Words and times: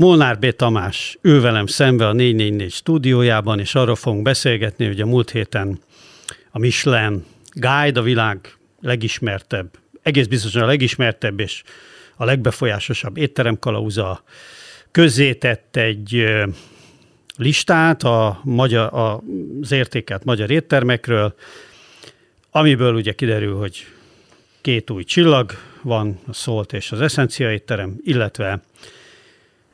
Molnár 0.00 0.38
B. 0.38 0.50
Tamás 0.56 1.18
ül 1.22 1.40
velem 1.40 1.66
szembe 1.66 2.06
a 2.06 2.12
444 2.12 2.72
stúdiójában, 2.72 3.60
és 3.60 3.74
arról 3.74 3.96
fogunk 3.96 4.22
beszélgetni, 4.22 4.86
hogy 4.86 5.00
a 5.00 5.06
múlt 5.06 5.30
héten 5.30 5.80
a 6.50 6.58
Michelin 6.58 7.24
Guide, 7.52 8.00
a 8.00 8.02
világ 8.02 8.56
legismertebb, 8.80 9.78
egész 10.02 10.26
biztosan 10.26 10.62
a 10.62 10.66
legismertebb 10.66 11.40
és 11.40 11.62
a 12.16 12.24
legbefolyásosabb 12.24 13.16
étteremkalauza 13.16 14.22
közzétett 14.90 15.76
egy 15.76 16.26
listát 17.36 18.02
a 18.02 18.40
magyar, 18.44 18.90
az 18.92 19.72
értékelt 19.72 20.24
magyar 20.24 20.50
éttermekről, 20.50 21.34
amiből 22.50 22.94
ugye 22.94 23.12
kiderül, 23.12 23.56
hogy 23.56 23.86
két 24.60 24.90
új 24.90 25.04
csillag 25.04 25.52
van, 25.82 26.20
a 26.26 26.32
Szólt 26.32 26.72
és 26.72 26.92
az 26.92 27.00
Essencia 27.00 27.52
étterem, 27.52 27.96
illetve 28.02 28.60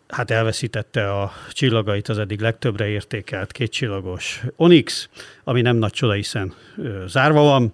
hát 0.09 0.30
elveszítette 0.30 1.12
a 1.12 1.32
csillagait 1.50 2.09
az 2.09 2.19
eddig 2.19 2.41
legtöbbre 2.41 2.87
értékelt 2.88 3.52
kétcsillagos 3.52 4.42
Onyx, 4.56 5.09
ami 5.45 5.60
nem 5.60 5.77
nagy 5.77 5.92
csoda, 5.92 6.12
hiszen 6.12 6.55
ö, 6.77 7.05
zárva 7.06 7.42
van, 7.42 7.73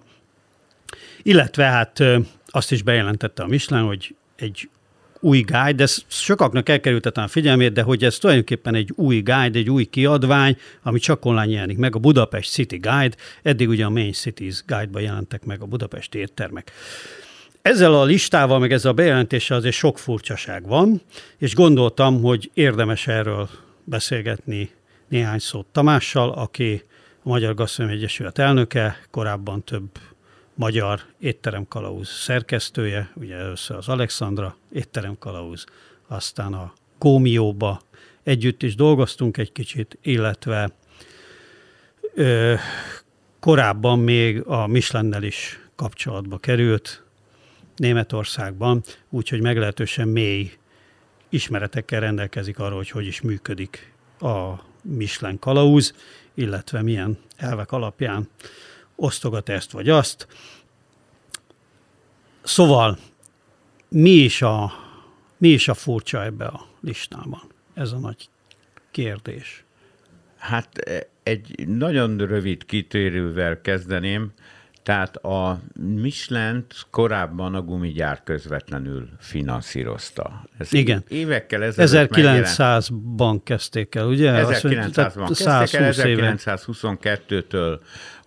illetve 1.21 1.63
hát 1.63 1.99
ö, 1.99 2.19
azt 2.47 2.71
is 2.71 2.81
bejelentette 2.81 3.43
a 3.43 3.47
Michelin, 3.47 3.85
hogy 3.85 4.15
egy 4.35 4.69
új 5.19 5.41
guide, 5.41 5.73
de 5.73 5.83
ez 5.83 5.97
sokaknak 6.07 6.69
elkerültetem 6.69 7.23
a 7.23 7.27
figyelmét, 7.27 7.73
de 7.73 7.81
hogy 7.81 8.03
ez 8.03 8.17
tulajdonképpen 8.17 8.75
egy 8.75 8.91
új 8.95 9.21
guide, 9.21 9.59
egy 9.59 9.69
új 9.69 9.83
kiadvány, 9.83 10.57
ami 10.81 10.99
csak 10.99 11.25
online 11.25 11.53
jelenik 11.53 11.77
meg, 11.77 11.95
a 11.95 11.99
Budapest 11.99 12.51
City 12.51 12.77
Guide, 12.77 13.15
eddig 13.41 13.69
ugye 13.69 13.85
a 13.85 13.89
Main 13.89 14.11
Cities 14.11 14.63
Guide-ban 14.67 15.01
jelentek 15.01 15.45
meg 15.45 15.61
a 15.61 15.65
budapesti 15.65 16.17
éttermek. 16.17 16.71
Ezzel 17.63 17.93
a 17.93 18.03
listával, 18.03 18.59
meg 18.59 18.71
ezzel 18.71 18.91
a 18.91 18.93
bejelentéssel 18.93 19.57
azért 19.57 19.75
sok 19.75 19.99
furcsaság 19.99 20.67
van, 20.67 21.01
és 21.37 21.55
gondoltam, 21.55 22.21
hogy 22.21 22.51
érdemes 22.53 23.07
erről 23.07 23.49
beszélgetni 23.83 24.71
néhány 25.07 25.39
szót 25.39 25.65
Tamással, 25.71 26.29
aki 26.31 26.83
a 27.23 27.29
Magyar 27.29 27.53
Gasztronómiai 27.53 27.99
Egyesület 27.99 28.37
elnöke, 28.37 28.99
korábban 29.11 29.63
több 29.63 29.89
magyar 30.53 30.99
étteremkalauz 31.19 32.09
szerkesztője, 32.09 33.11
ugye 33.15 33.35
először 33.35 33.77
az 33.77 33.87
Alexandra 33.87 34.57
étteremkalauz, 34.71 35.65
aztán 36.07 36.53
a 36.53 36.73
Gómióba 36.99 37.81
együtt 38.23 38.63
is 38.63 38.75
dolgoztunk 38.75 39.37
egy 39.37 39.51
kicsit, 39.51 39.97
illetve 40.01 40.71
ö, 42.13 42.53
korábban 43.39 43.99
még 43.99 44.41
a 44.45 44.67
Michelinnel 44.67 45.23
is 45.23 45.59
kapcsolatba 45.75 46.37
került, 46.37 47.02
Németországban, 47.75 48.83
úgyhogy 49.09 49.41
meglehetősen 49.41 50.07
mély 50.07 50.51
ismeretekkel 51.29 51.99
rendelkezik 51.99 52.59
arról, 52.59 52.77
hogy 52.77 52.89
hogy 52.89 53.05
is 53.05 53.21
működik 53.21 53.93
a 54.19 54.53
Michelin 54.81 55.39
kalauz, 55.39 55.93
illetve 56.33 56.81
milyen 56.81 57.17
elvek 57.35 57.71
alapján 57.71 58.29
osztogat 58.95 59.49
ezt 59.49 59.71
vagy 59.71 59.89
azt. 59.89 60.27
Szóval 62.43 62.97
mi 63.89 64.09
is 64.09 64.41
a, 64.41 64.71
mi 65.37 65.47
is 65.47 65.67
a 65.67 65.73
furcsa 65.73 66.23
ebbe 66.23 66.45
a 66.45 66.67
listában? 66.81 67.41
Ez 67.73 67.91
a 67.91 67.97
nagy 67.97 68.29
kérdés. 68.91 69.63
Hát 70.37 70.77
egy 71.23 71.67
nagyon 71.67 72.17
rövid 72.17 72.65
kitérővel 72.65 73.61
kezdeném. 73.61 74.31
Tehát 74.83 75.15
a 75.15 75.59
michelin 75.73 76.65
korábban 76.89 77.55
a 77.55 77.61
gumigyár 77.61 78.23
közvetlenül 78.23 79.09
finanszírozta. 79.19 80.43
Ez 80.57 80.73
Igen. 80.73 81.03
Évekkel 81.07 81.63
ezelőtt 81.63 82.09
1900-ban 82.13 83.39
kezdték 83.43 83.95
el, 83.95 84.07
ugye? 84.07 84.31
1900-ban 84.45 85.27
kezdték 85.27 85.79
el, 85.79 85.93
1922-től 85.95 87.79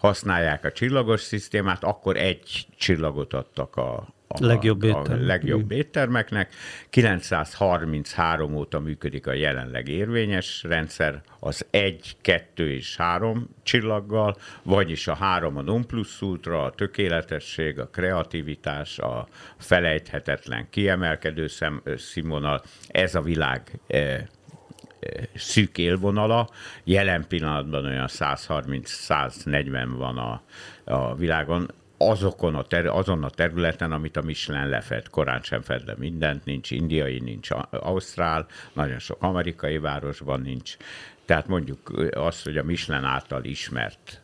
használják 0.06 0.64
a 0.64 0.72
csillagos 0.72 1.20
szisztémát, 1.20 1.84
akkor 1.84 2.16
egy 2.16 2.66
csillagot 2.76 3.32
adtak 3.32 3.76
a, 3.76 4.14
a 4.28 4.44
legjobb, 4.46 4.82
étterm. 4.82 5.22
a 5.22 5.26
legjobb 5.26 5.70
éttermeknek. 5.70 6.54
933 6.90 8.54
óta 8.54 8.80
működik 8.80 9.26
a 9.26 9.32
jelenleg 9.32 9.88
érvényes 9.88 10.62
rendszer, 10.62 11.22
az 11.40 11.66
egy, 11.70 12.16
kettő 12.20 12.72
és 12.72 12.96
három 12.96 13.48
csillaggal, 13.62 14.36
vagyis 14.62 15.08
a 15.08 15.14
három 15.14 15.56
a 15.56 15.62
non 15.62 15.86
plus 15.86 16.22
ultra, 16.22 16.64
a 16.64 16.70
tökéletesség, 16.70 17.78
a 17.78 17.88
kreativitás, 17.88 18.98
a 18.98 19.28
felejthetetlen 19.58 20.66
kiemelkedő 20.70 21.46
szem, 21.46 21.82
színvonal. 21.96 22.62
Ez 22.88 23.14
a 23.14 23.20
világ 23.20 23.78
e, 23.86 24.28
szűk 25.34 25.78
élvonala. 25.78 26.48
Jelen 26.84 27.26
pillanatban 27.28 27.84
olyan 27.84 28.08
130-140 28.08 29.88
van 29.96 30.18
a, 30.18 30.42
a 30.84 31.14
világon 31.14 31.70
azokon 31.98 32.54
a 32.54 32.62
ter- 32.62 32.86
azon 32.86 33.24
a 33.24 33.30
területen, 33.30 33.92
amit 33.92 34.16
a 34.16 34.22
Michelin 34.22 34.68
lefed. 34.68 35.08
Korán 35.08 35.42
sem 35.42 35.62
fed 35.62 35.86
le 35.86 35.94
mindent, 35.98 36.44
nincs 36.44 36.70
indiai, 36.70 37.18
nincs 37.18 37.48
ausztrál, 37.70 38.46
nagyon 38.72 38.98
sok 38.98 39.22
amerikai 39.22 39.78
városban 39.78 40.40
nincs. 40.40 40.76
Tehát 41.24 41.46
mondjuk 41.46 42.08
azt, 42.10 42.44
hogy 42.44 42.56
a 42.56 42.62
Michelin 42.62 43.04
által 43.04 43.44
ismert 43.44 44.20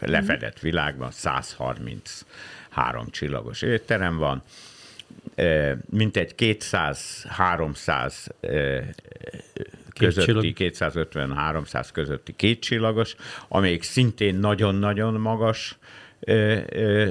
lefedett 0.00 0.58
világban 0.58 1.10
133 1.10 3.10
csillagos 3.10 3.62
étterem 3.62 4.16
van, 4.16 4.42
mintegy 5.90 6.34
200-300 6.38 8.26
közötti, 9.98 10.54
250-300 10.58 11.88
közötti 11.92 12.32
kétcsillagos, 12.36 13.16
amelyik 13.48 13.82
szintén 13.82 14.34
nagyon-nagyon 14.34 15.14
magas 15.14 15.78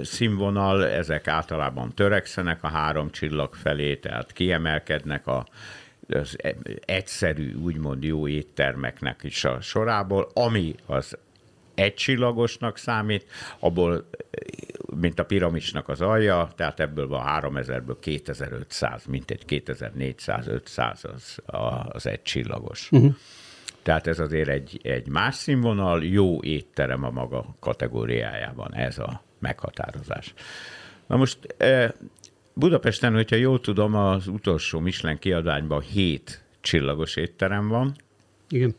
színvonal, 0.01 0.87
ezek 0.87 1.27
általában 1.27 1.93
törekszenek 1.93 2.63
a 2.63 2.67
három 2.67 3.11
csillag 3.11 3.53
felé, 3.53 3.95
tehát 3.95 4.31
kiemelkednek 4.31 5.27
a, 5.27 5.45
az 6.09 6.37
egyszerű, 6.85 7.53
úgymond 7.53 8.03
jó 8.03 8.27
éttermeknek 8.27 9.19
is 9.23 9.45
a 9.45 9.61
sorából, 9.61 10.29
ami 10.33 10.75
az 10.85 11.17
egycsillagosnak 11.75 12.77
számít, 12.77 13.25
abból, 13.59 14.09
mint 14.95 15.19
a 15.19 15.25
piramisnak 15.25 15.89
az 15.89 16.01
alja, 16.01 16.49
tehát 16.55 16.79
ebből 16.79 17.07
van 17.07 17.23
3000-ből 17.41 17.97
2500, 17.99 19.05
mint 19.05 19.31
egy 19.31 19.43
2400-500 19.47 21.03
az, 21.13 21.39
az 21.91 22.07
egycsillagos. 22.07 22.89
Uh-huh. 22.91 23.15
Tehát 23.83 24.07
ez 24.07 24.19
azért 24.19 24.49
egy, 24.49 24.79
egy 24.83 25.07
más 25.07 25.35
színvonal, 25.35 26.03
jó 26.03 26.41
étterem 26.43 27.03
a 27.03 27.09
maga 27.09 27.55
kategóriájában, 27.59 28.73
ez 28.73 28.97
a 28.97 29.23
meghatározás. 29.39 30.33
Na 31.07 31.15
most 31.15 31.55
Budapesten, 32.53 33.13
hogyha 33.13 33.35
jól 33.35 33.59
tudom, 33.59 33.95
az 33.95 34.27
utolsó 34.27 34.79
Michelin 34.79 35.17
kiadványban 35.17 35.81
hét 35.81 36.43
csillagos 36.61 37.15
étterem 37.15 37.67
van. 37.67 37.95
Igen. 38.49 38.75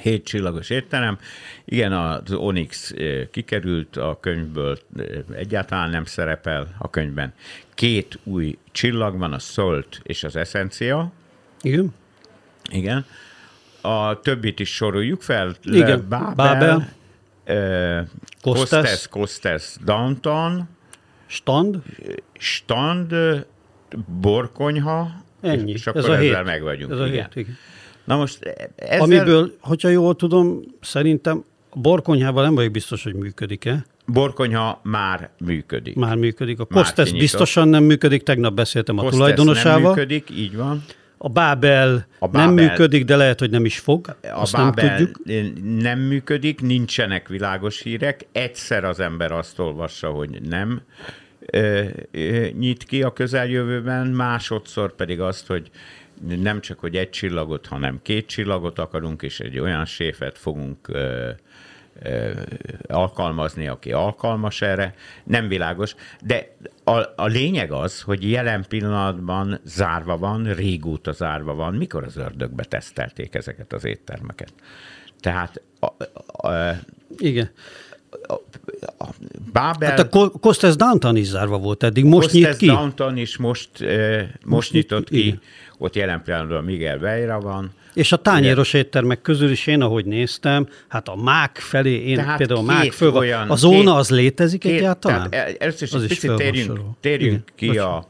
Hét 0.00 0.24
csillagos 0.24 0.70
étterem. 0.70 1.18
Igen, 1.64 1.92
az 1.92 2.32
Onyx 2.32 2.94
kikerült 3.30 3.96
a 3.96 4.18
könyvből, 4.20 4.78
egyáltalán 5.32 5.90
nem 5.90 6.04
szerepel 6.04 6.74
a 6.78 6.90
könyvben. 6.90 7.32
Két 7.74 8.18
új 8.22 8.58
csillag 8.72 9.18
van, 9.18 9.32
a 9.32 9.38
Salt 9.38 10.00
és 10.02 10.24
az 10.24 10.36
Essencia. 10.36 11.12
Igen. 11.62 11.94
Igen 12.70 13.06
a 13.86 14.20
többit 14.20 14.60
is 14.60 14.74
soroljuk 14.74 15.22
fel. 15.22 15.54
Igen, 15.62 16.06
Babel, 16.08 16.34
Babel 16.34 16.88
uh, 17.46 18.08
Costes, 18.42 19.08
Costes, 19.08 19.76
Downtown, 19.84 20.68
Stand, 21.26 21.82
Stand, 22.38 23.14
Borkonyha, 24.20 25.10
Ennyi. 25.40 25.72
és 25.72 25.86
akkor 25.86 26.00
ez 26.00 26.08
a 26.08 26.12
ezzel 26.12 26.36
hét. 26.36 26.44
meg 26.44 26.62
vagyunk. 26.62 26.92
Ez 26.92 26.98
a 26.98 27.06
igen. 27.06 27.28
hét, 27.32 27.36
igen. 27.36 27.56
Na 28.06 28.16
most 28.16 28.38
ezzel... 28.76 29.00
Amiből, 29.00 29.52
hogyha 29.60 29.88
jól 29.88 30.16
tudom, 30.16 30.60
szerintem 30.80 31.44
borkonyhával 31.74 32.42
nem 32.44 32.54
vagyok 32.54 32.72
biztos, 32.72 33.02
hogy 33.02 33.14
működik-e. 33.14 33.86
Borkonyha 34.06 34.80
már 34.82 35.30
működik. 35.38 35.96
Már 35.96 36.16
működik. 36.16 36.60
A 36.60 36.64
Kostes 36.64 37.12
biztosan 37.12 37.68
nem 37.68 37.84
működik, 37.84 38.22
tegnap 38.22 38.54
beszéltem 38.54 38.98
a 38.98 39.08
tulajdonosával. 39.08 39.80
nem 39.80 39.90
működik, 39.90 40.30
így 40.30 40.56
van. 40.56 40.84
A 41.18 41.28
Bábel, 41.28 42.06
a 42.18 42.26
Bábel 42.26 42.44
nem 42.46 42.54
működik, 42.54 43.04
de 43.04 43.16
lehet, 43.16 43.38
hogy 43.38 43.50
nem 43.50 43.64
is 43.64 43.78
fog. 43.78 44.16
A 44.22 44.40
Azt 44.40 44.52
Bábel 44.52 44.86
nem 44.86 44.96
tudjuk. 44.96 45.42
nem 45.80 45.98
működik, 45.98 46.60
nincsenek 46.60 47.28
világos 47.28 47.82
hírek. 47.82 48.26
Egyszer 48.32 48.84
az 48.84 49.00
ember 49.00 49.32
azt 49.32 49.58
olvassa, 49.58 50.08
hogy 50.08 50.42
nem 50.48 50.82
nyit 52.58 52.84
ki 52.84 53.02
a 53.02 53.12
közeljövőben, 53.12 54.06
másodszor 54.06 54.94
pedig 54.94 55.20
azt, 55.20 55.46
hogy 55.46 55.70
nem 56.20 56.60
csak, 56.60 56.78
hogy 56.78 56.96
egy 56.96 57.10
csillagot, 57.10 57.66
hanem 57.66 58.00
két 58.02 58.26
csillagot 58.26 58.78
akarunk, 58.78 59.22
és 59.22 59.40
egy 59.40 59.58
olyan 59.58 59.84
séfet 59.84 60.38
fogunk 60.38 60.88
ö, 60.88 61.30
alkalmazni, 62.88 63.68
aki 63.68 63.92
alkalmas 63.92 64.62
erre, 64.62 64.94
nem 65.24 65.48
világos, 65.48 65.94
de 66.22 66.56
a, 66.84 67.00
a 67.16 67.26
lényeg 67.26 67.72
az, 67.72 68.00
hogy 68.00 68.30
jelen 68.30 68.64
pillanatban 68.68 69.60
zárva 69.64 70.16
van, 70.16 70.54
régóta 70.54 71.12
zárva 71.12 71.54
van, 71.54 71.74
mikor 71.74 72.04
az 72.04 72.16
ördögbe 72.16 72.64
tesztelték 72.64 73.34
ezeket 73.34 73.72
az 73.72 73.84
éttermeket. 73.84 74.52
Tehát 75.20 75.62
a, 75.80 75.86
a, 75.86 76.48
a, 76.48 76.74
Igen. 77.18 77.50
Bábel... 79.52 79.90
Hát 79.90 80.14
a 80.14 80.30
Costes 80.30 80.76
Downtown 80.76 81.16
is 81.16 81.26
zárva 81.26 81.58
volt 81.58 81.82
eddig, 81.82 82.04
most 82.04 82.30
Costes 82.30 82.42
nyit 82.42 82.56
ki. 82.56 82.66
Downtown 82.66 83.16
is 83.16 83.36
most, 83.36 83.70
most, 83.80 84.44
most 84.44 84.72
nyit 84.72 84.82
nyitott 84.82 85.08
ki, 85.08 85.14
ki, 85.14 85.26
igen. 85.26 85.40
Ott 85.78 85.94
jelen 85.94 86.22
pillanatban 86.22 86.64
Miguel 86.64 86.98
Veira 86.98 87.40
van, 87.40 87.70
És 87.94 88.12
a 88.12 88.16
tányéros 88.16 88.72
éttermek 88.72 89.20
közül 89.22 89.50
is 89.50 89.66
én, 89.66 89.80
ahogy 89.82 90.04
néztem, 90.04 90.68
hát 90.88 91.08
a 91.08 91.16
mák 91.16 91.56
felé, 91.58 91.90
én 92.08 92.16
Tehát 92.16 92.36
például 92.38 92.58
a 92.60 92.62
mák 92.62 92.92
föl 92.92 93.10
van. 93.10 93.20
olyan- 93.20 93.50
A 93.50 93.56
zóna 93.56 93.76
két- 93.78 93.88
az 93.88 94.10
létezik 94.10 94.60
Két- 94.60 94.72
egyáltalán? 94.78 95.30
Tehát 95.30 95.48
el- 95.48 95.54
először 95.58 95.82
is 95.88 95.94
Az 95.94 96.02
egy 96.02 96.10
is 96.10 96.18
picit 96.18 96.36
térjünk, 96.36 96.80
térjünk 97.00 97.50
Igen, 97.56 97.72
ki 97.72 97.78
a, 97.78 98.06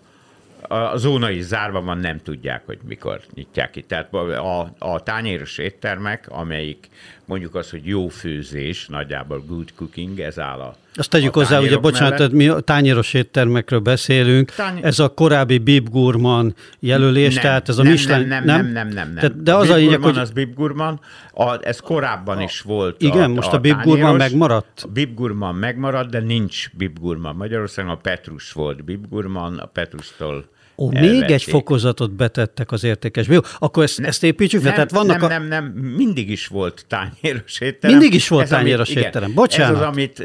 a 0.69 0.97
zóna 0.97 1.31
is 1.31 1.43
zárva 1.45 1.81
van, 1.83 1.99
nem 1.99 2.21
tudják, 2.23 2.63
hogy 2.67 2.79
mikor 2.87 3.21
nyitják 3.35 3.71
ki. 3.71 3.83
Tehát 3.83 4.15
a, 4.15 4.73
a 4.79 5.03
tányéros 5.03 5.59
éttermek, 5.59 6.27
amelyik 6.29 6.89
mondjuk 7.27 7.55
az, 7.55 7.71
hogy 7.71 7.87
jó 7.87 8.09
főzés, 8.09 8.87
nagyjából 8.87 9.45
good 9.47 9.69
cooking, 9.77 10.21
ez 10.21 10.39
áll 10.39 10.61
a 10.61 10.75
Azt 10.95 11.11
tegyük 11.11 11.37
a 11.37 11.39
hozzá, 11.39 11.61
ugye 11.61 11.77
bocsánat, 11.77 12.19
mellett. 12.19 12.33
mi 12.33 12.49
a 12.49 12.61
tányéros 12.61 13.15
éttermekről 13.15 13.79
beszélünk, 13.79 14.51
Tány- 14.51 14.85
ez 14.85 14.99
a 14.99 15.09
korábbi 15.09 15.59
Bib 15.59 15.89
Gurman 15.89 16.55
jelölés, 16.79 17.35
Nem, 17.35 17.43
tehát 17.43 17.69
ez 17.69 17.79
a 17.79 17.83
nem, 17.83 17.93
Michelin... 17.93 18.29
Nem, 18.29 18.45
nem, 18.45 18.57
nem, 18.57 18.73
nem, 18.73 18.89
nem. 18.89 18.95
nem. 18.95 19.15
Tehát, 19.15 19.43
de 19.43 19.55
az 19.55 19.71
a 19.71 19.75
Bib 19.75 19.77
lényeg, 19.77 19.91
Gurman 19.93 20.13
hogy 20.13 20.23
az 20.23 20.31
Bib 20.31 20.55
Gurman, 20.55 21.01
a, 21.33 21.67
ez 21.67 21.81
korábban 21.81 22.41
is 22.41 22.61
volt. 22.61 23.03
Igen, 23.03 23.31
most 23.31 23.53
a 23.53 23.59
Bib 23.59 23.83
Gurman 23.83 24.17
megmaradt? 24.17 24.83
A 24.85 24.89
Bib 24.93 25.15
Gurman 25.15 25.55
megmaradt, 25.55 26.11
de 26.11 26.21
nincs 26.21 26.71
Bib 26.77 26.99
Gurman. 26.99 27.37
Magyarországon 27.37 27.91
a 27.91 27.97
Petrus 27.97 28.53
volt 28.53 28.85
Bib 28.85 29.09
Gurman, 29.09 29.59
a 29.59 29.67
Petrustól 29.67 30.49
Ó, 30.79 30.91
még 30.91 31.03
egy 31.03 31.11
elvették. 31.15 31.49
fokozatot 31.49 32.11
betettek 32.13 32.73
az 32.73 32.85
értékesbe. 32.85 33.35
Jó, 33.35 33.41
akkor 33.59 33.83
ezt, 33.83 34.01
ezt 34.01 34.23
építsük 34.25 34.61
fel. 34.63 34.77
Nem, 34.77 34.87
Tehát 34.87 35.07
vannak 35.07 35.29
nem, 35.29 35.43
a... 35.43 35.47
nem, 35.47 35.65
nem, 35.65 35.65
mindig 35.97 36.31
is 36.31 36.47
volt 36.47 36.85
tányéros 36.89 37.61
étterem. 37.61 37.97
Mindig 37.97 38.15
is 38.15 38.29
volt 38.29 38.43
Ez, 38.45 38.53
amit- 38.53 38.63
tányéros 38.65 38.89
igen, 38.89 39.03
étterem. 39.03 39.35
Bocsánat. 39.35 39.75
Ez 39.75 39.81
az, 39.81 39.87
amit, 39.87 40.21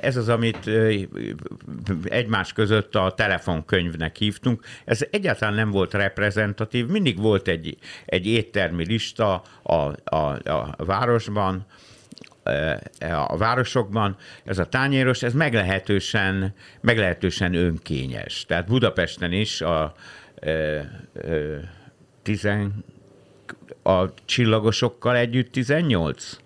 ez 0.00 0.16
az, 0.16 0.28
amit 0.28 0.70
egymás 2.04 2.52
között 2.52 2.94
a 2.94 3.12
telefonkönyvnek 3.16 4.16
hívtunk. 4.16 4.64
Ez 4.84 5.00
egyáltalán 5.10 5.54
nem 5.54 5.70
volt 5.70 5.94
reprezentatív, 5.94 6.86
mindig 6.86 7.18
volt 7.18 7.48
egy, 7.48 7.76
egy 8.06 8.26
éttermi 8.26 8.84
lista 8.86 9.42
a, 9.62 9.74
a, 10.04 10.16
a 10.50 10.74
városban, 10.76 11.66
a 13.26 13.36
városokban, 13.36 14.16
ez 14.44 14.58
a 14.58 14.64
tányéros, 14.64 15.22
ez 15.22 15.32
meglehetősen, 15.32 16.54
meglehetősen 16.80 17.54
önkényes. 17.54 18.44
Tehát 18.46 18.66
Budapesten 18.66 19.32
is 19.32 19.60
a 19.60 19.94
ö, 20.40 20.78
ö, 21.12 21.56
tizen, 22.22 22.84
a 23.82 24.14
csillagosokkal 24.24 25.16
együtt 25.16 25.52
18? 25.52 26.38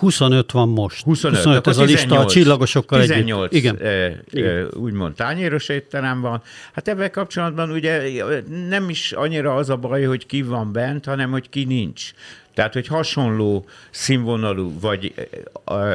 25 0.00 0.52
van 0.52 0.68
most. 0.68 1.04
25, 1.04 1.36
25 1.36 1.58
akkor 1.58 1.72
ez 1.72 1.78
a 1.78 1.82
lista 1.82 2.00
a 2.00 2.24
18, 2.24 2.32
csillagosokkal 2.32 3.00
18, 3.00 3.52
együtt. 3.52 3.62
Igen. 3.62 3.86
Ö, 3.86 4.10
Igen. 4.30 4.50
ö, 4.50 4.68
úgymond 4.76 5.14
tányéros 5.14 5.68
étterem 5.68 6.20
van. 6.20 6.42
Hát 6.72 6.88
ebben 6.88 7.10
kapcsolatban 7.10 7.70
ugye 7.70 8.02
nem 8.68 8.88
is 8.88 9.12
annyira 9.12 9.54
az 9.54 9.70
a 9.70 9.76
baj, 9.76 10.02
hogy 10.04 10.26
ki 10.26 10.42
van 10.42 10.72
bent, 10.72 11.04
hanem 11.04 11.30
hogy 11.30 11.48
ki 11.48 11.64
nincs. 11.64 12.12
Tehát, 12.60 12.74
hogy 12.74 12.86
hasonló 12.86 13.64
színvonalú, 13.90 14.80
vagy 14.80 15.14
ö, 15.64 15.94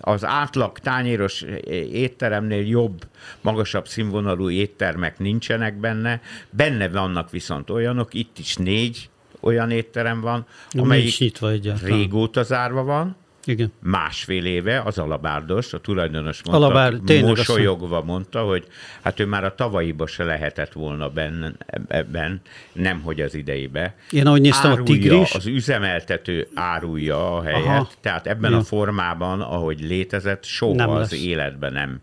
az 0.00 0.24
átlag 0.24 0.78
tányéros 0.78 1.44
étteremnél 1.92 2.66
jobb, 2.66 3.06
magasabb 3.40 3.88
színvonalú 3.88 4.50
éttermek 4.50 5.18
nincsenek 5.18 5.76
benne. 5.76 6.20
Benne 6.50 6.88
vannak 6.88 7.30
viszont 7.30 7.70
olyanok, 7.70 8.14
itt 8.14 8.38
is 8.38 8.56
négy 8.56 9.10
olyan 9.40 9.70
étterem 9.70 10.20
van, 10.20 10.46
amelyik 10.70 11.20
egyáltalán. 11.40 11.96
régóta 11.96 12.42
zárva 12.42 12.84
van, 12.84 13.16
Igen. 13.48 13.72
másfél 13.82 14.44
éve 14.44 14.80
az 14.84 14.98
alabárdos, 14.98 15.72
a 15.72 15.78
tulajdonos 15.78 16.42
mondta, 16.42 16.66
Alabár, 16.66 16.92
azt 17.06 17.20
mosolyogva 17.22 18.02
mondta, 18.02 18.40
hogy 18.42 18.66
hát 19.02 19.20
ő 19.20 19.26
már 19.26 19.44
a 19.44 19.54
tavalyiba 19.54 20.06
se 20.06 20.24
lehetett 20.24 20.72
volna 20.72 21.08
benne, 21.08 21.52
ebben, 21.88 22.40
nemhogy 22.72 23.20
az 23.20 23.34
ideibe. 23.34 23.94
Én 24.10 24.26
ahogy 24.26 24.40
néztem, 24.40 24.70
a 24.70 24.74
Árulja, 24.74 24.92
tigris, 25.00 25.34
Az 25.34 25.46
üzemeltető 25.46 26.48
árulja 26.54 27.36
a 27.36 27.42
helyet, 27.42 27.66
Aha. 27.66 27.88
tehát 28.00 28.26
ebben 28.26 28.50
Ja. 28.50 28.56
a 28.56 28.62
formában, 28.62 29.40
ahogy 29.40 29.80
létezett, 29.80 30.44
soha 30.44 30.74
Nem 30.74 30.88
nem 30.88 30.98
lesz. 30.98 31.12
az 31.12 31.18
életben 31.22 31.72
nem. 31.72 32.00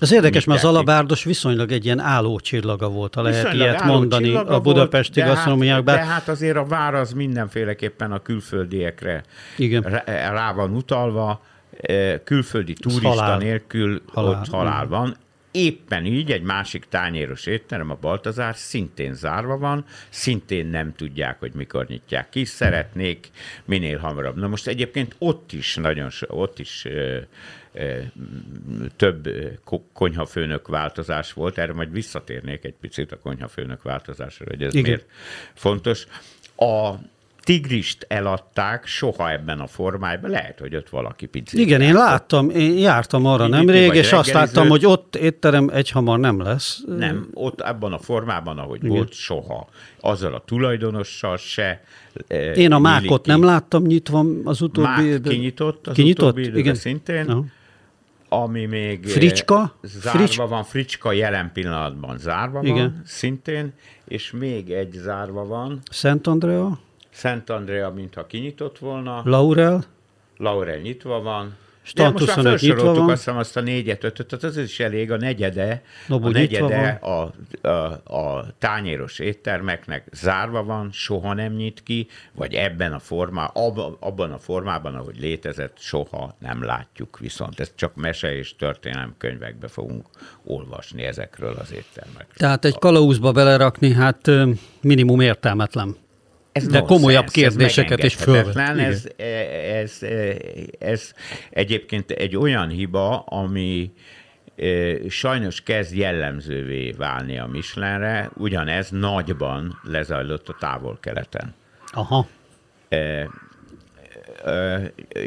Az 0.00 0.12
érdekes, 0.12 0.44
mert 0.44 0.62
az 0.62 0.68
alabárdos 0.68 1.24
viszonylag 1.24 1.72
egy 1.72 1.84
ilyen 1.84 1.98
álló 1.98 2.38
csillaga 2.38 2.88
volt, 2.88 3.14
ha 3.14 3.22
lehet 3.22 3.42
Viszonylag 3.42 3.68
ilyet 3.68 3.84
mondani 3.84 4.34
a 4.34 4.60
budapesti 4.60 5.22
volt, 5.22 5.44
de. 5.44 5.70
Hát, 5.70 5.84
de 5.84 5.90
hát 5.90 6.28
azért 6.28 6.56
a 6.56 6.64
vár 6.64 6.94
az 6.94 7.12
mindenféleképpen 7.12 8.12
a 8.12 8.18
külföldiekre 8.18 9.22
Igen. 9.56 9.82
rá, 9.82 10.30
rá 10.30 10.52
van 10.52 10.74
utalva, 10.74 11.42
eh, 11.80 12.20
külföldi 12.24 12.72
turista 12.72 13.08
halál. 13.08 13.38
nélkül 13.38 14.02
Halál, 14.12 14.30
ott 14.30 14.48
halál 14.48 14.76
igen. 14.76 14.88
van. 14.88 15.16
Éppen 15.50 16.06
így 16.06 16.32
egy 16.32 16.42
másik 16.42 16.84
tányéros 16.88 17.46
étterem, 17.46 17.90
a 17.90 17.98
Baltazár, 18.00 18.56
szintén 18.56 19.14
zárva 19.14 19.58
van, 19.58 19.84
szintén 20.08 20.66
nem 20.66 20.94
tudják, 20.94 21.38
hogy 21.38 21.52
mikor 21.52 21.86
nyitják 21.86 22.28
ki, 22.28 22.44
szeretnék 22.44 23.30
minél 23.64 23.98
hamarabb. 23.98 24.36
Na 24.36 24.48
most 24.48 24.66
egyébként 24.66 25.14
ott 25.18 25.52
is 25.52 25.74
nagyon, 25.74 26.10
so- 26.10 26.30
ott 26.30 26.58
is 26.58 26.84
ö, 26.84 27.18
ö, 27.72 27.98
több 28.96 29.28
konyhafőnök 29.92 30.68
változás 30.68 31.32
volt, 31.32 31.58
erre 31.58 31.72
majd 31.72 31.92
visszatérnék 31.92 32.64
egy 32.64 32.74
picit 32.80 33.12
a 33.12 33.18
konyhafőnök 33.18 33.82
változásra, 33.82 34.44
hogy 34.48 34.62
ez 34.62 34.74
Igen. 34.74 34.82
miért 34.82 35.06
fontos. 35.54 36.06
A 36.56 36.94
tigrist 37.50 38.04
eladták 38.08 38.86
soha 38.86 39.30
ebben 39.30 39.60
a 39.60 39.66
formájában, 39.66 40.30
lehet, 40.30 40.58
hogy 40.58 40.76
ott 40.76 40.88
valaki 40.88 41.26
picit. 41.26 41.60
igen, 41.60 41.80
én 41.80 41.94
láttam, 41.94 42.50
én 42.50 42.78
jártam 42.78 43.26
arra 43.26 43.44
Kinyitni 43.44 43.64
nemrég, 43.64 43.94
és 43.94 44.12
azt 44.12 44.32
láttam, 44.32 44.68
hogy 44.68 44.86
ott 44.86 45.16
étterem 45.16 45.68
egyhamar 45.72 46.18
nem 46.18 46.40
lesz. 46.42 46.82
Nem, 46.86 47.28
ott 47.34 47.60
abban 47.60 47.92
a 47.92 47.98
formában, 47.98 48.58
ahogy 48.58 48.84
Igen. 48.84 48.96
volt, 48.96 49.12
soha. 49.12 49.68
Azzal 50.00 50.34
a 50.34 50.42
tulajdonossal 50.46 51.36
se. 51.36 51.82
eh, 52.28 52.56
Én 52.56 52.72
a 52.72 52.78
mákot 52.78 53.22
ki. 53.22 53.30
nem 53.30 53.42
láttam 53.42 53.82
nyitva 53.82 54.24
az 54.44 54.60
utóbbi... 54.60 54.88
Mák 54.88 55.00
időben. 55.04 55.32
kinyitott 55.32 55.86
az 55.86 55.94
kinyitott? 55.94 56.22
utóbbi 56.28 56.42
időben 56.42 56.60
Igen. 56.60 56.74
szintén. 56.74 57.28
Aha. 57.28 57.44
Ami 58.28 58.64
még 58.64 59.04
eh, 59.04 59.10
Fricska? 59.10 59.78
zárva 59.82 60.18
Frics- 60.18 60.48
van, 60.48 60.64
Fricska 60.64 61.12
jelen 61.12 61.50
pillanatban 61.52 62.18
zárva 62.18 62.60
Igen. 62.62 62.74
van, 62.74 63.02
szintén, 63.04 63.72
és 64.04 64.30
még 64.30 64.70
egy 64.70 64.92
zárva 64.92 65.46
van, 65.46 65.78
Szent 65.90 66.26
Andrea, 66.26 66.78
Szent 67.20 67.50
Andrea, 67.50 67.90
mintha 67.90 68.26
kinyitott 68.26 68.78
volna, 68.78 69.22
Laurel, 69.24 69.84
Laurel 70.36 70.78
nyitva 70.78 71.22
van, 71.22 71.56
Stant 71.82 72.18
de 72.18 72.24
most 72.24 72.26
már 72.26 72.36
25 72.36 72.60
nyitva 72.60 72.94
van. 72.94 73.10
azt 73.10 73.24
hiszem 73.24 73.36
azt 73.36 73.56
a 73.56 73.60
négyet, 73.60 74.04
ötöt, 74.04 74.26
tehát 74.26 74.44
az 74.44 74.56
is 74.56 74.80
elég, 74.80 75.10
a 75.10 75.16
negyede, 75.16 75.82
Nobu 76.06 76.26
a 76.26 76.30
negyede 76.30 76.88
a, 77.02 77.32
a, 77.68 78.12
a 78.16 78.46
tányéros 78.58 79.18
éttermeknek 79.18 80.06
zárva 80.12 80.64
van, 80.64 80.90
soha 80.92 81.34
nem 81.34 81.52
nyit 81.52 81.82
ki, 81.82 82.06
vagy 82.32 82.54
ebben 82.54 82.92
a 82.92 82.98
formában, 82.98 83.64
abban, 83.64 83.96
abban 84.00 84.32
a 84.32 84.38
formában, 84.38 84.94
ahogy 84.94 85.20
létezett, 85.20 85.76
soha 85.78 86.36
nem 86.38 86.64
látjuk 86.64 87.18
viszont. 87.18 87.60
Ezt 87.60 87.72
csak 87.76 87.94
mese 87.94 88.36
és 88.36 88.56
történelem 88.56 89.14
könyvekbe 89.18 89.68
fogunk 89.68 90.06
olvasni 90.44 91.02
ezekről 91.02 91.56
az 91.60 91.72
éttermekről. 91.72 92.36
tehát 92.36 92.64
egy 92.64 92.78
kalauzba 92.78 93.32
belerakni, 93.32 93.92
hát 93.92 94.30
minimum 94.80 95.20
értelmetlen. 95.20 95.96
Ez 96.52 96.66
De 96.66 96.80
komolyabb 96.80 97.24
ez 97.24 97.32
kérdéseket 97.32 98.04
is 98.04 98.18
megengedhetetlen. 98.18 98.78
Ez, 98.78 99.06
ez, 99.16 99.98
ez, 100.02 100.62
ez 100.78 101.12
egyébként 101.50 102.10
egy 102.10 102.36
olyan 102.36 102.68
hiba, 102.68 103.20
ami 103.20 103.92
sajnos 105.08 105.62
kezd 105.62 105.94
jellemzővé 105.94 106.90
válni 106.90 107.38
a 107.38 107.46
Michelinre, 107.46 108.30
ugyanez 108.36 108.90
nagyban 108.90 109.80
lezajlott 109.82 110.48
a 110.48 110.56
távol-keleten. 110.58 111.54
Aha. 111.92 112.26
Ö, 112.88 113.24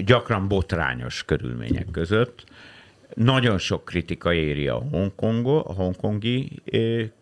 gyakran 0.05 0.47
botrányos 0.47 1.23
körülmények 1.25 1.87
között. 1.91 2.43
Nagyon 3.13 3.57
sok 3.57 3.85
kritika 3.85 4.33
éri 4.33 4.67
a, 4.67 4.83
Hongkongo, 4.91 5.57
a 5.57 5.73
hongkongi 5.73 6.61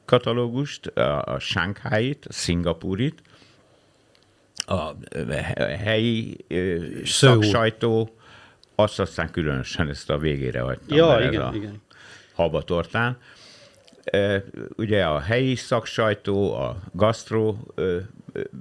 katalógust, 0.06 0.86
a, 0.86 1.22
a 1.22 1.40
Shanghai-t, 1.40 2.26
a 2.26 2.34
Szingapúrit, 2.34 3.22
a 4.72 4.96
helyi 5.84 6.38
Szöul. 7.04 7.44
szaksajtó, 7.44 8.16
azt 8.76 9.00
aztán 9.00 9.32
különösen 9.32 9.90
ezt 9.90 10.10
a 10.10 10.18
végére 10.18 10.62
hagytam. 10.62 10.98
Ja, 10.98 11.20
igen, 11.20 11.42
a 11.42 11.52
igen. 11.54 11.82
habatortán. 12.34 13.18
Ugye 14.76 15.04
a 15.04 15.20
helyi 15.20 15.56
szaksajtó, 15.56 16.54
a 16.54 16.78
gasztro 16.92 17.56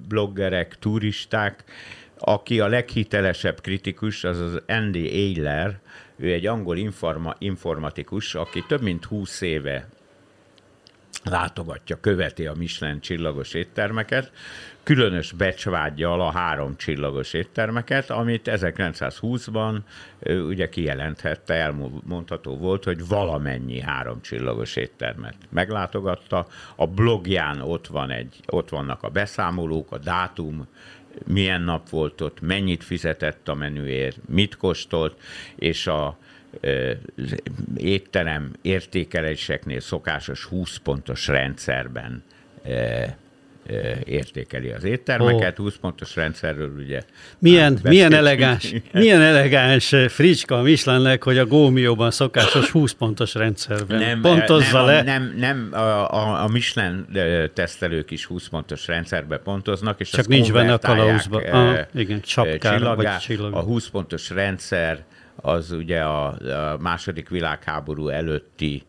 bloggerek, 0.08 0.78
turisták, 0.78 1.64
aki 2.18 2.60
a 2.60 2.66
leghitelesebb 2.66 3.60
kritikus, 3.60 4.24
az 4.24 4.38
az 4.38 4.62
Andy 4.66 5.10
Eiler, 5.10 5.80
ő 6.16 6.32
egy 6.32 6.46
angol 6.46 6.76
informa, 6.76 7.34
informatikus, 7.38 8.34
aki 8.34 8.64
több 8.68 8.82
mint 8.82 9.04
20 9.04 9.40
éve 9.40 9.88
látogatja, 11.24 12.00
követi 12.00 12.46
a 12.46 12.54
Michelin 12.54 13.00
csillagos 13.00 13.54
éttermeket, 13.54 14.32
különös 14.94 15.32
becsvágyjal 15.32 16.20
a 16.20 16.30
három 16.30 16.76
csillagos 16.76 17.32
éttermeket, 17.32 18.10
amit 18.10 18.50
1920-ban 18.52 19.78
ugye 20.48 20.68
kijelenthette, 20.68 21.54
elmondható 21.54 22.56
volt, 22.56 22.84
hogy 22.84 23.06
valamennyi 23.06 23.80
három 23.80 24.20
csillagos 24.20 24.76
éttermet 24.76 25.34
meglátogatta. 25.50 26.46
A 26.76 26.86
blogján 26.86 27.60
ott, 27.60 27.86
van 27.86 28.10
egy, 28.10 28.40
ott 28.46 28.68
vannak 28.68 29.02
a 29.02 29.08
beszámolók, 29.08 29.92
a 29.92 29.98
dátum, 29.98 30.66
milyen 31.26 31.62
nap 31.62 31.88
volt 31.88 32.20
ott, 32.20 32.40
mennyit 32.40 32.84
fizetett 32.84 33.48
a 33.48 33.54
menüért, 33.54 34.18
mit 34.28 34.56
kóstolt, 34.56 35.20
és 35.54 35.86
a 35.86 36.18
étterem 37.76 38.52
értékeléseknél 38.62 39.80
szokásos 39.80 40.44
20 40.44 40.76
pontos 40.76 41.26
rendszerben 41.26 42.22
értékeli 44.04 44.70
az 44.70 44.84
éttermeket, 44.84 45.58
oh. 45.58 45.64
20 45.64 45.76
pontos 45.80 46.16
rendszerről 46.16 46.72
ugye. 46.78 47.02
Milyen, 47.38 47.78
milyen, 47.82 48.14
elegáns, 48.14 48.74
milyen 48.92 49.20
elegáns 49.20 49.94
fricska 50.08 50.58
a 50.58 50.62
Michelinnek, 50.62 51.24
hogy 51.24 51.38
a 51.38 51.46
Gómióban 51.46 52.10
szokásos 52.10 52.70
20 52.70 52.92
pontos 52.92 53.34
rendszerben 53.34 53.98
nem, 53.98 54.20
pontozza 54.20 54.84
nem, 54.84 54.86
le. 54.86 55.02
Nem, 55.02 55.34
nem 55.36 55.68
a, 55.72 56.12
a, 56.12 56.42
a 56.42 56.48
Michelin 56.48 57.06
tesztelők 57.54 58.10
is 58.10 58.24
20 58.24 58.48
pontos 58.48 58.86
rendszerbe 58.86 59.38
pontoznak, 59.38 60.00
és 60.00 60.10
Csak 60.10 60.26
nincs 60.26 60.52
benne 60.52 60.72
a 60.72 60.78
kalauzban. 60.78 61.42
Ah, 61.42 61.78
igen, 61.94 62.20
csapkára, 62.20 62.94
vagy. 62.94 63.08
A 63.50 63.60
20 63.60 63.88
pontos 63.88 64.30
rendszer 64.30 65.04
az 65.36 65.70
ugye 65.70 66.00
a, 66.00 66.26
a 66.26 66.76
második 66.80 67.28
világháború 67.28 68.08
előtti 68.08 68.82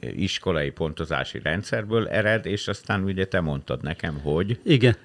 iskolai 0.00 0.70
pontozási 0.70 1.40
rendszerből 1.42 2.08
ered, 2.08 2.46
és 2.46 2.68
aztán 2.68 3.04
ugye 3.04 3.26
te 3.26 3.40
mondtad 3.40 3.82
nekem, 3.82 4.20
hogy... 4.22 4.58
Igen. 4.64 4.96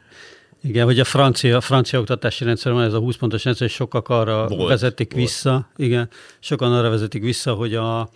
Igen, 0.63 0.85
hogy 0.85 0.99
a 0.99 1.03
francia, 1.03 1.61
francia 1.61 1.99
oktatási 1.99 2.43
rendszer 2.43 2.71
van 2.71 2.83
ez 2.83 2.93
a 2.93 2.99
20 2.99 3.15
pontos 3.15 3.43
rendszer, 3.43 3.67
és 3.67 3.73
sokak 3.73 4.09
arra 4.09 4.47
volt, 4.47 4.69
vezetik 4.69 5.13
volt. 5.13 5.25
vissza, 5.25 5.69
igen, 5.75 6.09
sokan 6.39 6.73
arra 6.73 6.89
vezetik 6.89 7.21
vissza, 7.21 7.53
hogy 7.53 7.75
a, 7.75 8.09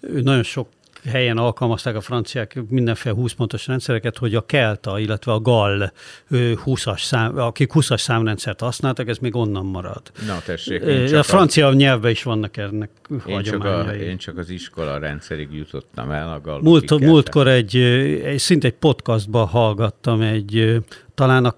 nagyon 0.00 0.42
sok 0.42 0.68
helyen 1.10 1.38
alkalmazták 1.38 1.96
a 1.96 2.00
franciák 2.00 2.58
mindenféle 2.68 3.14
20 3.14 3.32
pontos 3.32 3.66
rendszereket, 3.66 4.18
hogy 4.18 4.34
a 4.34 4.46
Kelta, 4.46 4.98
illetve 4.98 5.32
a 5.32 5.40
Gall 5.40 5.92
20-as 6.30 7.02
szám, 7.02 7.38
akik 7.38 7.70
20-as 7.74 8.00
számrendszert 8.00 8.60
használtak, 8.60 9.08
ez 9.08 9.18
még 9.18 9.36
onnan 9.36 9.66
marad. 9.66 10.02
Na 10.26 10.38
tessék. 10.44 10.82
A 11.14 11.22
francia 11.22 11.66
az... 11.66 11.74
nyelvben 11.74 12.10
is 12.10 12.22
vannak 12.22 12.56
ennek 12.56 12.90
én 13.26 13.42
csak, 13.42 13.64
a, 13.64 13.80
én 13.82 14.16
csak 14.16 14.38
az 14.38 14.50
iskola 14.50 14.98
rendszerig 14.98 15.52
jutottam 15.52 16.10
el. 16.10 16.32
A 16.32 16.40
Gall 16.40 16.60
Múlt, 16.62 17.00
múltkor 17.00 17.48
egy, 17.48 17.76
egy, 17.76 18.38
szinte 18.38 18.66
egy 18.66 18.74
podcastban 18.74 19.46
hallgattam 19.46 20.20
egy, 20.20 20.82
talán 21.14 21.44
a 21.44 21.54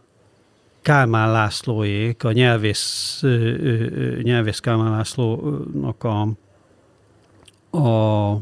Kálmán 0.82 1.30
Lászlóék, 1.30 2.24
a 2.24 2.32
nyelvész, 2.32 3.22
nyelvész 4.22 4.58
Kálmán 4.58 4.90
Lászlónak 4.90 6.04
a, 6.04 6.20
a 7.78 8.38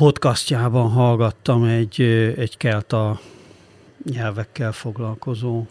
podcastjában 0.00 0.90
hallgattam 0.90 1.64
egy, 1.64 2.00
egy 2.36 2.56
kelta 2.56 3.20
nyelvekkel 4.10 4.72
foglalkozó 4.72 5.66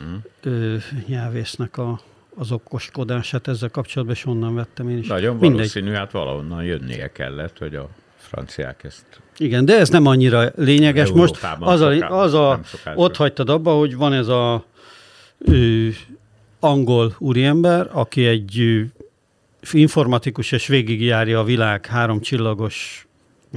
mm. 0.00 0.76
nyelvésznek 1.06 1.78
a, 1.78 2.00
az 2.36 2.52
okoskodását 2.52 3.48
ezzel 3.48 3.68
kapcsolatban, 3.68 4.16
és 4.16 4.26
onnan 4.26 4.54
vettem 4.54 4.88
én 4.88 4.98
is. 4.98 5.06
Nagyon 5.06 5.32
Mindegy. 5.36 5.52
valószínű, 5.52 5.92
hát 5.92 6.10
valahonnan 6.10 6.64
jönnie 6.64 7.12
kellett, 7.12 7.58
hogy 7.58 7.74
a 7.74 7.88
franciák 8.16 8.84
ezt... 8.84 9.04
Igen, 9.38 9.64
de 9.64 9.78
ez 9.78 9.88
nem 9.88 10.06
annyira 10.06 10.50
lényeges. 10.56 11.10
Most 11.10 11.46
az 11.60 11.80
a, 11.80 12.20
az 12.20 12.34
a 12.34 12.60
ott 12.94 13.16
hagytad 13.16 13.48
abba, 13.48 13.72
hogy 13.72 13.96
van 13.96 14.12
ez 14.12 14.28
a 14.28 14.64
ő, 15.38 15.94
angol 16.60 17.14
úriember, 17.18 17.88
aki 17.92 18.26
egy 18.26 18.84
informatikus, 19.72 20.52
és 20.52 20.66
végigjárja 20.66 21.40
a 21.40 21.44
világ 21.44 21.86
három 21.86 22.20
csillagos 22.20 23.06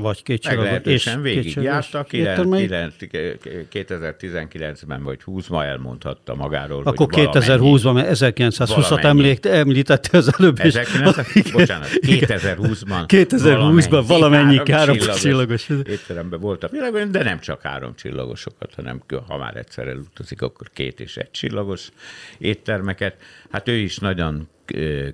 vagy 0.02 0.24
két 0.24 0.48
Meglehetősen 0.48 1.22
végigjárta, 1.22 2.06
2019-ben 2.10 5.04
vagy 5.04 5.20
20-ban 5.26 5.64
elmondhatta 5.64 6.36
magáról, 6.36 6.82
Akkor 6.84 7.08
2020-ban, 7.12 7.94
mert 7.94 8.18
1920-at 8.20 9.04
említ, 9.04 9.46
említette 9.46 10.18
az 10.18 10.34
előbb 10.38 10.60
is. 10.64 10.74
19, 10.74 11.52
bocsánat, 11.52 11.88
2020-ban 11.92 13.04
2020-ban 13.08 14.04
valamennyi 14.08 14.72
három 14.72 14.98
csillagos. 14.98 15.70
Étteremben 15.70 16.40
volt 16.40 16.64
a 16.64 16.68
világon, 16.68 17.12
de 17.12 17.24
nem 17.24 17.40
csak 17.40 17.62
három 17.62 17.96
csillagosokat, 17.96 18.74
hanem 18.76 19.02
ha 19.28 19.38
már 19.38 19.56
egyszer 19.56 19.88
elutazik, 19.88 20.42
akkor 20.42 20.70
két 20.74 21.00
és 21.00 21.18
egy 21.18 21.32
csillagos 21.32 21.90
éttermeket. 22.38 23.16
Hát 23.52 23.68
ő 23.68 23.76
is 23.76 23.98
nagyon 23.98 24.48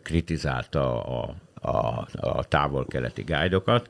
kritizálta 0.04 1.04
a, 1.04 1.36
a, 1.62 2.08
a 2.12 2.44
távol-keleti 2.44 3.22
gájdokat, 3.22 3.90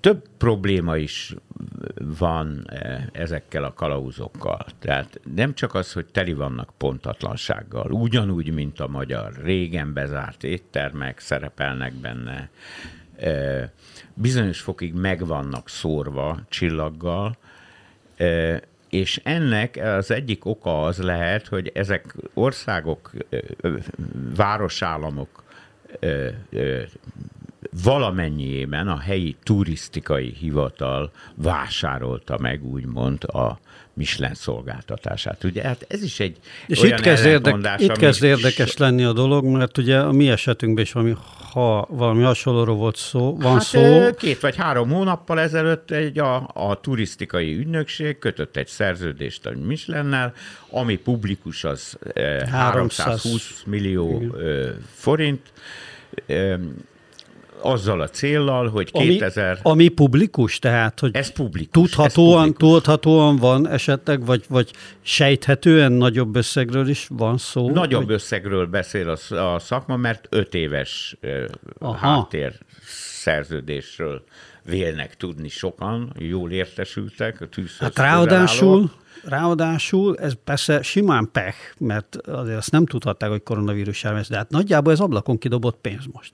több 0.00 0.28
probléma 0.38 0.96
is 0.96 1.34
van 2.18 2.70
ezekkel 3.12 3.64
a 3.64 3.74
kalauzokkal. 3.74 4.66
Tehát 4.78 5.20
nem 5.34 5.54
csak 5.54 5.74
az, 5.74 5.92
hogy 5.92 6.06
teli 6.06 6.32
vannak 6.32 6.70
pontatlansággal, 6.76 7.90
ugyanúgy, 7.90 8.52
mint 8.52 8.80
a 8.80 8.88
magyar 8.88 9.32
régen 9.42 9.92
bezárt 9.92 10.44
éttermek 10.44 11.18
szerepelnek 11.18 11.94
benne, 11.94 12.50
bizonyos 14.14 14.60
fokig 14.60 14.94
meg 14.94 15.26
vannak 15.26 15.68
szórva 15.68 16.38
csillaggal, 16.48 17.36
és 18.88 19.20
ennek 19.24 19.76
az 19.76 20.10
egyik 20.10 20.44
oka 20.44 20.82
az 20.82 20.98
lehet, 20.98 21.46
hogy 21.46 21.70
ezek 21.74 22.14
országok, 22.34 23.10
városállamok 24.36 25.42
valamennyiében 27.84 28.88
a 28.88 28.98
helyi 28.98 29.36
turisztikai 29.42 30.34
hivatal 30.38 31.10
vásárolta 31.34 32.38
meg, 32.38 32.64
úgymond, 32.64 33.24
a 33.24 33.58
Michelin 33.94 34.34
szolgáltatását. 34.34 35.44
Ugye 35.44 35.62
hát 35.62 35.84
ez 35.88 36.02
is 36.02 36.20
egy 36.20 36.36
És 36.66 36.80
olyan 36.80 36.98
itt 36.98 37.04
kezd, 37.04 37.26
érdek, 37.26 37.80
itt 37.80 37.96
kezd 37.96 38.22
érdekes 38.22 38.76
lenni 38.76 39.04
a 39.04 39.12
dolog, 39.12 39.44
mert 39.44 39.78
ugye 39.78 39.98
a 39.98 40.12
mi 40.12 40.30
esetünkben 40.30 40.84
is 40.84 40.92
valami, 40.92 41.16
ha 41.52 41.86
valami 41.90 42.22
hasonlóról 42.22 42.76
volt 42.76 42.96
szó, 42.96 43.36
van 43.36 43.52
hát, 43.52 43.62
szó. 43.62 44.10
Két 44.18 44.40
vagy 44.40 44.56
három 44.56 44.90
hónappal 44.90 45.40
ezelőtt 45.40 45.90
egy 45.90 46.18
a, 46.18 46.50
a 46.54 46.80
turisztikai 46.80 47.56
ügynökség 47.56 48.18
kötött 48.18 48.56
egy 48.56 48.66
szerződést 48.66 49.46
a 49.46 49.52
Michelin-nel, 49.66 50.32
ami 50.70 50.96
publikus 50.96 51.64
az 51.64 51.98
320 52.50 53.62
millió 53.66 54.20
Igen. 54.20 54.84
forint, 54.94 55.52
azzal 57.62 58.00
a 58.00 58.08
céllal, 58.08 58.68
hogy 58.68 58.90
2000... 58.92 59.50
Ami, 59.50 59.60
ami 59.62 59.88
publikus, 59.88 60.58
tehát, 60.58 61.00
hogy 61.00 61.16
ez 61.16 61.32
publikus, 61.32 61.70
tudhatóan, 61.70 62.38
ez 62.38 62.52
publikus. 62.52 62.68
tudhatóan 62.68 63.36
van 63.36 63.68
esetleg, 63.68 64.24
vagy, 64.24 64.44
vagy 64.48 64.70
sejthetően 65.00 65.92
nagyobb 65.92 66.36
összegről 66.36 66.88
is 66.88 67.06
van 67.10 67.38
szó? 67.38 67.70
Nagyobb 67.70 68.04
hogy... 68.04 68.12
összegről 68.12 68.66
beszél 68.66 69.08
a, 69.08 69.34
a 69.34 69.58
szakma, 69.58 69.96
mert 69.96 70.26
öt 70.30 70.54
éves 70.54 71.16
Aha. 71.78 71.94
háttér 71.96 72.58
szerződésről 73.22 74.24
vélnek 74.64 75.16
tudni 75.16 75.48
sokan, 75.48 76.12
jól 76.18 76.50
értesültek. 76.50 77.40
A 77.40 77.60
hát 77.78 77.98
ráadásul, 77.98 78.90
ráadásul 79.24 80.18
ez 80.18 80.32
persze 80.44 80.82
simán 80.82 81.28
pech, 81.32 81.56
mert 81.78 82.16
azért 82.16 82.56
azt 82.56 82.70
nem 82.70 82.86
tudhatták, 82.86 83.30
hogy 83.30 83.42
koronavírus 83.42 84.02
járvány, 84.02 84.24
de 84.28 84.36
hát 84.36 84.50
nagyjából 84.50 84.92
ez 84.92 85.00
ablakon 85.00 85.38
kidobott 85.38 85.80
pénz 85.80 86.04
most. 86.12 86.32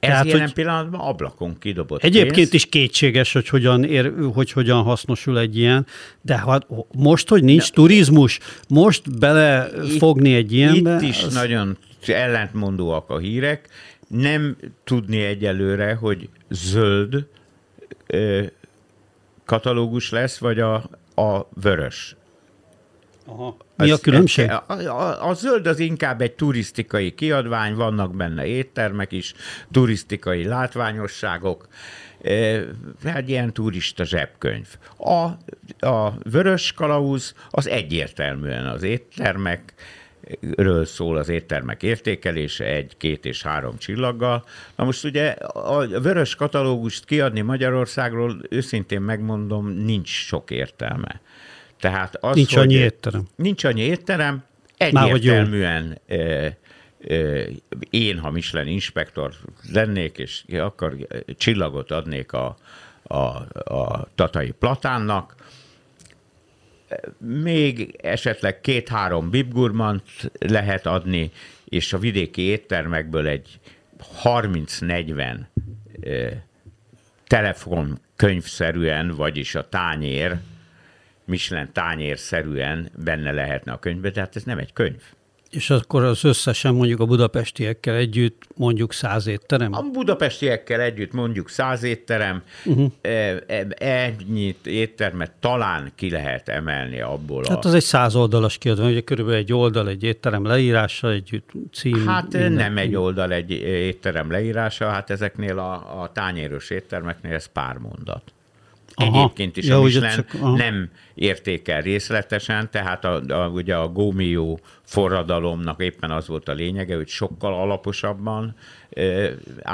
Ez 0.00 0.08
Tehát, 0.08 0.26
jelen 0.26 0.42
hogy 0.42 0.52
pillanatban 0.52 1.00
ablakon 1.00 1.58
kidobott 1.58 2.02
Egyébként 2.02 2.34
pénz. 2.34 2.54
is 2.54 2.66
kétséges, 2.66 3.32
hogy 3.32 3.48
hogyan, 3.48 3.84
ér, 3.84 4.12
hogy 4.34 4.52
hogyan 4.52 4.82
hasznosul 4.82 5.38
egy 5.38 5.56
ilyen, 5.56 5.86
de 6.22 6.38
ha, 6.38 6.60
most, 6.92 7.28
hogy 7.28 7.44
nincs 7.44 7.68
Na, 7.68 7.74
turizmus, 7.74 8.38
most 8.68 9.18
belefogni 9.18 10.34
egy 10.34 10.52
ilyenbe... 10.52 10.94
Itt 10.94 11.08
is 11.08 11.22
az... 11.22 11.34
nagyon 11.34 11.78
ellentmondóak 12.06 13.10
a 13.10 13.18
hírek. 13.18 13.68
Nem 14.08 14.56
tudni 14.84 15.24
egyelőre, 15.24 15.94
hogy 15.94 16.28
zöld 16.48 17.26
ö, 18.06 18.42
katalógus 19.44 20.10
lesz, 20.10 20.38
vagy 20.38 20.60
a, 20.60 20.74
a 21.14 21.48
vörös 21.60 22.16
Aha. 23.28 23.56
Mi 23.76 23.90
a 23.90 23.98
különbség? 23.98 24.50
A, 24.50 24.64
a, 24.68 25.28
a 25.28 25.34
zöld 25.34 25.66
az 25.66 25.78
inkább 25.78 26.20
egy 26.20 26.32
turisztikai 26.32 27.14
kiadvány, 27.14 27.74
vannak 27.74 28.16
benne 28.16 28.46
éttermek 28.46 29.12
is, 29.12 29.34
turisztikai 29.72 30.44
látványosságok, 30.44 31.68
egy 33.04 33.28
ilyen 33.28 33.52
turista 33.52 34.04
zsebkönyv. 34.04 34.66
A, 34.96 35.12
a 35.86 36.12
vörös 36.30 36.72
kalauz 36.72 37.34
az 37.50 37.68
egyértelműen 37.68 38.66
az 38.66 38.82
éttermek, 38.82 39.74
ről 40.56 40.84
szól 40.84 41.16
az 41.16 41.28
éttermek 41.28 41.82
értékelése 41.82 42.64
egy, 42.64 42.96
két 42.96 43.24
és 43.24 43.42
három 43.42 43.78
csillaggal. 43.78 44.44
Na 44.76 44.84
most 44.84 45.04
ugye 45.04 45.28
a 45.52 45.86
vörös 45.86 46.34
katalógust 46.34 47.04
kiadni 47.04 47.40
Magyarországról, 47.40 48.40
őszintén 48.50 49.00
megmondom, 49.00 49.68
nincs 49.68 50.08
sok 50.08 50.50
értelme. 50.50 51.20
Tehát 51.80 52.16
az, 52.16 52.34
nincs 52.36 52.56
annyi 52.56 52.74
étterem. 52.74 53.28
Nincs 53.36 53.64
annyi 53.64 53.80
étterem, 53.80 54.44
egyértelműen 54.76 55.98
én, 57.90 58.18
ha 58.18 58.30
Michelin 58.30 58.72
inspektor 58.72 59.34
lennék, 59.72 60.18
és 60.18 60.44
akkor 60.58 60.96
csillagot 61.36 61.90
adnék 61.90 62.32
a, 62.32 62.56
a, 63.02 63.16
a 63.74 64.08
tatai 64.14 64.50
platánnak, 64.50 65.34
még 67.18 67.98
esetleg 68.02 68.60
két-három 68.60 69.30
bibgurmant 69.30 70.30
lehet 70.38 70.86
adni, 70.86 71.30
és 71.64 71.92
a 71.92 71.98
vidéki 71.98 72.42
éttermekből 72.42 73.26
egy 73.26 73.60
30-40 74.22 75.38
telefon 77.26 77.98
könyvszerűen, 78.16 79.08
vagyis 79.08 79.54
a 79.54 79.68
tányér, 79.68 80.36
Michelin 81.28 81.68
tányérszerűen 81.72 82.90
benne 83.04 83.32
lehetne 83.32 83.72
a 83.72 83.78
könyvbe, 83.78 84.10
tehát 84.10 84.36
ez 84.36 84.42
nem 84.42 84.58
egy 84.58 84.72
könyv. 84.72 85.02
És 85.50 85.70
akkor 85.70 86.04
az 86.04 86.24
összesen 86.24 86.74
mondjuk 86.74 87.00
a 87.00 87.04
budapestiekkel 87.06 87.94
együtt 87.94 88.42
mondjuk 88.56 88.92
száz 88.92 89.26
étterem? 89.26 89.72
A 89.72 89.82
budapestiekkel 89.82 90.80
együtt 90.80 91.12
mondjuk 91.12 91.48
száz 91.48 91.82
étterem, 91.82 92.42
uh-huh. 92.64 92.92
ennyit 93.78 94.66
éttermet 94.66 95.30
talán 95.40 95.92
ki 95.94 96.10
lehet 96.10 96.48
emelni 96.48 97.00
abból. 97.00 97.44
Hát 97.48 97.64
a... 97.64 97.68
az 97.68 97.74
egy 97.74 97.82
száz 97.82 98.14
oldalas 98.14 98.58
kiadvány, 98.58 98.90
ugye 98.90 99.00
körülbelül 99.00 99.40
egy 99.40 99.52
oldal 99.52 99.88
egy 99.88 100.02
étterem 100.02 100.44
leírása, 100.44 101.10
egy 101.10 101.42
cím. 101.72 102.06
Hát 102.06 102.32
minden. 102.32 102.52
nem 102.52 102.76
egy 102.76 102.94
oldal 102.94 103.32
egy 103.32 103.50
étterem 103.60 104.30
leírása, 104.30 104.88
hát 104.88 105.10
ezeknél 105.10 105.58
a, 105.58 106.02
a 106.02 106.12
tányéros 106.12 106.70
éttermeknél 106.70 107.34
ez 107.34 107.46
pár 107.46 107.76
mondat. 107.76 108.22
Aha. 108.98 109.18
Egyébként 109.18 109.56
is 109.56 109.66
ja, 109.66 109.76
a 109.78 109.82
Michelin 109.82 110.10
csak, 110.10 110.56
nem 110.56 110.90
értékel 111.14 111.80
részletesen, 111.80 112.68
tehát 112.70 113.04
a, 113.04 113.22
a, 113.28 113.48
ugye 113.48 113.74
a 113.74 113.88
Gómió 113.88 114.60
forradalomnak 114.84 115.82
éppen 115.82 116.10
az 116.10 116.26
volt 116.26 116.48
a 116.48 116.52
lényege, 116.52 116.96
hogy 116.96 117.08
sokkal 117.08 117.54
alaposabban 117.54 118.54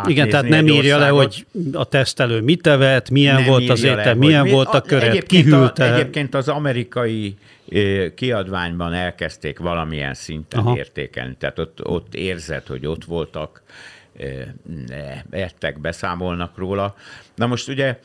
igen, 0.07 0.29
tehát 0.29 0.49
nem 0.49 0.67
írja 0.67 0.99
le, 0.99 1.09
hogy 1.09 1.47
a 1.73 1.85
tesztelő 1.85 2.41
mit 2.41 2.67
evett, 2.67 3.11
milyen 3.11 3.35
nem 3.35 3.45
volt 3.45 3.69
az 3.69 3.83
étel, 3.83 4.15
milyen 4.15 4.43
mi, 4.43 4.51
volt 4.51 4.75
a 4.75 4.81
köret, 4.81 5.27
kihűlte. 5.27 5.85
A, 5.85 5.95
egyébként 5.95 6.35
az 6.35 6.49
amerikai 6.49 7.37
kiadványban 8.15 8.93
elkezdték 8.93 9.59
valamilyen 9.59 10.15
szinten 10.15 10.61
Aha. 10.61 10.77
értékelni, 10.77 11.37
tehát 11.39 11.59
ott, 11.59 11.87
ott 11.87 12.15
érzed, 12.15 12.67
hogy 12.67 12.87
ott 12.87 13.05
voltak, 13.05 13.63
ettek, 15.31 15.81
beszámolnak 15.81 16.59
róla. 16.59 16.95
Na 17.35 17.47
most 17.47 17.69
ugye 17.69 17.99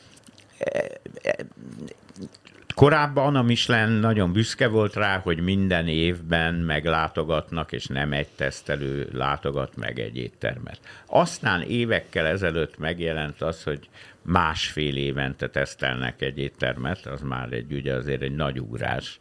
Korábban 2.75 3.35
a 3.35 3.41
Michelin 3.41 3.99
nagyon 3.99 4.31
büszke 4.31 4.67
volt 4.67 4.93
rá, 4.93 5.17
hogy 5.17 5.39
minden 5.39 5.87
évben 5.87 6.53
meglátogatnak, 6.53 7.71
és 7.71 7.85
nem 7.85 8.13
egy 8.13 8.27
tesztelő 8.27 9.09
látogat 9.13 9.75
meg 9.75 9.99
egy 9.99 10.17
éttermet. 10.17 10.79
Aztán 11.05 11.61
évekkel 11.61 12.25
ezelőtt 12.25 12.77
megjelent 12.77 13.41
az, 13.41 13.63
hogy 13.63 13.89
másfél 14.21 14.95
évente 14.95 15.49
tesztelnek 15.49 16.21
egy 16.21 16.37
éttermet, 16.37 17.05
az 17.05 17.21
már 17.21 17.53
egy, 17.53 17.73
ugye 17.73 17.93
azért 17.93 18.21
egy 18.21 18.35
nagy 18.35 18.59
ugrás. 18.59 19.19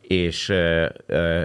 És 0.00 0.48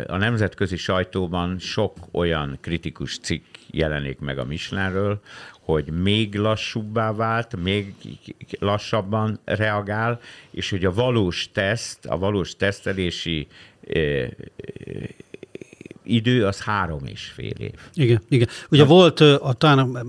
a 0.08 0.18
nemzetközi 0.18 0.78
sajtóban 0.78 1.60
sok 1.60 1.98
olyan 2.12 2.58
kritikus 2.62 3.20
cikk 3.20 3.46
jelenik 3.72 4.20
meg 4.20 4.38
a 4.38 4.46
Michelinről, 4.46 5.22
hogy 5.70 5.92
még 6.02 6.36
lassúbbá 6.36 7.14
vált, 7.14 7.56
még 7.64 7.94
lassabban 8.60 9.40
reagál, 9.46 10.20
és 10.52 10.70
hogy 10.70 10.86
a 10.86 10.94
valós 10.94 11.50
teszt, 11.54 12.06
a 12.06 12.18
valós 12.18 12.56
tesztelési 12.56 13.48
eh, 13.88 14.28
idő 16.04 16.46
az 16.46 16.62
három 16.62 17.06
és 17.06 17.22
fél 17.22 17.54
év. 17.58 17.72
Igen, 17.94 18.22
igen. 18.30 18.48
Ugye 18.72 18.82
Na, 18.82 18.88
volt 18.88 19.20
a, 19.20 19.54
talán 19.54 20.08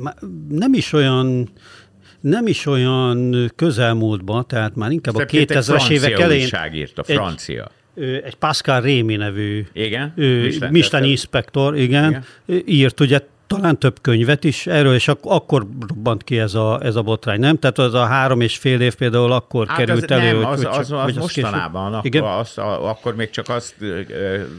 nem 0.49 0.75
is 0.75 0.93
olyan 0.93 1.49
nem 2.21 2.47
is 2.47 2.67
olyan 2.67 3.51
közelmúltban, 3.57 4.47
tehát 4.47 4.75
már 4.75 4.91
inkább 4.91 5.15
a 5.15 5.25
2000-es 5.25 5.91
évek 5.91 6.19
elején. 6.19 6.49
írt, 6.73 6.99
a 6.99 7.05
francia. 7.05 7.71
Egy, 7.97 8.05
egy 8.05 8.35
Pascal 8.35 8.81
Rémi 8.81 9.17
nevű 9.17 9.67
igen? 9.73 10.13
Michelin, 10.17 10.71
Michelin 10.71 11.11
inspektor, 11.11 11.77
igen, 11.77 12.25
igen, 12.47 12.63
írt 12.67 13.01
ugye 13.01 13.21
talán 13.57 13.79
több 13.79 14.01
könyvet 14.01 14.45
is 14.45 14.67
erről, 14.67 14.95
és 14.95 15.09
ak- 15.09 15.25
akkor 15.25 15.67
robbant 15.89 16.25
ki 16.25 16.39
ez 16.39 16.55
a, 16.55 16.81
ez 16.83 16.97
a 16.97 17.03
botrány, 17.03 17.41
nem? 17.41 17.59
Tehát 17.59 17.79
az 17.79 17.95
a 17.95 18.05
három 18.05 18.41
és 18.41 18.57
fél 18.57 18.81
év 18.81 18.95
például 18.95 19.33
akkor 19.33 19.67
hát 19.67 19.77
került 19.77 20.11
az, 20.11 20.11
elő, 20.11 20.41
nem, 20.41 20.45
hogy, 20.45 20.65
az, 20.65 20.79
az, 20.79 20.93
az, 20.93 21.09
az 21.09 21.17
mostanában, 21.17 21.93
akkor, 21.95 22.07
Igen? 22.07 22.25
Az, 22.25 22.59
akkor 22.59 23.15
még 23.15 23.31
csak 23.31 23.49
azt 23.49 23.75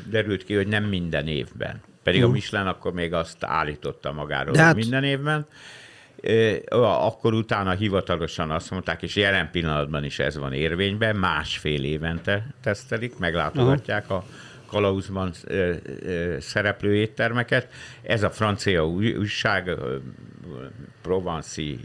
derült 0.09 0.43
ki, 0.43 0.55
hogy 0.55 0.67
nem 0.67 0.83
minden 0.83 1.27
évben. 1.27 1.81
Pedig 2.03 2.21
uh. 2.21 2.29
a 2.29 2.31
Michelin 2.31 2.67
akkor 2.67 2.93
még 2.93 3.13
azt 3.13 3.37
állította 3.39 4.11
magáról, 4.11 4.55
hát, 4.57 4.73
hogy 4.73 4.81
minden 4.81 5.03
évben. 5.03 5.45
Akkor 6.69 7.33
utána 7.33 7.71
hivatalosan 7.71 8.51
azt 8.51 8.71
mondták, 8.71 9.01
és 9.01 9.15
jelen 9.15 9.49
pillanatban 9.51 10.03
is 10.03 10.19
ez 10.19 10.37
van 10.37 10.53
érvényben, 10.53 11.15
másfél 11.15 11.83
évente 11.83 12.45
tesztelik, 12.63 13.17
meglátogatják 13.17 14.03
uh-huh. 14.03 14.17
a 14.17 14.23
kalauzban 14.71 15.33
szereplő 16.39 16.95
éttermeket. 16.95 17.67
Ez 18.01 18.23
a 18.23 18.29
francia 18.29 18.87
újság, 18.87 19.69
Provanci 21.01 21.79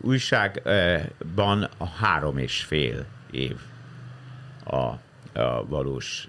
újságban 0.00 1.68
a 1.78 1.88
három 1.88 2.38
és 2.38 2.64
fél 2.64 3.06
év 3.30 3.56
a 4.64 4.92
a 5.32 5.66
valós 5.68 6.28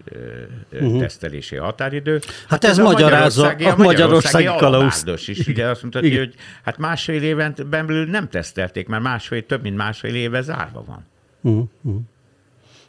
uh-huh. 0.72 1.00
tesztelési 1.00 1.56
határidő. 1.56 2.14
Hát, 2.14 2.46
hát 2.48 2.64
ez, 2.64 2.70
ez 2.70 2.78
magyarázza 2.78 3.42
a 3.42 3.46
magyarországi, 3.46 3.64
a 3.64 3.76
magyarországi, 3.76 4.46
magyarországi 4.46 5.32
is. 5.32 5.48
Ugye 5.48 5.66
azt 5.66 5.82
mondta, 5.82 6.00
hogy 6.00 6.34
hát 6.64 6.78
másfél 6.78 7.24
éven 7.24 7.56
belül 7.70 8.06
nem 8.06 8.30
tesztelték, 8.30 8.88
mert 8.88 9.04
másfél, 9.04 9.46
több 9.46 9.62
mint 9.62 9.78
másfél 9.78 10.16
éve 10.16 10.42
zárva 10.42 10.84
van. 10.84 11.06
Uh-huh. 11.42 12.02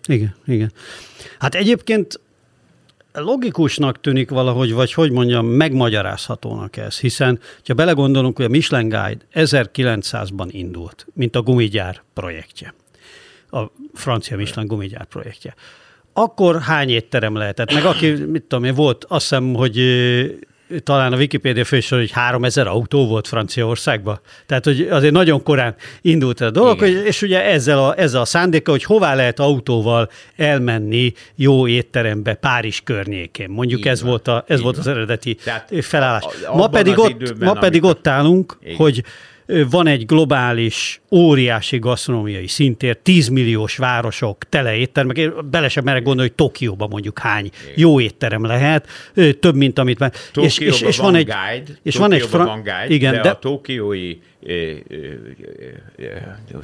Igen, 0.08 0.34
igen. 0.46 0.72
Hát 1.38 1.54
egyébként 1.54 2.20
logikusnak 3.12 4.00
tűnik 4.00 4.30
valahogy, 4.30 4.72
vagy 4.72 4.92
hogy 4.92 5.10
mondjam, 5.10 5.46
megmagyarázhatónak 5.46 6.76
ez, 6.76 6.98
hiszen 6.98 7.38
ha 7.66 7.74
belegondolunk, 7.74 8.36
hogy 8.36 8.44
a 8.44 8.48
Michelin 8.48 8.88
Guide 8.88 9.24
1900-ban 9.34 10.48
indult, 10.50 11.06
mint 11.14 11.36
a 11.36 11.42
gumigyár 11.42 12.02
projektje, 12.14 12.74
a 13.50 13.60
francia 13.94 14.36
Michelin 14.36 14.68
gumigyár 14.68 15.04
projektje. 15.04 15.54
Akkor 16.12 16.60
hány 16.60 16.88
étterem 16.88 17.34
lehetett? 17.34 17.72
Meg 17.72 17.84
aki, 17.84 18.10
mit 18.10 18.42
tudom 18.42 18.64
én, 18.64 18.74
volt, 18.74 19.04
azt 19.04 19.28
hiszem, 19.28 19.54
hogy 19.54 19.76
talán 20.82 21.12
a 21.12 21.16
Wikipédia 21.16 21.64
fősor, 21.64 21.98
hogy 21.98 22.10
3000 22.10 22.66
autó 22.66 23.06
volt 23.06 23.28
Franciaországban. 23.28 24.20
Tehát, 24.46 24.64
hogy 24.64 24.80
azért 24.90 25.12
nagyon 25.12 25.42
korán 25.42 25.74
indult 26.00 26.40
a 26.40 26.50
dolog, 26.50 26.78
hogy, 26.78 27.02
és 27.06 27.22
ugye 27.22 27.44
ezzel 27.44 27.78
a, 27.78 27.94
ezzel 27.98 28.20
a 28.20 28.24
szándéka, 28.24 28.70
hogy 28.70 28.84
hová 28.84 29.14
lehet 29.14 29.40
autóval 29.40 30.10
elmenni 30.36 31.12
jó 31.36 31.66
étterembe 31.66 32.34
Párizs 32.34 32.80
környékén. 32.84 33.48
Mondjuk 33.48 33.86
ez, 33.86 34.02
volt, 34.02 34.28
a, 34.28 34.44
ez 34.46 34.60
volt 34.60 34.78
az 34.78 34.86
eredeti 34.86 35.34
Tehát 35.34 35.72
felállás. 35.80 36.24
Ma 36.54 36.68
pedig, 36.68 36.98
ott, 36.98 37.10
időben, 37.10 37.48
ma 37.48 37.60
pedig 37.60 37.84
ott 37.84 38.06
állunk, 38.06 38.58
Igen. 38.62 38.76
hogy 38.76 39.04
van 39.70 39.86
egy 39.86 40.06
globális, 40.06 41.00
óriási 41.10 41.78
gasztronómiai 41.78 42.46
szintér, 42.46 42.96
10 42.96 43.28
milliós 43.28 43.76
városok, 43.76 44.44
tele 44.48 44.74
éttermek, 44.74 45.44
bele 45.44 45.68
sem 45.68 45.84
merek 45.84 46.02
gondolni, 46.02 46.28
hogy 46.28 46.46
Tokióban 46.46 46.88
mondjuk 46.88 47.18
hány 47.18 47.50
jó 47.74 48.00
étterem 48.00 48.44
lehet, 48.44 48.88
több, 49.40 49.54
mint 49.54 49.78
amit 49.78 49.98
már... 49.98 50.12
és, 50.34 50.58
és, 50.58 50.80
és 50.80 50.96
van, 50.96 51.06
van 51.06 51.14
egy, 51.14 51.24
guide, 51.24 51.78
és 51.82 51.96
van 51.96 52.12
egy 52.12 52.22
fra... 52.22 52.44
van 52.44 52.62
guide, 52.62 52.86
igen, 52.88 53.12
de, 53.12 53.20
de 53.20 53.28
a 53.28 53.38
tokiói 53.38 54.16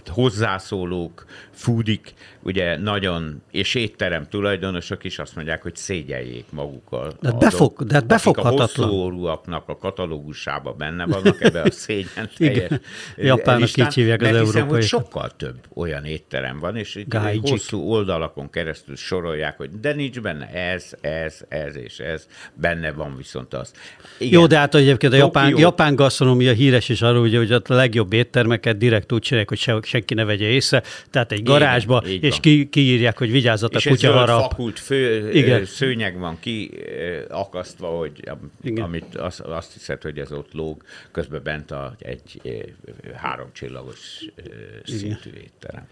hozzászólók, 0.06 1.24
foodik, 1.50 2.14
ugye 2.42 2.78
nagyon, 2.78 3.42
és 3.50 3.74
étterem 3.74 4.26
tulajdonosok 4.28 5.04
is 5.04 5.18
azt 5.18 5.34
mondják, 5.34 5.62
hogy 5.62 5.76
szégyeljék 5.76 6.44
magukkal. 6.50 7.12
De, 7.20 7.32
befog, 7.32 7.82
de 7.82 8.00
befoghatatlan. 8.00 9.24
a 9.44 9.62
a 9.66 9.76
katalógusába 9.76 10.72
benne 10.72 11.06
vannak 11.06 11.40
ebbe 11.40 11.62
a 11.62 11.70
szégyen 11.70 12.28
teljes 12.36 12.75
Japánok 13.16 13.76
így 13.76 13.94
hívják 13.94 14.22
az 14.22 14.26
európai. 14.28 14.68
hogy 14.68 14.82
sokkal 14.82 15.30
több 15.36 15.58
olyan 15.74 16.04
étterem 16.04 16.58
van, 16.58 16.76
és 16.76 16.94
itt 16.94 17.16
hosszú 17.42 17.80
oldalakon 17.80 18.50
keresztül 18.50 18.96
sorolják, 18.96 19.56
hogy 19.56 19.70
de 19.80 19.92
nincs 19.92 20.20
benne 20.20 20.48
ez, 20.48 20.90
ez, 21.00 21.40
ez 21.48 21.76
és 21.76 21.98
ez, 21.98 22.26
benne 22.54 22.92
van 22.92 23.16
viszont 23.16 23.54
az. 23.54 23.72
Igen, 24.18 24.40
Jó, 24.40 24.46
de 24.46 24.58
hát 24.58 24.74
egyébként 24.74 25.12
a 25.12 25.16
japán, 25.16 25.58
japán 25.58 25.94
gasztronómia 25.94 26.52
híres 26.52 26.88
is 26.88 27.02
arról, 27.02 27.20
hogy 27.28 27.52
a 27.52 27.60
legjobb 27.66 28.12
éttermeket 28.12 28.76
direkt 28.76 29.12
úgy 29.12 29.20
csinálják, 29.20 29.48
hogy 29.48 29.58
se, 29.58 29.78
senki 29.82 30.14
ne 30.14 30.24
vegye 30.24 30.46
észre, 30.46 30.82
tehát 31.10 31.32
egy 31.32 31.42
garázsba, 31.42 32.02
Igen, 32.06 32.30
és 32.30 32.40
ki, 32.40 32.68
kiírják, 32.68 33.18
hogy 33.18 33.30
vigyázzat 33.30 33.74
a 33.74 33.80
kutya 33.88 34.12
harap. 34.12 34.40
fakult 34.40 34.78
fő, 34.78 35.30
Igen. 35.32 35.64
szőnyeg 35.64 36.18
van 36.18 36.38
ki 36.40 36.70
akasztva, 37.28 37.86
hogy 37.86 38.12
Igen. 38.62 38.84
amit 38.84 39.16
azt, 39.16 39.40
azt 39.40 39.72
hiszed, 39.72 40.02
hogy 40.02 40.18
ez 40.18 40.32
ott 40.32 40.52
lóg, 40.52 40.82
közben 41.12 41.40
bent 41.42 41.70
a, 41.70 41.96
egy 41.98 42.40
háromcsillagos 43.14 44.24
szintű 44.84 45.30
étterem. 45.30 45.86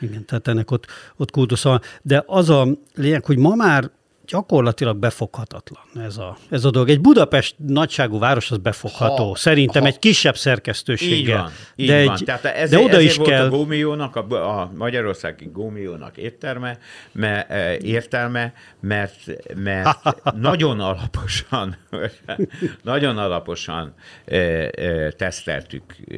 Igen, 0.00 0.24
tehát 0.24 0.48
ennek 0.48 0.70
ott, 0.70 0.86
ott 1.16 1.30
kultusza. 1.30 1.80
De 2.02 2.22
az 2.26 2.50
a 2.50 2.66
lényeg, 2.94 3.24
hogy 3.24 3.38
ma 3.38 3.54
már 3.54 3.90
gyakorlatilag 4.28 4.96
befoghatatlan 4.96 6.04
ez 6.04 6.16
a, 6.16 6.36
ez 6.50 6.64
a 6.64 6.70
dolog. 6.70 6.88
Egy 6.88 7.00
Budapest 7.00 7.54
nagyságú 7.66 8.18
város 8.18 8.50
az 8.50 8.58
befogható. 8.58 9.28
Ha, 9.28 9.36
Szerintem 9.36 9.82
ha, 9.82 9.88
egy 9.88 9.98
kisebb 9.98 10.36
szerkesztőséggel. 10.36 11.18
Így 11.18 11.28
van, 11.28 11.52
így 11.76 11.88
de, 11.88 12.04
van. 12.04 12.14
Egy, 12.14 12.24
Tehát 12.24 12.44
ez, 12.44 12.70
de 12.70 12.78
oda 12.78 13.00
is 13.00 13.16
volt 13.16 13.28
kell... 13.28 13.44
a 13.44 13.48
Gómiónak, 13.48 14.16
a, 14.16 14.60
a 14.60 14.70
magyarországi 14.74 15.48
Gómiónak 15.52 16.16
étterme, 16.16 16.78
me, 17.12 17.46
e, 17.46 17.76
értelme, 17.76 18.52
mert, 18.80 19.16
mert 19.54 20.22
nagyon 20.48 20.80
alaposan, 20.80 21.76
nagyon 22.82 23.18
alaposan 23.18 23.94
e, 24.24 24.36
e, 24.36 25.10
teszteltük 25.10 25.96
e, 26.10 26.14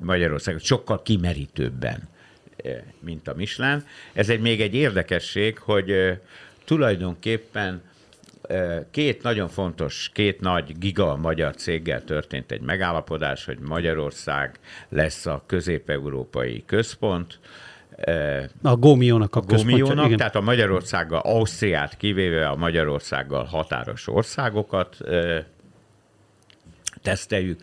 Magyarországot, 0.00 0.62
sokkal 0.62 1.02
kimerítőbben 1.02 2.12
mint 3.00 3.28
a 3.28 3.34
Michelin. 3.36 3.84
Ez 4.12 4.28
egy 4.28 4.40
még 4.40 4.60
egy 4.60 4.74
érdekesség, 4.74 5.58
hogy 5.58 6.18
tulajdonképpen 6.64 7.82
két 8.90 9.22
nagyon 9.22 9.48
fontos, 9.48 10.10
két 10.12 10.40
nagy 10.40 10.78
giga 10.78 11.16
magyar 11.16 11.54
céggel 11.54 12.04
történt 12.04 12.52
egy 12.52 12.60
megállapodás, 12.60 13.44
hogy 13.44 13.58
Magyarország 13.58 14.58
lesz 14.88 15.26
a 15.26 15.42
közép-európai 15.46 16.64
központ, 16.66 17.38
a 18.62 18.76
Gómiónak 18.76 19.36
a, 19.36 19.38
a 19.38 19.42
Gómiónak, 19.42 20.06
igen. 20.06 20.16
tehát 20.16 20.36
a 20.36 20.40
Magyarországgal, 20.40 21.20
Ausztriát 21.20 21.96
kivéve 21.96 22.48
a 22.48 22.56
Magyarországgal 22.56 23.44
határos 23.44 24.08
országokat 24.08 24.96
teszteljük. 27.02 27.60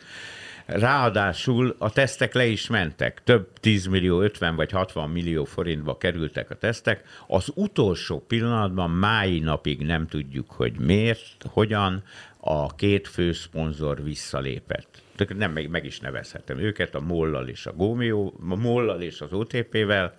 Ráadásul 0.72 1.76
a 1.78 1.92
tesztek 1.92 2.34
le 2.34 2.46
is 2.46 2.68
mentek. 2.68 3.22
Több 3.24 3.48
10 3.60 3.86
millió, 3.86 4.22
50 4.22 4.56
vagy 4.56 4.72
60 4.72 5.10
millió 5.10 5.44
forintba 5.44 5.98
kerültek 5.98 6.50
a 6.50 6.56
tesztek. 6.56 7.04
Az 7.28 7.52
utolsó 7.56 8.20
pillanatban, 8.20 8.90
mái 8.90 9.40
napig 9.40 9.82
nem 9.82 10.08
tudjuk, 10.08 10.52
hogy 10.52 10.80
miért, 10.80 11.46
hogyan 11.48 12.04
a 12.40 12.76
két 12.76 13.08
fő 13.08 13.32
szponzor 13.32 14.04
visszalépett. 14.04 15.02
Nem, 15.36 15.52
meg, 15.52 15.70
meg 15.70 15.86
is 15.86 16.00
nevezhetem 16.00 16.60
őket, 16.60 16.96
a 16.96 17.00
Mollal 17.00 17.48
és 17.48 17.66
a 17.66 17.74
Gómió, 17.74 18.34
a 18.50 18.56
Mollal 18.56 19.02
és 19.02 19.22
az 19.22 19.34
OTP-vel, 19.34 20.16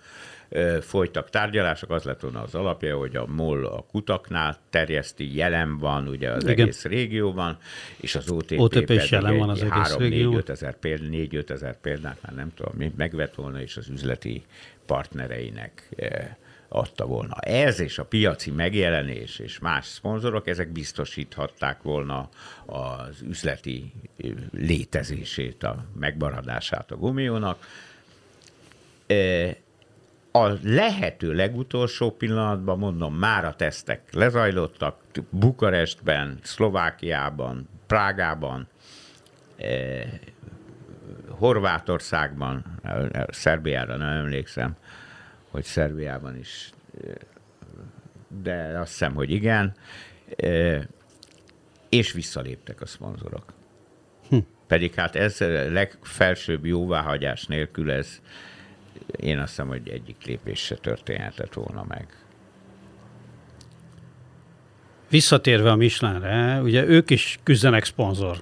folytak 0.81 1.29
tárgyalások, 1.29 1.91
az 1.91 2.03
lett 2.03 2.19
volna 2.19 2.41
az 2.41 2.55
alapja, 2.55 2.97
hogy 2.97 3.15
a 3.15 3.25
MOL 3.25 3.65
a 3.65 3.85
kutaknál 3.91 4.57
terjeszti, 4.69 5.35
jelen 5.35 5.77
van 5.77 6.07
ugye 6.07 6.31
az 6.31 6.43
Igen. 6.43 6.59
egész 6.59 6.83
régióban, 6.83 7.57
és 7.97 8.15
az 8.15 8.29
OTP, 8.29 8.59
OTP 8.59 8.89
is 8.89 9.11
jelen 9.11 9.37
van 9.37 9.49
az 9.49 9.59
3, 9.59 9.71
egész 9.71 9.91
3, 9.91 10.09
régió. 10.09 10.31
4 10.31 10.49
ezer, 10.49 10.79
péld, 10.79 11.09
4 11.09 11.43
ezer 11.47 11.79
példát 11.79 12.17
már 12.21 12.35
nem 12.35 12.53
tudom, 12.55 12.93
megvett 12.97 13.35
volna, 13.35 13.61
és 13.61 13.77
az 13.77 13.89
üzleti 13.89 14.45
partnereinek 14.85 15.89
adta 16.67 17.05
volna. 17.05 17.35
Ez 17.39 17.79
és 17.79 17.97
a 17.99 18.05
piaci 18.05 18.51
megjelenés 18.51 19.39
és 19.39 19.59
más 19.59 19.85
szponzorok, 19.85 20.47
ezek 20.47 20.71
biztosíthatták 20.71 21.81
volna 21.81 22.29
az 22.65 23.21
üzleti 23.21 23.93
létezését, 24.51 25.63
a 25.63 25.85
megmaradását 25.99 26.91
a 26.91 26.95
gumiónak 26.95 27.67
a 30.35 30.57
lehető 30.63 31.33
legutolsó 31.33 32.11
pillanatban, 32.11 32.77
mondom, 32.77 33.15
már 33.15 33.45
a 33.45 33.55
tesztek 33.55 34.13
lezajlottak, 34.13 35.01
Bukarestben, 35.29 36.39
Szlovákiában, 36.41 37.69
Prágában, 37.87 38.67
eh, 39.55 40.19
Horvátországban, 41.27 42.79
Szerbiára 43.27 43.95
nem 43.95 44.09
emlékszem, 44.09 44.75
hogy 45.49 45.63
Szerbiában 45.63 46.37
is, 46.37 46.69
eh, 47.03 47.13
de 48.41 48.79
azt 48.79 48.91
hiszem, 48.91 49.13
hogy 49.13 49.31
igen, 49.31 49.75
eh, 50.35 50.81
és 51.89 52.11
visszaléptek 52.11 52.81
a 52.81 52.85
szponzorok. 52.85 53.53
Hm. 54.29 54.37
Pedig 54.67 54.93
hát 54.93 55.15
ez 55.15 55.39
legfelsőbb 55.69 56.65
jóváhagyás 56.65 57.45
nélkül 57.45 57.91
ez 57.91 58.21
én 59.19 59.39
azt 59.39 59.49
hiszem, 59.49 59.67
hogy 59.67 59.89
egyik 59.89 60.25
lépés 60.25 60.59
se 60.59 60.75
történhetett 60.75 61.53
volna 61.53 61.85
meg. 61.87 62.07
Visszatérve 65.09 65.71
a 65.71 65.75
Michelinre, 65.75 66.61
ugye 66.61 66.85
ők 66.85 67.09
is 67.09 67.39
küzdenek 67.43 67.83
szponzor 67.83 68.37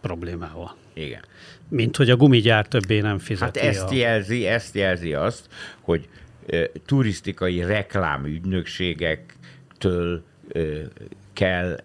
problémával. 0.00 0.76
Igen. 0.94 1.24
Mint 1.68 1.96
hogy 1.96 2.10
a 2.10 2.16
gumigyár 2.16 2.66
többé 2.66 3.00
nem 3.00 3.18
fizeti. 3.18 3.58
Hát 3.58 3.68
ezt 3.68 3.90
a... 3.90 3.94
jelzi, 3.94 4.46
ezt 4.46 4.74
jelzi 4.74 5.14
azt, 5.14 5.48
hogy 5.80 6.08
e, 6.46 6.68
turisztikai 6.86 7.64
reklámügynökségektől 7.64 10.24
e, 10.52 10.60
kell 11.32 11.80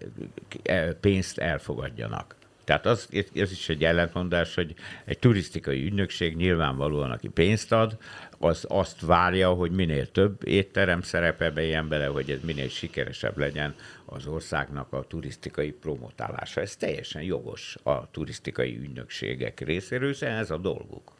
e, 0.62 0.92
pénzt 0.92 1.38
elfogadjanak. 1.38 2.37
Tehát 2.68 2.86
az, 2.86 3.08
ez 3.34 3.52
is 3.52 3.68
egy 3.68 3.84
ellentmondás, 3.84 4.54
hogy 4.54 4.74
egy 5.04 5.18
turisztikai 5.18 5.84
ügynökség 5.84 6.36
nyilvánvalóan, 6.36 7.10
aki 7.10 7.28
pénzt 7.28 7.72
ad, 7.72 7.96
az 8.38 8.64
azt 8.68 9.00
várja, 9.00 9.50
hogy 9.50 9.70
minél 9.70 10.10
több 10.10 10.46
étterem 10.46 11.02
szerepelbe 11.02 11.62
ilyen 11.62 11.88
bele, 11.88 12.06
hogy 12.06 12.30
ez 12.30 12.38
minél 12.42 12.68
sikeresebb 12.68 13.38
legyen 13.38 13.74
az 14.04 14.26
országnak 14.26 14.92
a 14.92 15.04
turisztikai 15.08 15.70
promotálása. 15.70 16.60
Ez 16.60 16.76
teljesen 16.76 17.22
jogos 17.22 17.76
a 17.82 18.10
turisztikai 18.10 18.76
ügynökségek 18.76 19.60
részéről, 19.60 20.08
hiszen 20.08 20.32
ez 20.32 20.50
a 20.50 20.56
dolguk. 20.56 21.12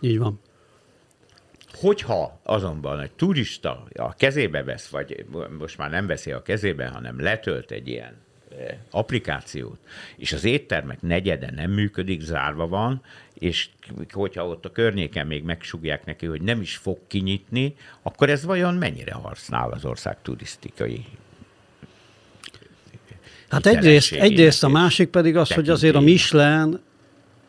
Így 0.00 0.18
van. 0.18 0.40
Hogyha 1.72 2.40
azonban 2.42 3.00
egy 3.00 3.12
turista 3.12 3.84
a 3.94 4.14
kezébe 4.14 4.62
vesz, 4.62 4.88
vagy 4.88 5.26
most 5.58 5.78
már 5.78 5.90
nem 5.90 6.06
veszi 6.06 6.32
a 6.32 6.42
kezébe, 6.42 6.86
hanem 6.86 7.20
letölt 7.20 7.70
egy 7.70 7.88
ilyen 7.88 8.30
applikációt, 8.90 9.78
és 10.16 10.32
az 10.32 10.44
éttermek 10.44 11.02
negyede 11.02 11.50
nem 11.50 11.70
működik, 11.70 12.20
zárva 12.20 12.68
van, 12.68 13.02
és 13.34 13.68
hogyha 14.12 14.46
ott 14.46 14.64
a 14.64 14.70
környéken 14.70 15.26
még 15.26 15.42
megsugják 15.42 16.04
neki, 16.04 16.26
hogy 16.26 16.42
nem 16.42 16.60
is 16.60 16.76
fog 16.76 16.98
kinyitni, 17.06 17.74
akkor 18.02 18.30
ez 18.30 18.44
vajon 18.44 18.74
mennyire 18.74 19.12
használ 19.12 19.70
az 19.70 19.84
ország 19.84 20.22
turisztikai 20.22 21.04
Hát 23.48 23.66
egyrészt, 23.66 24.12
egyrészt 24.12 24.64
a 24.64 24.68
másik 24.68 25.08
pedig 25.08 25.36
az, 25.36 25.52
hogy 25.52 25.68
azért 25.68 25.94
a 25.94 26.00
Michelin 26.00 26.80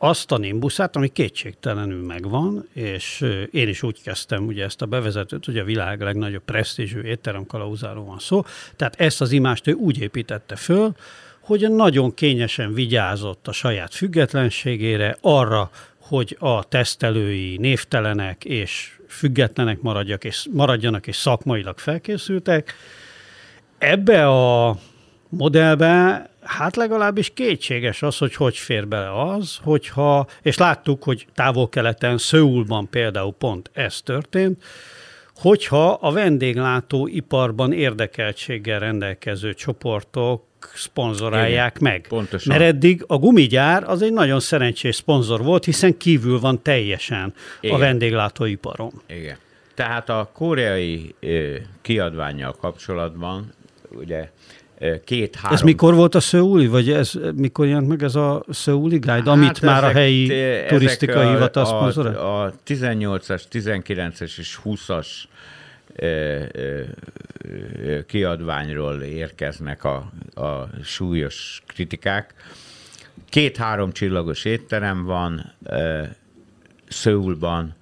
azt 0.04 0.32
a 0.32 0.38
nimbuszát, 0.38 0.96
ami 0.96 1.08
kétségtelenül 1.08 2.06
megvan, 2.06 2.68
és 2.74 3.26
én 3.52 3.68
is 3.68 3.84
úgy 3.84 4.02
kezdtem 4.02 4.46
ugye 4.46 4.63
ezt 4.63 4.82
a 4.82 4.86
bevezetőt, 4.86 5.46
hogy 5.46 5.58
a 5.58 5.63
világ 5.63 6.02
legnagyobb 6.02 6.44
presztízsű 6.44 7.02
étteremkalauzáról 7.02 8.06
van 8.06 8.20
szó, 8.20 8.44
tehát 8.76 9.00
ezt 9.00 9.22
az 9.22 9.32
imást 9.32 9.68
ő 9.68 9.74
úgy 9.74 10.02
építette 10.02 10.56
föl, 10.56 10.96
hogy 11.39 11.72
nagyon 11.72 12.13
kényesen 12.13 12.74
vigyázott 12.74 13.48
a 13.48 13.52
saját 13.52 13.94
függetlenségére, 13.94 15.18
arra, 15.22 15.70
hogy 15.98 16.36
a 16.39 16.63
tesztelői 16.63 17.58
névtelenek 17.58 18.46
és 18.46 19.00
függetlenek 19.08 19.82
maradjak 19.82 20.24
és, 20.24 20.48
maradjanak 20.52 21.08
és 21.08 21.16
szakmailag 21.16 21.78
felkészültek. 21.78 22.74
Ebbe 23.78 24.28
a 24.28 24.78
modellbe 25.30 26.30
hát 26.46 26.76
legalábbis 26.76 27.32
kétséges 27.34 28.02
az, 28.02 28.18
hogy 28.18 28.36
hogy 28.36 28.58
fér 28.58 28.88
bele 28.88 29.22
az, 29.22 29.60
hogyha, 29.64 30.28
és 30.42 30.58
láttuk, 30.58 31.04
hogy 31.04 31.28
távol-keleten, 31.36 32.18
Szöulban 32.18 32.90
például 32.90 33.34
pont 33.34 33.70
ez 33.74 34.02
történt, 34.02 34.64
hogyha 35.36 35.92
a 35.92 36.12
vendéglátóiparban 36.12 37.72
érdekeltséggel 37.74 38.80
rendelkező 38.80 39.54
csoportok 39.54 40.44
szponzorálják 40.74 41.78
Igen, 41.80 41.92
meg. 41.92 42.06
pontosan. 42.08 42.58
Mert 42.58 42.74
eddig 42.74 43.04
a 43.08 43.18
gumigyár 43.18 43.84
az 43.84 44.02
egy 44.02 44.14
nagyon 44.14 44.40
szerencsés 44.40 44.96
szponzor 44.96 45.44
volt, 45.44 45.66
hiszen 45.66 45.98
kívül 45.98 46.40
van 46.40 46.62
teljesen 46.62 47.34
Igen. 47.62 47.76
a 47.76 47.80
vendéglátóiparon. 47.80 49.02
Igen. 49.08 49.38
Tehát 49.74 50.10
a 50.10 50.30
koreai 50.34 51.16
kiadványjal 51.82 52.52
kapcsolatban 52.52 53.54
ugye 53.90 54.30
két-három... 55.06 55.54
Ez 55.58 55.62
mikor 55.62 55.93
volt 55.93 56.15
a 56.15 56.19
Szöuli, 56.19 56.67
vagy 56.67 56.89
ez 56.91 57.13
mikor 57.36 57.65
jelent 57.67 57.88
meg 57.88 58.04
ez 58.04 58.15
a 58.15 58.43
Szöuli 58.50 58.98
Guide, 58.98 59.30
amit 59.30 59.46
Hát 59.48 59.62
már 59.62 59.84
a 59.84 59.86
ezek- 59.86 59.98
helyi 59.98 60.34
ezek 60.34 60.67
turisztikai 60.67 61.26
a- 61.28 61.32
hivatal 61.34 61.63
a, 61.63 61.65
szponzorál? 61.65 62.15
a 62.15 62.54
18-as, 62.67 63.41
19-es 63.52 64.38
és 64.38 64.60
20-as 64.63 65.08
ö, 65.96 66.39
ö, 66.52 66.82
ö, 67.86 68.06
kiadványról 68.06 69.02
érkeznek 69.02 69.84
a, 69.84 69.96
a 70.36 70.69
súlyos 70.84 71.63
kritikák. 71.67 72.34
Két-három 73.30 73.91
csillagos 73.91 74.46
étterem 74.46 75.04
van 75.04 75.54
Szöulban, 76.88 77.76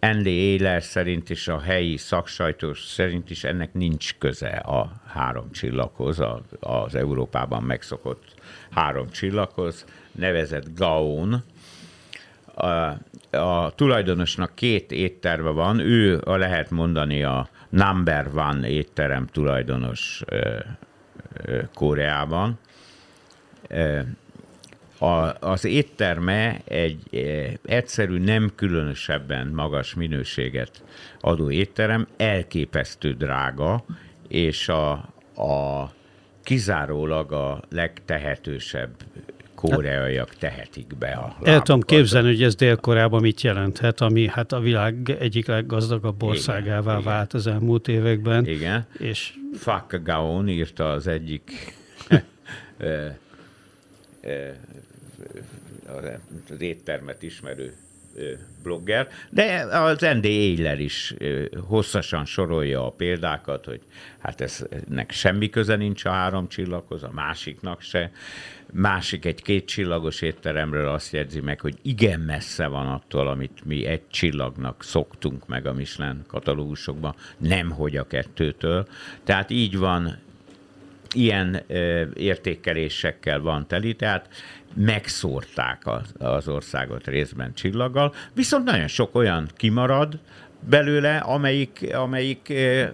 N.D. 0.00 0.26
Éler 0.26 0.82
szerint 0.82 1.30
és 1.30 1.48
a 1.48 1.60
helyi 1.60 1.96
szaksajtós 1.96 2.84
szerint 2.84 3.30
is 3.30 3.44
ennek 3.44 3.72
nincs 3.72 4.14
köze 4.18 4.48
a 4.48 4.92
három 5.06 5.50
csillaghoz, 5.50 6.20
a, 6.20 6.42
az 6.60 6.94
Európában 6.94 7.62
megszokott 7.62 8.24
három 8.70 9.10
csillaghoz, 9.10 9.84
nevezett 10.12 10.74
Gaon. 10.74 11.44
A, 12.54 12.66
a 13.36 13.72
tulajdonosnak 13.74 14.54
két 14.54 14.92
étterme 14.92 15.50
van, 15.50 15.78
ő 15.78 16.20
a 16.24 16.36
lehet 16.36 16.70
mondani 16.70 17.22
a 17.22 17.48
number 17.68 18.26
one 18.34 18.68
étterem 18.68 19.26
tulajdonos 19.26 20.22
ö, 20.26 20.58
ö, 21.44 21.60
Koreában. 21.74 22.58
Ö, 23.68 24.00
a, 24.98 25.34
az 25.40 25.64
étterme 25.64 26.60
egy 26.64 26.98
eh, 27.10 27.52
egyszerű, 27.64 28.18
nem 28.18 28.52
különösebben 28.54 29.46
magas 29.46 29.94
minőséget 29.94 30.82
adó 31.20 31.50
étterem, 31.50 32.06
elképesztő 32.16 33.12
drága, 33.12 33.84
és 34.28 34.68
a, 34.68 34.90
a 35.36 35.90
kizárólag 36.42 37.32
a 37.32 37.62
legtehetősebb 37.70 38.90
koreaiak 39.54 40.34
tehetik 40.34 40.96
be 40.98 41.08
a 41.08 41.24
El 41.24 41.36
tudom 41.36 41.52
lábukat. 41.52 41.84
képzelni, 41.84 42.28
hogy 42.28 42.42
ez 42.42 42.54
Dél-Koreában 42.54 43.20
mit 43.20 43.40
jelenthet, 43.40 44.00
ami 44.00 44.28
hát 44.28 44.52
a 44.52 44.60
világ 44.60 45.16
egyik 45.20 45.46
leggazdagabb 45.46 46.22
országává 46.22 46.92
igen. 46.92 47.04
vált 47.04 47.34
az 47.34 47.46
elmúlt 47.46 47.88
években. 47.88 48.46
Igen. 48.46 48.86
És 48.98 49.34
Fak 49.54 50.00
Gaon 50.02 50.48
írta 50.48 50.90
az 50.90 51.06
egyik 51.06 51.74
ö, 52.78 53.06
ö, 54.20 54.48
az 56.50 56.60
éttermet 56.60 57.22
ismerő 57.22 57.74
blogger, 58.62 59.08
de 59.30 59.64
az 59.70 60.00
ND 60.00 60.24
Eiler 60.24 60.80
is 60.80 61.14
hosszasan 61.66 62.24
sorolja 62.24 62.86
a 62.86 62.90
példákat, 62.90 63.64
hogy 63.64 63.80
hát 64.18 64.40
ez, 64.40 64.66
ennek 64.88 65.10
semmi 65.10 65.50
köze 65.50 65.76
nincs 65.76 66.04
a 66.04 66.10
három 66.10 66.48
csillaghoz, 66.48 67.02
a 67.02 67.10
másiknak 67.12 67.80
se. 67.80 68.10
Másik 68.72 69.24
egy 69.24 69.42
két 69.42 69.66
csillagos 69.66 70.22
étteremről 70.22 70.88
azt 70.88 71.12
jegyzi 71.12 71.40
meg, 71.40 71.60
hogy 71.60 71.78
igen 71.82 72.20
messze 72.20 72.66
van 72.66 72.86
attól, 72.86 73.28
amit 73.28 73.64
mi 73.64 73.84
egy 73.84 74.08
csillagnak 74.08 74.82
szoktunk 74.82 75.46
meg 75.46 75.66
a 75.66 75.72
Michelin 75.72 76.24
katalógusokban, 76.26 77.14
nemhogy 77.38 77.96
a 77.96 78.06
kettőtől. 78.06 78.86
Tehát 79.24 79.50
így 79.50 79.78
van 79.78 80.18
ilyen 81.14 81.62
ö, 81.66 82.04
értékelésekkel 82.14 83.40
van 83.40 83.66
teli, 83.66 83.94
tehát 83.94 84.28
megszórták 84.74 85.86
az, 85.86 86.14
az 86.18 86.48
országot 86.48 87.06
részben 87.06 87.54
csillaggal, 87.54 88.14
viszont 88.34 88.64
nagyon 88.64 88.86
sok 88.88 89.14
olyan 89.14 89.48
kimarad 89.56 90.18
belőle, 90.68 91.16
amelyik, 91.16 91.88
amelyik 91.94 92.46
ö, 92.48 92.84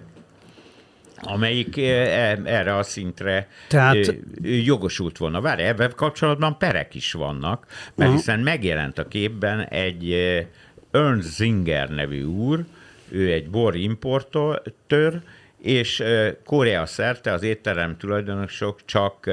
amelyik 1.21 1.77
e- 1.77 2.39
erre 2.43 2.75
a 2.75 2.83
szintre 2.83 3.47
Tehát- 3.67 4.15
jogosult 4.41 5.17
volna. 5.17 5.41
Várj, 5.41 5.61
ebben 5.61 5.91
kapcsolatban 5.95 6.57
perek 6.57 6.95
is 6.95 7.11
vannak, 7.11 7.65
mert 7.95 8.09
Aha. 8.09 8.17
hiszen 8.17 8.39
megjelent 8.39 8.97
a 8.97 9.07
képben 9.07 9.59
egy 9.67 10.11
Ernst 10.91 11.27
Zinger 11.27 11.89
nevű 11.89 12.23
úr, 12.23 12.65
ő 13.09 13.31
egy 13.31 13.49
bor 13.49 13.75
importőr, 13.75 15.21
és 15.65 16.03
Korea 16.43 16.85
szerte 16.85 17.31
az 17.31 17.43
étterem 17.43 17.97
tulajdonosok 17.97 18.85
csak 18.85 19.29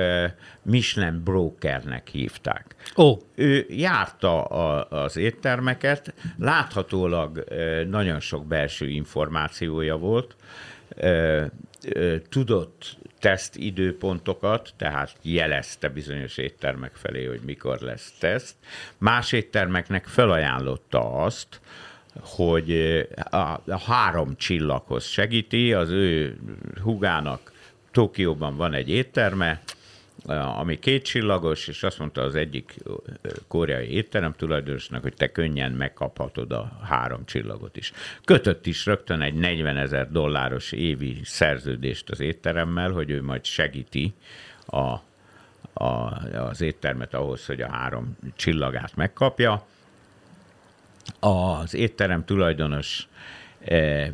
Michelin 0.63 1.23
brokernek 1.25 2.09
hívták. 2.09 2.75
ó, 2.97 3.17
Ő 3.35 3.67
járta 3.69 4.45
a, 4.45 4.87
az 5.03 5.17
éttermeket, 5.17 6.15
láthatólag 6.39 7.45
nagyon 7.91 8.21
sok 8.21 8.47
belső 8.47 8.89
információja 8.89 9.97
volt, 9.97 10.37
tudott 12.29 12.97
teszt 13.19 13.57
időpontokat, 13.57 14.71
tehát 14.77 15.17
jelezte 15.23 15.89
bizonyos 15.89 16.37
éttermek 16.37 16.95
felé, 16.95 17.25
hogy 17.25 17.41
mikor 17.45 17.81
lesz 17.81 18.13
teszt. 18.19 18.55
Más 18.99 19.33
éttermeknek 19.33 20.07
felajánlotta 20.07 21.13
azt, 21.13 21.61
hogy 22.21 22.71
ö, 22.71 23.03
a, 23.31 23.63
a 23.67 23.79
három 23.87 24.37
csillaghoz 24.37 25.05
segíti, 25.05 25.73
az 25.73 25.91
ő 25.91 26.39
hugának 26.83 27.53
Tokióban 27.91 28.57
van 28.57 28.75
egy 28.75 28.89
étterme, 28.89 29.63
ami 30.59 30.79
két 30.79 31.05
csillagos, 31.05 31.69
és 31.69 31.83
azt 31.83 31.99
mondta 31.99 32.23
az 32.23 32.35
egyik 32.35 32.75
ö, 32.85 32.95
koreai 33.49 33.91
étterem 33.93 34.35
tulajdonosnak, 34.37 35.03
hogy 35.03 35.15
te 35.15 35.33
könnyen 35.33 35.73
megkaphatod 35.73 36.53
a 36.53 36.79
három 36.83 37.25
csillagot 37.25 37.77
is. 37.77 37.93
Kötött 38.25 38.67
is 38.67 38.87
rögtön 38.87 39.21
egy 39.21 39.35
40 39.35 39.77
ezer 39.77 40.11
dolláros 40.11 40.73
évi 40.73 41.21
szerződést 41.25 42.11
az 42.11 42.21
étteremmel, 42.21 42.91
hogy 42.91 43.11
ő 43.11 43.23
majd 43.23 43.45
segíti 43.45 44.15
a, 44.67 45.01
a, 45.73 46.23
az 46.37 46.61
éttermet 46.61 47.15
ahhoz, 47.15 47.47
hogy 47.47 47.61
a 47.61 47.71
három 47.71 48.17
csillagát 48.37 48.97
megkapja. 48.97 49.67
Az 51.21 51.75
étterem 51.75 52.25
tulajdonos 52.25 53.09
eh, 53.65 54.11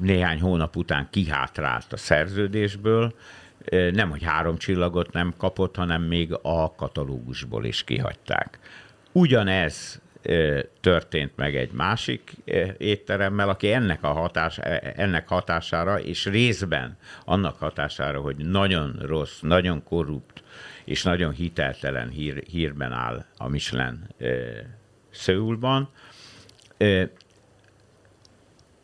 néhány 0.00 0.40
hónap 0.40 0.76
után 0.76 1.08
kihátrált 1.10 1.92
a 1.92 1.96
szerződésből, 1.96 3.14
Eh, 3.66 3.90
nem, 3.90 4.10
hogy 4.10 4.22
három 4.22 4.56
csillagot 4.56 5.12
nem 5.12 5.34
kapott, 5.36 5.76
hanem 5.76 6.02
még 6.02 6.32
a 6.42 6.74
katalógusból 6.74 7.64
is 7.64 7.84
kihagyták. 7.84 8.58
Ugyanez 9.12 10.00
eh, 10.22 10.60
történt 10.80 11.32
meg 11.36 11.56
egy 11.56 11.72
másik 11.72 12.34
étteremmel, 12.78 13.48
aki 13.48 13.72
ennek, 13.72 14.02
a 14.02 14.12
hatás, 14.12 14.58
ennek 14.96 15.28
hatására, 15.28 16.00
és 16.00 16.24
részben 16.26 16.96
annak 17.24 17.58
hatására, 17.58 18.20
hogy 18.20 18.36
nagyon 18.36 18.96
rossz, 19.00 19.40
nagyon 19.40 19.82
korrupt 19.82 20.42
és 20.84 21.02
nagyon 21.02 21.32
hiteltelen 21.32 22.08
hír, 22.08 22.42
hírben 22.50 22.92
áll 22.92 23.24
a 23.36 23.48
Michelin 23.48 24.06
eh, 24.18 24.30
Eh, 26.76 27.08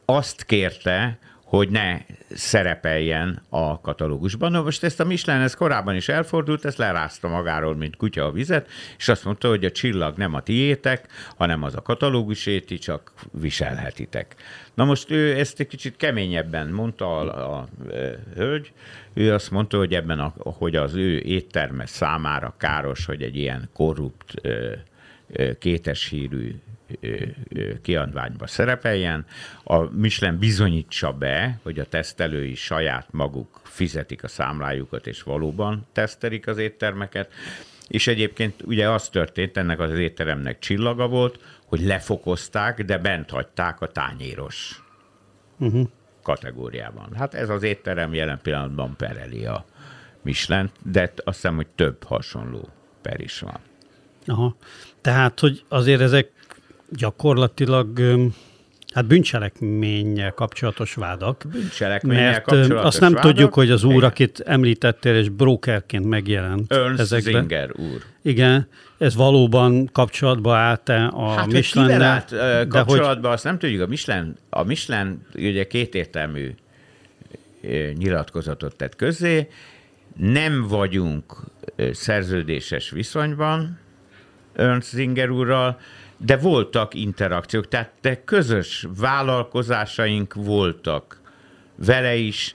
azt 0.04 0.44
kérte, 0.44 1.18
hogy 1.52 1.68
ne 1.68 1.98
szerepeljen 2.30 3.42
a 3.48 3.80
katalógusban. 3.80 4.50
Na 4.50 4.62
most 4.62 4.82
ezt 4.84 5.00
a 5.00 5.04
Michelin, 5.04 5.42
ez 5.42 5.54
korábban 5.54 5.94
is 5.94 6.08
elfordult, 6.08 6.64
ezt 6.64 6.78
lerázta 6.78 7.28
magáról, 7.28 7.76
mint 7.76 7.96
kutya 7.96 8.24
a 8.24 8.30
vizet, 8.30 8.68
és 8.98 9.08
azt 9.08 9.24
mondta, 9.24 9.48
hogy 9.48 9.64
a 9.64 9.70
csillag 9.70 10.16
nem 10.16 10.34
a 10.34 10.40
tiétek, 10.40 11.06
hanem 11.36 11.62
az 11.62 11.74
a 11.74 11.82
katalóguséti, 11.82 12.78
csak 12.78 13.12
viselhetitek. 13.30 14.34
Na 14.74 14.84
most 14.84 15.10
ő 15.10 15.38
ezt 15.38 15.60
egy 15.60 15.66
kicsit 15.66 15.96
keményebben 15.96 16.68
mondta 16.68 17.18
a, 17.18 17.52
a, 17.52 17.58
a 17.58 17.68
hölgy, 18.34 18.72
ő 19.14 19.32
azt 19.32 19.50
mondta, 19.50 19.76
hogy 19.76 19.94
ebben, 19.94 20.18
a, 20.18 20.32
hogy 20.36 20.76
az 20.76 20.94
ő 20.94 21.18
étterme 21.18 21.86
számára 21.86 22.54
káros, 22.58 23.04
hogy 23.04 23.22
egy 23.22 23.36
ilyen 23.36 23.68
korrupt, 23.72 24.34
ö, 24.42 24.72
ö, 25.32 25.58
kétes 25.58 26.08
hírű 26.08 26.46
ö, 26.46 26.48
ö, 26.48 26.71
kiadványba 27.82 28.46
szerepeljen. 28.46 29.24
A 29.64 29.78
Michelin 29.78 30.38
bizonyítsa 30.38 31.12
be, 31.12 31.58
hogy 31.62 31.78
a 31.78 31.86
tesztelői 31.86 32.54
saját 32.54 33.06
maguk 33.10 33.60
fizetik 33.62 34.24
a 34.24 34.28
számlájukat, 34.28 35.06
és 35.06 35.22
valóban 35.22 35.86
tesztelik 35.92 36.46
az 36.46 36.58
éttermeket. 36.58 37.32
És 37.88 38.06
egyébként 38.06 38.62
ugye 38.62 38.90
az 38.90 39.08
történt, 39.08 39.56
ennek 39.56 39.80
az 39.80 39.98
étteremnek 39.98 40.58
csillaga 40.58 41.08
volt, 41.08 41.38
hogy 41.66 41.80
lefokozták, 41.80 42.84
de 42.84 42.98
bent 42.98 43.30
hagyták 43.30 43.80
a 43.80 43.86
tányéros 43.86 44.82
uh-huh. 45.58 45.88
kategóriában. 46.22 47.14
Hát 47.16 47.34
ez 47.34 47.48
az 47.48 47.62
étterem 47.62 48.14
jelen 48.14 48.40
pillanatban 48.42 48.96
pereli 48.96 49.46
a 49.46 49.64
Michelin, 50.22 50.70
de 50.82 51.12
azt 51.16 51.36
hiszem, 51.36 51.56
hogy 51.56 51.66
több 51.66 52.04
hasonló 52.04 52.68
per 53.02 53.20
is 53.20 53.40
van. 53.40 53.60
aha. 54.26 54.56
Tehát, 55.00 55.40
hogy 55.40 55.64
azért 55.68 56.00
ezek 56.00 56.30
gyakorlatilag 56.96 58.00
Hát 58.94 59.06
bűncselekménnyel 59.06 60.32
kapcsolatos 60.32 60.94
vádak. 60.94 61.44
Bűncselekménnyel 61.52 62.30
mert 62.30 62.42
kapcsolatos 62.44 62.84
azt 62.84 63.00
nem 63.00 63.12
vádak. 63.12 63.30
tudjuk, 63.30 63.54
hogy 63.54 63.70
az 63.70 63.84
úr, 63.84 63.92
Igen. 63.92 64.08
akit 64.08 64.40
említettél, 64.40 65.14
és 65.16 65.28
brokerként 65.28 66.04
megjelent 66.04 66.72
Ernst 66.72 67.00
ezekben. 67.00 67.40
Zinger 67.40 67.70
úr. 67.76 68.02
Igen, 68.22 68.68
ez 68.98 69.14
valóban 69.14 69.88
kapcsolatba 69.92 70.56
állt-e 70.56 71.06
a 71.06 71.30
Hát, 71.30 71.52
állt 72.02 72.32
ö, 72.32 72.64
de 72.68 72.80
hogy 72.80 73.00
azt 73.22 73.44
nem 73.44 73.58
tudjuk. 73.58 73.80
A 73.82 73.86
Michelin, 73.86 74.36
a 74.50 74.62
Michelin 74.62 75.26
ugye 75.34 75.66
kétértelmű 75.66 76.54
nyilatkozatot 77.96 78.76
tett 78.76 78.96
közzé. 78.96 79.48
Nem 80.16 80.66
vagyunk 80.68 81.36
szerződéses 81.92 82.90
viszonyban 82.90 83.78
Ernst 84.54 84.88
Zinger 84.88 85.30
úrral, 85.30 85.78
de 86.24 86.36
voltak 86.36 86.94
interakciók, 86.94 87.68
tehát 87.68 87.92
de 88.00 88.24
közös 88.24 88.86
vállalkozásaink 88.96 90.34
voltak 90.34 91.20
vele 91.76 92.14
is, 92.14 92.54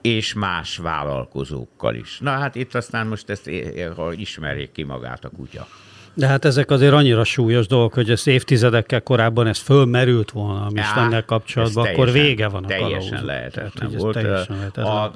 és 0.00 0.32
más 0.32 0.76
vállalkozókkal 0.76 1.94
is. 1.94 2.18
Na 2.18 2.30
hát 2.30 2.54
itt 2.54 2.74
aztán 2.74 3.06
most 3.06 3.30
ezt 3.30 3.46
é- 3.46 3.92
ha 3.94 4.12
ismerjék 4.12 4.72
ki 4.72 4.82
magát 4.82 5.24
a 5.24 5.28
kutya. 5.28 5.66
De 6.14 6.26
hát 6.26 6.44
ezek 6.44 6.70
azért 6.70 6.92
annyira 6.92 7.24
súlyos 7.24 7.66
dolgok, 7.66 7.94
hogy 7.94 8.10
ez 8.10 8.26
évtizedekkel 8.26 9.00
korábban 9.02 9.46
ez 9.46 9.58
fölmerült 9.58 10.30
volna 10.30 10.64
a 10.66 10.70
Michelin-nel 10.70 11.18
Á, 11.20 11.24
kapcsolatban, 11.24 11.86
akkor 11.86 12.10
vége 12.10 12.48
van 12.48 12.64
a 12.64 12.66
Teljesen 12.66 13.24
lehetetlen 13.24 13.90
volt. 13.96 14.14
teljesen. 14.14 14.56
A, 14.74 15.12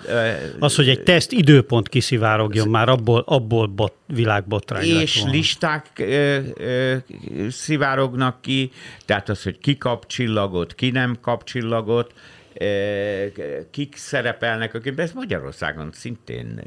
Az, 0.58 0.74
hogy 0.76 0.88
egy 0.88 1.02
teszt 1.02 1.32
időpont 1.32 1.88
kiszivárogjon, 1.88 2.68
már 2.68 2.88
abból, 2.88 3.22
abból 3.26 3.66
bot, 3.66 3.92
világbotrány 4.06 4.92
lett 4.92 5.02
és 5.02 5.16
volna. 5.18 5.32
listák 5.32 5.86
ö, 5.98 6.38
ö, 6.56 6.94
szivárognak 7.50 8.40
ki, 8.40 8.70
tehát 9.04 9.28
az, 9.28 9.42
hogy 9.42 9.58
ki 9.58 9.76
kap 9.76 10.06
csillagot, 10.06 10.74
ki 10.74 10.90
nem 10.90 11.16
kap 11.20 11.44
csillagot, 11.44 12.12
kik 13.70 13.96
szerepelnek 13.96 14.74
a 14.74 14.78
képben, 14.78 15.04
ez 15.04 15.12
Magyarországon 15.12 15.90
szintén 15.92 16.60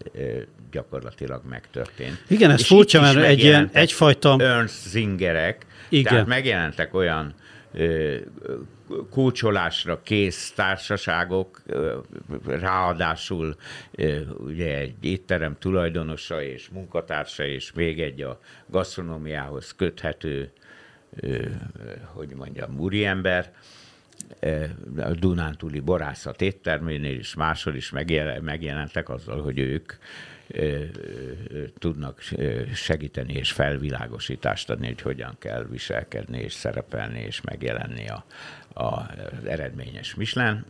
gyakorlatilag 0.71 1.41
megtörtént. 1.49 2.23
Igen, 2.27 2.51
ez 2.51 2.65
furcsa, 2.65 3.01
mert 3.01 3.17
egy 3.17 3.39
ilyen 3.39 3.69
egyfajta- 3.73 4.41
Ernst 4.41 4.87
Zingerek, 4.87 5.65
Igen. 5.89 6.03
tehát 6.11 6.27
megjelentek 6.27 6.93
olyan 6.93 7.33
kócsolásra 9.09 10.01
kész 10.01 10.51
társaságok, 10.55 11.61
ráadásul 12.45 13.55
ugye 14.37 14.77
egy 14.77 14.93
étterem 15.01 15.55
tulajdonosa 15.59 16.43
és 16.43 16.69
munkatársa, 16.69 17.45
és 17.45 17.71
még 17.73 18.01
egy 18.01 18.21
a 18.21 18.39
gasztronómiához 18.67 19.75
köthető, 19.75 20.51
hogy 22.13 22.29
mondjam, 22.35 22.79
úriember, 22.79 23.45
ö, 23.45 23.78
a 24.97 25.11
Dunántúli 25.11 25.79
borászat 25.79 26.41
étterménél 26.41 27.17
is 27.17 27.33
máshol 27.33 27.75
is 27.75 27.89
megjel- 27.89 28.41
megjelentek 28.41 29.09
azzal, 29.09 29.41
hogy 29.41 29.59
ők 29.59 29.93
ö, 30.47 30.83
ö, 31.51 31.63
tudnak 31.77 32.21
segíteni 32.73 33.33
és 33.33 33.51
felvilágosítást 33.51 34.69
adni, 34.69 34.87
hogy 34.87 35.01
hogyan 35.01 35.35
kell 35.39 35.65
viselkedni 35.69 36.39
és 36.39 36.53
szerepelni 36.53 37.19
és 37.19 37.41
megjelenni 37.41 38.07
a, 38.09 38.25
a, 38.73 39.09
eredményes 39.45 40.15
Michelin. 40.15 40.65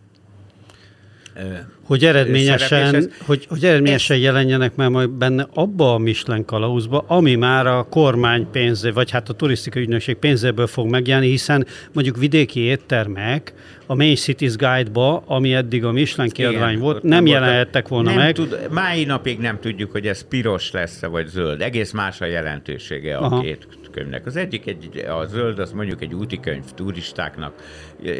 Hogy 1.83 2.05
eredményesen, 2.05 3.11
hogy, 3.25 3.45
hogy 3.49 3.65
eredményesen 3.65 4.17
jelenjenek 4.17 4.75
meg 4.75 4.89
majd 4.89 5.09
benne 5.09 5.47
abba 5.53 5.93
a 5.93 5.97
Michelin 5.97 6.45
kalauzba, 6.45 7.05
ami 7.07 7.35
már 7.35 7.67
a 7.67 7.83
kormány 7.83 8.47
pénzé, 8.51 8.89
vagy 8.89 9.11
hát 9.11 9.29
a 9.29 9.33
turisztikai 9.33 9.81
ügynökség 9.81 10.15
pénzéből 10.15 10.67
fog 10.67 10.89
megjelenni, 10.89 11.29
hiszen 11.29 11.65
mondjuk 11.93 12.17
vidéki 12.17 12.59
éttermek 12.59 13.53
a 13.85 13.95
Main 13.95 14.15
Cities 14.15 14.55
Guide-ba, 14.55 15.23
ami 15.25 15.53
eddig 15.53 15.85
a 15.85 15.91
Michelin 15.91 16.31
kiadvány 16.31 16.69
Igen, 16.69 16.81
volt, 16.81 17.03
nem 17.03 17.25
jelenhettek 17.25 17.87
volna 17.87 18.09
nem 18.09 18.19
meg. 18.19 18.33
Tud, 18.33 18.67
mai 18.71 19.05
napig 19.05 19.39
nem 19.39 19.59
tudjuk, 19.59 19.91
hogy 19.91 20.07
ez 20.07 20.27
piros 20.27 20.71
lesz 20.71 20.99
vagy 21.01 21.27
zöld. 21.27 21.61
Egész 21.61 21.91
más 21.91 22.21
a 22.21 22.25
jelentősége 22.25 23.17
a 23.17 23.23
Aha. 23.23 23.41
két 23.41 23.67
könyvnek. 23.91 24.25
Az 24.25 24.35
egyik, 24.35 24.67
egy, 24.67 24.97
a 24.97 25.25
zöld, 25.25 25.59
az 25.59 25.71
mondjuk 25.71 26.01
egy 26.01 26.13
úti 26.13 26.39
könyv 26.39 26.71
turistáknak. 26.73 27.53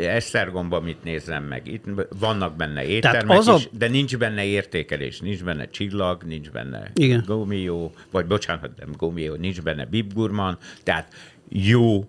Esztergomba 0.01 0.79
mit 0.79 1.03
nézzem 1.03 1.43
meg? 1.43 1.67
Itt 1.67 1.83
vannak 2.19 2.55
benne 2.55 2.85
éttermek 2.85 3.37
az 3.37 3.47
a- 3.47 3.55
is, 3.55 3.69
de 3.71 3.87
nincs 3.87 4.17
benne 4.17 4.45
értékelés. 4.45 5.19
Nincs 5.19 5.43
benne 5.43 5.67
csillag, 5.69 6.23
nincs 6.23 6.51
benne 6.51 6.91
Igen. 6.93 7.23
gomió, 7.25 7.93
vagy 8.11 8.25
bocsánat, 8.25 8.69
nem 8.77 8.89
gomió, 8.97 9.35
nincs 9.35 9.61
benne 9.61 9.85
bibgurman. 9.85 10.57
Tehát 10.83 11.13
jó, 11.49 12.05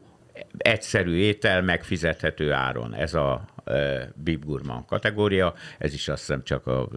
egyszerű 0.56 1.14
étel 1.14 1.62
megfizethető 1.62 2.52
áron. 2.52 2.94
Ez 2.94 3.14
a 3.14 3.44
e, 3.64 4.08
bibgurman 4.14 4.84
kategória. 4.84 5.54
Ez 5.78 5.92
is 5.94 6.08
azt 6.08 6.20
hiszem 6.20 6.42
csak 6.42 6.66
a 6.66 6.88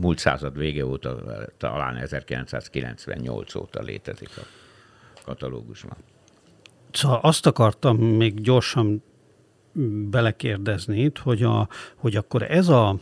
múlt 0.00 0.18
század 0.18 0.58
vége 0.58 0.86
óta, 0.86 1.22
talán 1.56 1.96
1998 1.96 3.54
óta 3.54 3.82
létezik 3.82 4.30
a 4.36 4.59
katalógusban. 5.24 5.96
Szóval 6.92 7.18
azt 7.22 7.46
akartam 7.46 7.96
még 7.96 8.40
gyorsan 8.40 9.02
belekérdezni 10.10 11.00
itt, 11.00 11.18
hogy, 11.18 11.42
a, 11.42 11.68
hogy 11.96 12.16
akkor 12.16 12.42
ez 12.42 12.68
a 12.68 12.96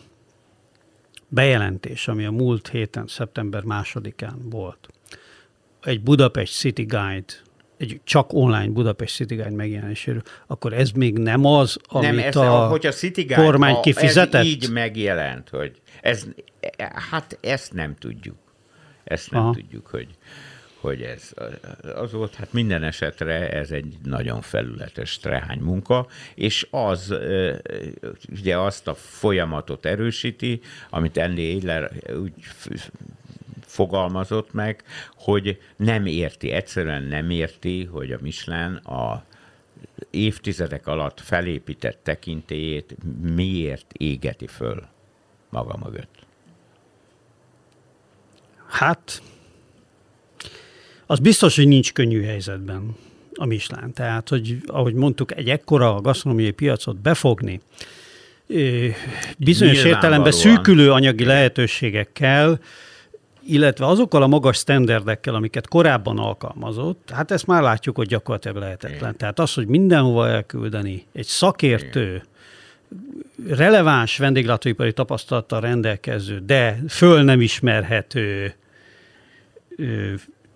bejelentés, 1.29 2.09
ami 2.09 2.25
a 2.25 2.31
múlt 2.31 2.69
héten, 2.69 3.07
szeptember 3.07 3.63
másodikán 3.63 4.49
volt, 4.51 4.89
egy 5.83 6.01
Budapest 6.03 6.55
City 6.55 6.83
Guide, 6.83 7.35
egy 7.77 8.01
csak 8.05 8.33
online 8.33 8.69
Budapest 8.69 9.15
City 9.15 9.35
Guide 9.35 9.51
megjelenéséről, 9.57 10.23
akkor 10.47 10.73
ez 10.73 10.91
még 10.91 11.19
nem 11.19 11.45
az, 11.45 11.77
amit 11.89 12.11
nem, 12.11 12.19
ez, 12.19 12.37
a, 12.37 12.67
hogy 12.67 12.87
a 12.87 12.93
City 12.93 13.23
Guide, 13.23 13.43
kormány 13.43 13.75
ha 13.75 13.81
kifizetett? 13.81 14.41
Ez 14.41 14.47
így 14.47 14.71
megjelent, 14.71 15.49
hogy 15.49 15.81
ez, 16.01 16.27
hát 17.11 17.39
ezt 17.41 17.73
nem 17.73 17.95
tudjuk. 17.99 18.37
Ezt 19.05 19.31
nem. 19.31 19.43
Aha. 19.43 19.53
tudjuk, 19.53 19.87
hogy, 19.87 20.09
hogy 20.89 21.03
ez 21.03 21.33
az 21.95 22.13
volt. 22.13 22.35
Hát 22.35 22.53
minden 22.53 22.83
esetre 22.83 23.51
ez 23.51 23.71
egy 23.71 23.97
nagyon 24.05 24.41
felületes 24.41 25.19
trehány 25.19 25.59
munka, 25.59 26.07
és 26.35 26.67
az 26.71 27.15
ugye 28.31 28.59
azt 28.59 28.89
a 28.89 28.95
folyamatot 28.95 29.87
erősíti, 29.87 30.61
amit 30.91 31.17
Andy 31.17 31.51
Eiler 31.51 31.93
úgy 32.21 32.33
fogalmazott 33.61 34.53
meg, 34.53 34.83
hogy 35.17 35.61
nem 35.77 36.07
érti, 36.07 36.51
egyszerűen 36.51 37.03
nem 37.03 37.31
érti, 37.31 37.85
hogy 37.85 38.13
a 38.13 38.19
Michelin 38.21 38.75
a 38.75 39.25
évtizedek 40.11 40.87
alatt 40.87 41.21
felépített 41.21 41.99
tekintélyét 42.03 42.97
miért 43.21 43.93
égeti 43.93 44.47
föl 44.47 44.87
maga 45.51 45.77
mögött. 45.85 46.27
Hát, 48.69 49.23
az 51.11 51.19
biztos, 51.19 51.57
hogy 51.57 51.69
nincs 51.69 51.93
könnyű 51.93 52.23
helyzetben 52.23 52.97
a 53.35 53.47
Michelin. 53.47 53.93
Tehát, 53.93 54.29
hogy 54.29 54.57
ahogy 54.67 54.95
mondtuk, 54.95 55.37
egy 55.37 55.49
ekkora 55.49 56.01
gasztronómiai 56.01 56.51
piacot 56.51 56.97
befogni, 56.97 57.61
bizonyos 59.39 59.85
értelemben 59.85 60.33
szűkülő 60.33 60.93
anyagi 60.93 61.25
lehetőségekkel, 61.25 62.61
illetve 63.47 63.87
azokkal 63.87 64.23
a 64.23 64.27
magas 64.27 64.57
sztenderdekkel, 64.57 65.35
amiket 65.35 65.69
korábban 65.69 66.19
alkalmazott, 66.19 67.11
hát 67.13 67.31
ezt 67.31 67.47
már 67.47 67.63
látjuk, 67.63 67.97
hogy 67.97 68.07
gyakorlatilag 68.07 68.57
lehetetlen. 68.57 68.99
Igen. 68.99 69.17
Tehát 69.17 69.39
az, 69.39 69.55
hogy 69.55 69.67
mindenhova 69.67 70.29
elküldeni 70.29 71.07
egy 71.13 71.27
szakértő, 71.27 72.23
releváns 73.49 74.19
vendéglátóipari 74.19 74.93
tapasztalattal 74.93 75.61
rendelkező, 75.61 76.43
de 76.47 76.83
föl 76.89 77.23
nem 77.23 77.41
ismerhető 77.41 78.55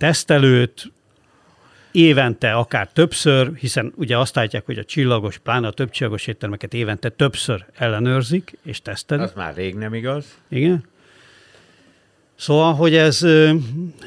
tesztelőt, 0.03 0.93
évente 1.93 2.53
akár 2.53 2.89
többször, 2.93 3.55
hiszen 3.55 3.93
ugye 3.97 4.19
azt 4.19 4.37
állítják, 4.37 4.67
hogy 4.67 4.79
a 4.79 4.85
csillagos, 4.85 5.39
pláne 5.39 5.67
a 5.67 5.71
több 5.71 5.91
csillagos 5.91 6.27
éttermeket 6.27 6.75
évente 6.75 7.09
többször 7.09 7.65
ellenőrzik 7.75 8.59
és 8.63 8.83
tesztelik. 8.83 9.25
Az 9.25 9.33
már 9.37 9.55
rég 9.55 9.75
nem 9.75 9.95
igaz. 9.95 10.25
Igen. 10.49 10.85
Szóval, 12.35 12.75
hogy 12.75 12.95
ez 12.95 13.23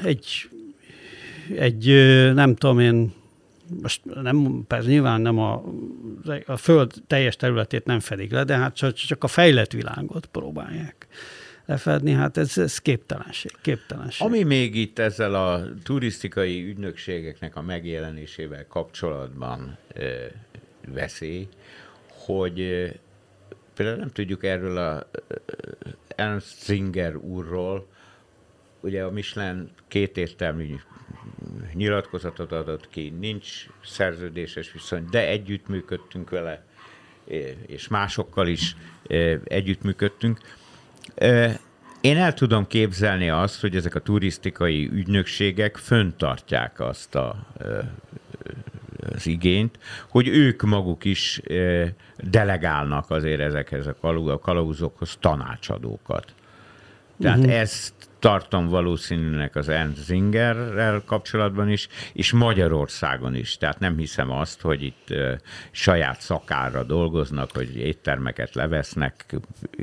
egy, 0.04 0.50
egy 1.54 1.86
nem 2.34 2.54
tudom 2.54 2.78
én, 2.78 3.12
most 3.82 4.00
nem, 4.04 4.64
persze 4.66 4.88
nyilván 4.88 5.20
nem 5.20 5.38
a, 5.38 5.64
a 6.46 6.56
föld 6.56 6.92
teljes 7.06 7.36
területét 7.36 7.84
nem 7.84 8.00
fedik 8.00 8.32
le, 8.32 8.44
de 8.44 8.56
hát 8.56 8.74
csak, 8.74 8.94
csak 8.94 9.24
a 9.24 9.28
fejlett 9.28 9.72
világot 9.72 10.26
próbálják 10.26 11.06
lefedni, 11.66 12.12
hát 12.12 12.36
ez, 12.36 12.58
ez 12.58 12.78
képtelenség, 12.78 13.52
képtelenség. 13.60 14.26
Ami 14.26 14.42
még 14.42 14.74
itt 14.74 14.98
ezzel 14.98 15.34
a 15.34 15.64
turisztikai 15.82 16.64
ügynökségeknek 16.64 17.56
a 17.56 17.62
megjelenésével 17.62 18.66
kapcsolatban 18.66 19.78
ö, 19.94 20.24
veszély, 20.86 21.48
hogy 22.08 22.56
például 23.74 23.98
nem 23.98 24.10
tudjuk 24.10 24.44
erről 24.44 24.76
a 24.76 25.10
Ernst 26.08 26.62
Singer 26.62 27.16
úrról, 27.16 27.86
ugye 28.80 29.02
a 29.04 29.10
Michelin 29.10 29.70
kétértelmű 29.88 30.74
nyilatkozatot 31.72 32.52
adott 32.52 32.88
ki, 32.88 33.12
nincs 33.18 33.66
szerződéses 33.84 34.72
viszony, 34.72 35.04
de 35.10 35.28
együttműködtünk 35.28 36.30
vele 36.30 36.64
és 37.66 37.88
másokkal 37.88 38.46
is 38.46 38.76
együttműködtünk. 39.44 40.38
Én 42.00 42.16
el 42.16 42.34
tudom 42.34 42.66
képzelni 42.66 43.30
azt, 43.30 43.60
hogy 43.60 43.76
ezek 43.76 43.94
a 43.94 44.00
turisztikai 44.00 44.88
ügynökségek 44.92 45.76
föntartják 45.76 46.80
azt 46.80 47.14
a, 47.14 47.46
az 49.14 49.26
igényt, 49.26 49.78
hogy 50.08 50.28
ők 50.28 50.62
maguk 50.62 51.04
is 51.04 51.40
delegálnak 52.16 53.10
azért 53.10 53.40
ezekhez 53.40 53.86
a 53.86 54.38
kalauzokhoz 54.40 55.16
tanácsadókat. 55.20 56.34
Tehát 57.20 57.38
uh-huh. 57.38 57.54
ezt 57.54 57.94
tartom 58.26 58.68
valószínűnek 58.68 59.56
az 59.56 59.68
Ernst 59.68 60.12
kapcsolatban 61.04 61.70
is, 61.70 61.88
és 62.12 62.32
Magyarországon 62.32 63.34
is. 63.34 63.56
Tehát 63.56 63.78
nem 63.78 63.96
hiszem 63.96 64.30
azt, 64.30 64.60
hogy 64.60 64.82
itt 64.82 65.14
saját 65.70 66.20
szakára 66.20 66.82
dolgoznak, 66.82 67.50
hogy 67.54 67.76
éttermeket 67.76 68.54
levesznek, 68.54 69.36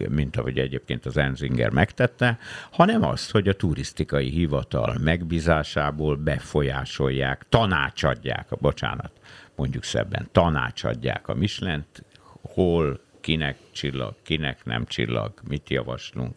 mint 0.10 0.38
ahogy 0.38 0.58
egyébként 0.58 1.06
az 1.06 1.18
Ernst 1.18 1.72
megtette, 1.72 2.38
hanem 2.72 3.04
azt, 3.04 3.32
hogy 3.32 3.48
a 3.48 3.54
turisztikai 3.54 4.30
hivatal 4.30 4.98
megbízásából 5.02 6.16
befolyásolják, 6.16 7.46
tanácsadják, 7.50 8.48
bocsánat, 8.60 9.12
mondjuk 9.56 9.84
szebben, 9.84 10.28
tanácsadják 10.32 11.28
a 11.28 11.34
Mislent, 11.34 12.04
hol, 12.42 13.00
kinek 13.22 13.58
csillag, 13.72 14.16
kinek 14.24 14.66
nem 14.66 14.86
csillag, 14.86 15.34
mit 15.48 15.70
javaslunk 15.70 16.36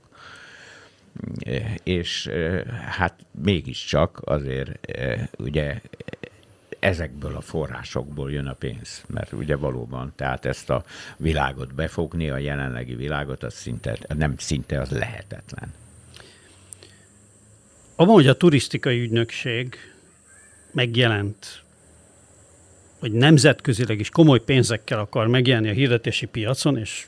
és 1.82 2.30
hát 2.88 3.14
mégiscsak 3.42 4.20
azért 4.24 4.92
ugye 5.38 5.80
ezekből 6.78 7.36
a 7.36 7.40
forrásokból 7.40 8.32
jön 8.32 8.46
a 8.46 8.52
pénz, 8.52 9.04
mert 9.06 9.32
ugye 9.32 9.56
valóban, 9.56 10.12
tehát 10.16 10.44
ezt 10.44 10.70
a 10.70 10.84
világot 11.16 11.74
befogni, 11.74 12.30
a 12.30 12.38
jelenlegi 12.38 12.94
világot, 12.94 13.42
az 13.42 13.54
szinte, 13.54 13.98
nem 14.16 14.34
szinte, 14.38 14.80
az 14.80 14.90
lehetetlen. 14.90 15.74
Abban, 17.96 18.14
hogy 18.14 18.26
a 18.26 18.36
turisztikai 18.36 19.00
ügynökség 19.00 19.76
megjelent, 20.72 21.62
hogy 22.98 23.12
nemzetközileg 23.12 23.98
is 23.98 24.10
komoly 24.10 24.40
pénzekkel 24.40 24.98
akar 24.98 25.26
megjelenni 25.26 25.68
a 25.68 25.72
hirdetési 25.72 26.26
piacon, 26.26 26.78
és 26.78 27.06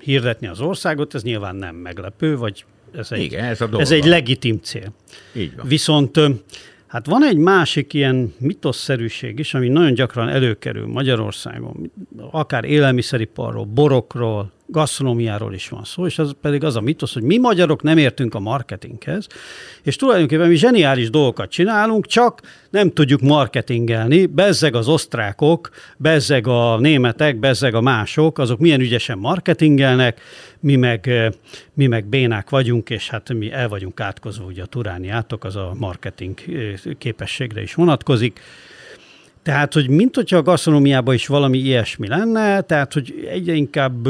hirdetni 0.00 0.46
az 0.46 0.60
országot, 0.60 1.14
ez 1.14 1.22
nyilván 1.22 1.56
nem 1.56 1.74
meglepő, 1.76 2.36
vagy 2.36 2.64
ez 2.96 3.12
egy, 3.12 3.22
Igen, 3.22 3.44
ez, 3.44 3.60
a 3.60 3.68
ez 3.72 3.90
egy 3.90 4.04
legitim 4.04 4.58
cél. 4.62 4.92
Így 5.34 5.56
van. 5.56 5.66
Viszont 5.66 6.20
hát 6.86 7.06
van 7.06 7.24
egy 7.24 7.36
másik 7.36 7.92
ilyen 7.92 8.34
mitosszerűség 8.38 9.38
is, 9.38 9.54
ami 9.54 9.68
nagyon 9.68 9.94
gyakran 9.94 10.28
előkerül 10.28 10.86
Magyarországon, 10.86 11.92
akár 12.30 12.64
élelmiszeriparról, 12.64 13.64
borokról, 13.64 14.52
gasztronómiáról 14.70 15.54
is 15.54 15.68
van 15.68 15.84
szó, 15.84 16.06
és 16.06 16.18
az 16.18 16.34
pedig 16.40 16.64
az 16.64 16.76
a 16.76 16.80
mitosz, 16.80 17.12
hogy 17.12 17.22
mi 17.22 17.38
magyarok 17.38 17.82
nem 17.82 17.98
értünk 17.98 18.34
a 18.34 18.40
marketinghez, 18.40 19.26
és 19.82 19.96
tulajdonképpen 19.96 20.48
mi 20.48 20.54
zseniális 20.54 21.10
dolgokat 21.10 21.50
csinálunk, 21.50 22.06
csak 22.06 22.40
nem 22.70 22.92
tudjuk 22.92 23.20
marketingelni, 23.20 24.26
bezzeg 24.26 24.74
az 24.74 24.88
osztrákok, 24.88 25.70
bezzeg 25.96 26.46
a 26.46 26.78
németek, 26.78 27.36
bezzeg 27.36 27.74
a 27.74 27.80
mások, 27.80 28.38
azok 28.38 28.58
milyen 28.58 28.80
ügyesen 28.80 29.18
marketingelnek, 29.18 30.20
mi 30.60 30.76
meg, 30.76 31.10
mi 31.74 31.86
meg 31.86 32.04
bénák 32.06 32.50
vagyunk, 32.50 32.90
és 32.90 33.08
hát 33.08 33.32
mi 33.32 33.52
el 33.52 33.68
vagyunk 33.68 34.00
átkozva, 34.00 34.44
ugye 34.44 34.62
a 34.62 34.66
turániátok, 34.66 35.44
az 35.44 35.56
a 35.56 35.74
marketing 35.78 36.38
képességre 36.98 37.62
is 37.62 37.74
vonatkozik. 37.74 38.40
Tehát, 39.42 39.72
hogy 39.72 39.88
mint 39.88 40.14
hogyha 40.14 40.36
a 40.36 40.42
gasztronómiában 40.42 41.14
is 41.14 41.26
valami 41.26 41.58
ilyesmi 41.58 42.08
lenne, 42.08 42.60
tehát, 42.60 42.92
hogy 42.92 43.28
egyre 43.30 43.52
inkább 43.52 44.08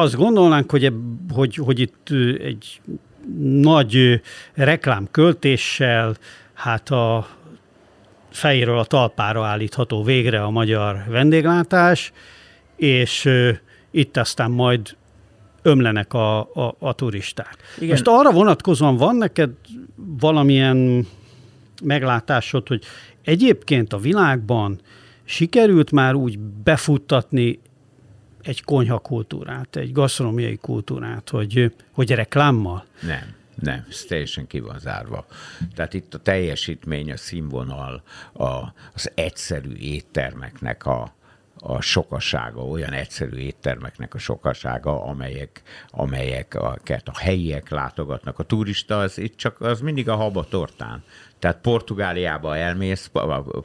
azt 0.00 0.16
gondolnánk, 0.16 0.70
hogy, 0.70 0.92
hogy, 1.32 1.54
hogy 1.54 1.80
itt 1.80 2.08
egy 2.40 2.80
nagy 3.50 4.20
reklámköltéssel 4.54 6.14
hát 6.54 6.90
a 6.90 7.26
fejéről 8.30 8.78
a 8.78 8.84
talpára 8.84 9.44
állítható 9.44 10.02
végre 10.02 10.42
a 10.42 10.50
magyar 10.50 11.04
vendéglátás, 11.08 12.12
és 12.76 13.28
itt 13.90 14.16
aztán 14.16 14.50
majd 14.50 14.96
ömlenek 15.62 16.14
a, 16.14 16.38
a, 16.38 16.76
a 16.78 16.92
turisták. 16.92 17.56
Igen. 17.76 17.88
Most 17.88 18.06
arra 18.06 18.30
vonatkozóan 18.30 18.96
van 18.96 19.16
neked 19.16 19.50
valamilyen 19.96 21.06
meglátásod, 21.82 22.68
hogy 22.68 22.82
egyébként 23.24 23.92
a 23.92 23.98
világban 23.98 24.80
sikerült 25.24 25.90
már 25.90 26.14
úgy 26.14 26.38
befuttatni 26.38 27.60
egy 28.42 28.64
konyhakultúrát, 28.64 29.76
egy 29.76 29.92
gasztronómiai 29.92 30.56
kultúrát, 30.56 31.28
hogy, 31.28 31.74
hogy 31.92 32.10
reklámmal? 32.10 32.84
Nem. 33.02 33.38
Nem, 33.54 33.86
ez 33.88 34.04
teljesen 34.08 34.46
ki 34.46 34.60
van 34.60 34.78
zárva. 34.78 35.26
Tehát 35.74 35.94
itt 35.94 36.14
a 36.14 36.18
teljesítmény, 36.18 37.12
a 37.12 37.16
színvonal, 37.16 38.02
a, 38.32 38.46
az 38.94 39.10
egyszerű 39.14 39.72
éttermeknek 39.72 40.86
a, 40.86 41.14
a 41.60 41.80
sokasága, 41.80 42.64
olyan 42.64 42.92
egyszerű 42.92 43.36
éttermeknek 43.36 44.14
a 44.14 44.18
sokasága, 44.18 45.04
amelyek, 45.04 45.62
amelyek 45.90 46.54
a, 46.54 46.78
a 47.04 47.18
helyiek 47.18 47.68
látogatnak. 47.68 48.38
A 48.38 48.42
turista 48.42 48.98
az 48.98 49.18
itt 49.18 49.36
csak 49.36 49.60
az 49.60 49.80
mindig 49.80 50.08
a 50.08 50.14
haba 50.14 50.44
tortán. 50.44 51.02
Tehát 51.38 51.60
Portugáliába 51.60 52.56
elmész, 52.56 53.10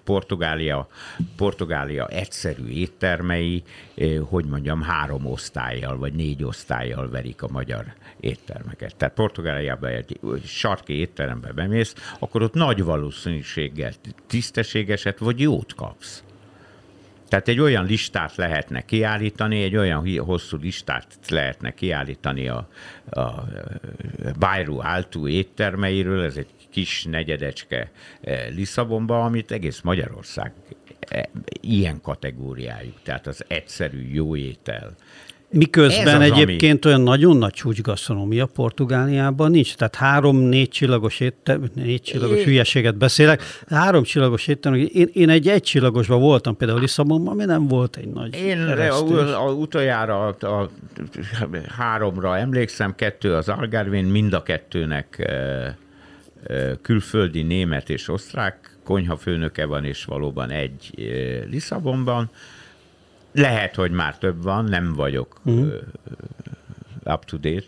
Portugália, 0.04 0.88
Portugália 1.36 2.08
egyszerű 2.08 2.68
éttermei, 2.68 3.64
eh, 3.96 4.20
hogy 4.30 4.46
mondjam, 4.46 4.82
három 4.82 5.26
osztályjal 5.26 5.98
vagy 5.98 6.14
négy 6.14 6.43
osztályjal 6.43 7.10
verik 7.10 7.41
a 7.41 7.48
magyar 7.52 7.86
éttermeket. 8.20 8.96
Tehát 8.96 9.14
Portugáliába 9.14 9.88
egy 9.88 10.20
sarki 10.46 10.93
étterembe 10.93 11.52
bemész, 11.52 11.96
akkor 12.20 12.41
ott 12.41 12.54
nagy 12.54 12.84
valószínűséggel 12.84 13.91
tisztességeset 14.28 15.20
vagy 15.20 15.39
jót 15.39 15.76
kapsz. 15.76 16.25
Tehát 17.28 17.48
egy 17.48 17.60
olyan 17.60 17.86
listát 17.86 18.36
lehetne 18.36 18.82
kiállítani, 18.82 19.64
egy 19.64 19.76
olyan 19.76 20.20
hosszú 20.20 20.58
listát 20.58 21.08
lehetne 21.30 21.72
kiállítani 21.72 22.48
a, 22.48 22.70
a 23.10 23.44
Bairu 24.40 24.80
Altu 24.80 25.28
éttermeiről, 25.28 26.24
ez 26.24 26.38
egy 26.38 26.50
kis 26.70 27.04
negyedecske 27.04 27.92
eh, 28.22 28.48
Lisszabonba, 28.50 29.24
amit 29.24 29.52
egész 29.52 29.82
Magyarország 29.82 30.54
eh, 31.00 31.24
ilyen 31.62 32.02
kategóriájú, 32.02 32.94
tehát 33.04 33.28
az 33.28 33.46
egyszerű 33.48 34.10
jó 34.12 34.36
étel. 34.36 34.96
Miközben 35.50 36.22
egyébként 36.22 36.86
ami... 36.86 36.93
olyan 36.93 37.06
nagyon 37.06 37.38
nagy 37.38 37.54
csúcsgasztronómia 37.54 38.46
Portugáliában 38.46 39.52
nincs. 39.52 39.76
Tehát 39.76 39.96
három-négy 39.96 40.70
csillagos 40.70 41.20
étterem, 41.20 41.70
négy 41.74 42.02
csillagos 42.02 42.38
é... 42.38 42.43
hülyeséget 42.43 42.98
beszélek, 42.98 43.43
három 43.70 44.04
csillagos 44.04 44.48
étterem, 44.48 44.89
én, 44.93 45.10
én 45.14 45.30
egy 45.30 45.48
egy 45.48 45.62
csillagosban 45.62 46.20
voltam 46.20 46.58
például 46.58 46.80
Lisszabonban, 46.80 47.34
ami 47.34 47.46
nem 47.46 47.68
volt 47.68 47.96
egy 47.96 48.08
nagy 48.08 48.36
Én 48.36 48.62
a, 48.62 49.48
a, 49.48 49.52
utoljára 49.52 50.28
a, 50.28 50.48
a, 50.48 50.70
háromra 51.78 52.38
emlékszem, 52.38 52.96
kettő 52.96 53.34
az 53.34 53.50
Algarvén, 53.50 54.06
mind 54.06 54.34
a 54.34 54.43
kettőnek 54.43 55.20
e, 55.20 55.78
külföldi 56.82 57.41
német 57.41 57.89
és 57.89 58.10
osztrák 58.10 58.78
konyhafőnöke 58.84 59.66
van, 59.66 59.86
és 59.86 60.06
valóban 60.06 60.50
egy 60.50 60.91
Lisszabonban. 61.50 62.30
Lehet, 63.36 63.76
hogy 63.76 63.92
már 63.92 64.18
több 64.18 64.44
van, 64.44 64.66
nem 64.66 64.94
vagyok 64.94 65.40
uh-huh. 65.46 65.74
up 67.06 67.26
to 67.26 67.38
date. 67.38 67.66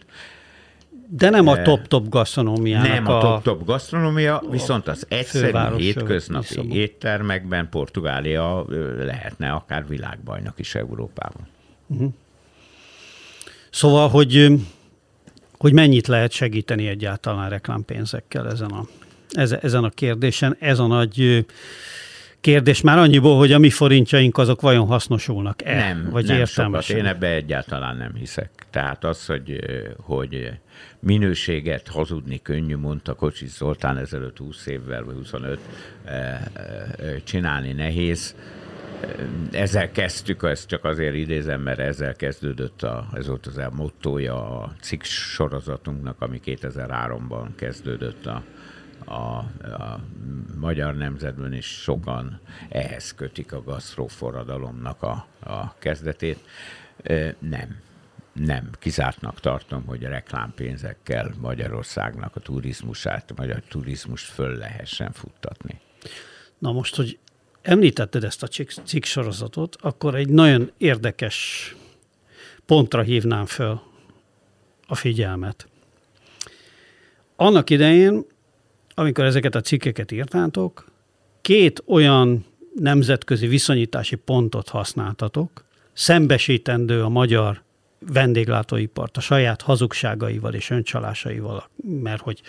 De 1.09 1.29
nem 1.29 1.47
a 1.47 1.61
top-top 1.61 2.09
gasztronómiának 2.09 2.87
Nem 2.87 3.07
a 3.07 3.19
top-top 3.19 3.65
gasztronómia, 3.65 4.43
viszont 4.49 4.87
az 4.87 5.05
egyszerű 5.09 5.75
hétköznapi 5.75 6.45
Lisszabon. 6.47 6.71
éttermekben 6.71 7.69
Portugália 7.69 8.65
lehetne 8.97 9.51
akár 9.51 9.87
világbajnok 9.87 10.59
is 10.59 10.75
Európában. 10.75 11.47
Uh-huh. 11.87 12.13
Szóval, 13.69 14.09
hogy 14.09 14.59
hogy 15.57 15.73
mennyit 15.73 16.07
lehet 16.07 16.31
segíteni 16.31 16.87
egyáltalán 16.87 17.49
reklámpénzekkel 17.49 18.47
ezen 18.47 18.69
a, 18.69 18.85
ezen 19.61 19.83
a 19.83 19.89
kérdésen. 19.89 20.55
Ez 20.59 20.79
a 20.79 20.87
nagy 20.87 21.45
kérdés 22.41 22.81
már 22.81 22.97
annyiból, 22.97 23.37
hogy 23.37 23.51
a 23.51 23.57
mi 23.57 23.69
forintjaink 23.69 24.37
azok 24.37 24.61
vajon 24.61 24.87
hasznosulnak-e? 24.87 25.75
Nem, 25.75 26.09
vagy 26.11 26.25
nem 26.25 26.45
sokat. 26.45 26.89
Én 26.89 27.05
ebbe 27.05 27.27
egyáltalán 27.27 27.97
nem 27.97 28.15
hiszek. 28.15 28.51
Tehát 28.69 29.03
az, 29.03 29.25
hogy, 29.25 29.59
hogy 29.97 30.51
minőséget 30.99 31.87
hazudni 31.87 32.41
könnyű, 32.41 32.75
mondta 32.75 33.13
Kocsis 33.13 33.49
Zoltán 33.49 33.97
ezelőtt 33.97 34.37
20 34.37 34.65
évvel, 34.65 35.03
vagy 35.03 35.15
25, 35.15 35.59
csinálni 37.23 37.73
nehéz 37.73 38.35
ezzel 39.51 39.91
kezdtük, 39.91 40.43
ezt 40.43 40.67
csak 40.67 40.83
azért 40.83 41.15
idézem, 41.15 41.61
mert 41.61 41.79
ezzel 41.79 42.15
kezdődött, 42.15 42.83
a, 42.83 43.07
ez 43.13 43.27
volt 43.27 43.45
az 43.45 43.57
a 43.57 43.71
mottoja 43.75 44.59
a 44.61 44.73
cikk 44.81 45.03
sorozatunknak, 45.03 46.21
ami 46.21 46.39
2003-ban 46.45 47.47
kezdődött 47.55 48.25
a, 48.25 48.43
a, 49.07 49.37
a 49.61 49.99
magyar 50.59 50.95
nemzetben 50.95 51.53
is 51.53 51.65
sokan 51.65 52.39
ehhez 52.69 53.13
kötik 53.13 53.53
a 53.53 53.63
gasztróforradalomnak 53.63 55.01
a, 55.03 55.27
a 55.39 55.75
kezdetét. 55.79 56.39
Nem, 57.39 57.81
nem, 58.33 58.69
kizártnak 58.79 59.39
tartom, 59.39 59.85
hogy 59.85 60.05
a 60.05 60.09
reklámpénzekkel 60.09 61.33
Magyarországnak 61.39 62.35
a 62.35 62.39
turizmusát, 62.39 63.31
a 63.31 63.33
magyar 63.37 63.61
turizmust 63.69 64.25
föl 64.25 64.57
lehessen 64.57 65.11
futtatni. 65.11 65.79
Na 66.57 66.71
most, 66.71 66.95
hogy 66.95 67.19
említetted 67.61 68.23
ezt 68.23 68.43
a 68.43 68.47
cikk 68.83 69.03
sorozatot, 69.03 69.75
akkor 69.81 70.15
egy 70.15 70.29
nagyon 70.29 70.71
érdekes 70.77 71.75
pontra 72.65 73.01
hívnám 73.01 73.45
föl 73.45 73.81
a 74.87 74.95
figyelmet. 74.95 75.67
Annak 77.35 77.69
idején, 77.69 78.25
amikor 78.99 79.25
ezeket 79.25 79.55
a 79.55 79.61
cikkeket 79.61 80.11
írtátok, 80.11 80.91
két 81.41 81.83
olyan 81.85 82.45
nemzetközi 82.79 83.47
viszonyítási 83.47 84.15
pontot 84.15 84.69
használtatok, 84.69 85.65
szembesítendő 85.93 87.03
a 87.03 87.09
magyar 87.09 87.61
vendéglátóipart 87.99 89.17
a 89.17 89.19
saját 89.19 89.61
hazugságaival 89.61 90.53
és 90.53 90.69
öncsalásaival, 90.69 91.69
mert 92.01 92.21
hogy 92.21 92.41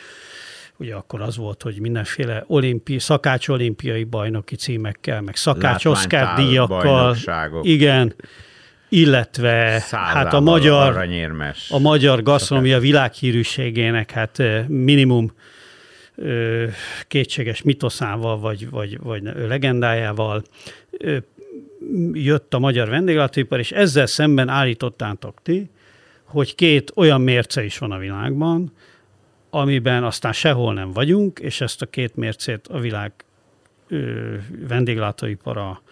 ugye 0.76 0.94
akkor 0.94 1.20
az 1.20 1.36
volt, 1.36 1.62
hogy 1.62 1.80
mindenféle 1.80 2.44
olimpi, 2.46 2.98
szakács 2.98 3.48
olimpiai 3.48 4.04
bajnoki 4.04 4.56
címekkel, 4.56 5.20
meg 5.20 5.36
szakács 5.36 5.84
Oscar 5.84 6.34
díjakkal, 6.34 7.16
igen, 7.62 8.14
illetve 8.88 9.82
hát 9.90 10.32
a 10.32 10.40
magyar, 10.40 11.08
a 11.68 11.78
magyar 11.78 12.22
gasztronómia 12.22 12.78
világhírűségének 12.78 14.10
hát 14.10 14.42
minimum 14.68 15.32
kétséges 17.08 17.62
mitoszával, 17.62 18.38
vagy, 18.38 18.70
vagy, 18.70 18.98
vagy 18.98 19.22
legendájával 19.22 20.42
jött 22.12 22.54
a 22.54 22.58
magyar 22.58 22.88
vendéglátóipar, 22.88 23.58
és 23.58 23.72
ezzel 23.72 24.06
szemben 24.06 24.48
állítottátok 24.48 25.42
ti, 25.42 25.70
hogy 26.24 26.54
két 26.54 26.92
olyan 26.94 27.20
mérce 27.20 27.64
is 27.64 27.78
van 27.78 27.92
a 27.92 27.98
világban, 27.98 28.72
amiben 29.50 30.04
aztán 30.04 30.32
sehol 30.32 30.74
nem 30.74 30.92
vagyunk, 30.92 31.38
és 31.38 31.60
ezt 31.60 31.82
a 31.82 31.86
két 31.86 32.16
mércét 32.16 32.66
a 32.68 32.78
világ 32.78 33.12
ö, 33.88 34.34
vendéglátóipara 34.68 35.82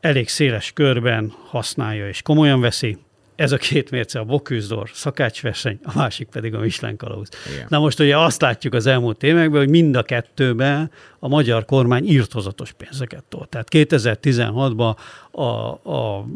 elég 0.00 0.28
széles 0.28 0.72
körben 0.72 1.32
használja 1.44 2.08
és 2.08 2.22
komolyan 2.22 2.60
veszi. 2.60 2.98
Ez 3.36 3.52
a 3.52 3.56
két 3.56 3.90
mérce 3.90 4.18
a 4.18 4.24
Boküzdor 4.24 4.90
szakácsverseny, 4.92 5.78
a 5.82 5.92
másik 5.94 6.28
pedig 6.28 6.54
a 6.54 6.60
Michelin 6.60 6.96
kalauz. 6.96 7.28
Igen. 7.52 7.66
Na 7.68 7.78
most 7.78 8.00
ugye 8.00 8.18
azt 8.18 8.40
látjuk 8.40 8.74
az 8.74 8.86
elmúlt 8.86 9.22
években, 9.22 9.60
hogy 9.60 9.70
mind 9.70 9.96
a 9.96 10.02
kettőben 10.02 10.90
a 11.18 11.28
magyar 11.28 11.64
kormány 11.64 12.08
írtozatos 12.08 12.72
pénzeket 12.72 13.24
tolt. 13.28 13.48
Tehát 13.48 13.68
2016-ban 13.70 14.96
a, 15.30 15.42
a 15.42 16.26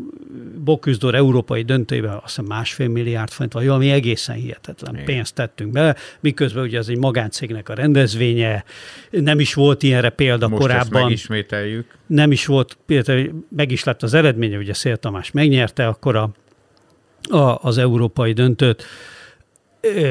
Boküzdor 0.65 1.15
európai 1.15 1.63
döntőjében 1.63 2.13
azt 2.13 2.25
hiszem 2.25 2.45
másfél 2.45 2.89
milliárd 2.89 3.31
forint, 3.31 3.53
vagy 3.53 3.67
valami 3.67 3.91
egészen 3.91 4.37
hihetetlen 4.37 4.95
Igen. 4.95 5.05
pénzt 5.05 5.35
tettünk 5.35 5.73
be, 5.73 5.97
miközben 6.21 6.65
ugye 6.65 6.79
ez 6.79 6.89
egy 6.89 6.99
magáncégnek 6.99 7.69
a 7.69 7.75
rendezvénye, 7.75 8.65
nem 9.11 9.41
is 9.41 9.55
volt 9.55 9.83
ilyenre 9.83 10.11
példa 10.11 10.49
Most 10.49 10.61
korábban. 10.61 10.91
Most 10.91 11.05
megismételjük. 11.05 11.95
Nem 12.07 12.33
is 12.33 12.47
volt, 12.47 12.79
például 12.87 13.47
meg 13.57 13.71
is 13.71 13.85
lett 13.85 14.03
az 14.03 14.15
eredménye, 14.15 14.59
ugye 14.59 14.75
Szél 14.75 14.97
Tamás 14.97 15.31
megnyerte, 15.31 15.87
akkor 15.87 16.17
a 16.17 16.31
a, 17.29 17.59
az 17.63 17.79
európai 17.79 18.33
döntőt, 18.33 18.85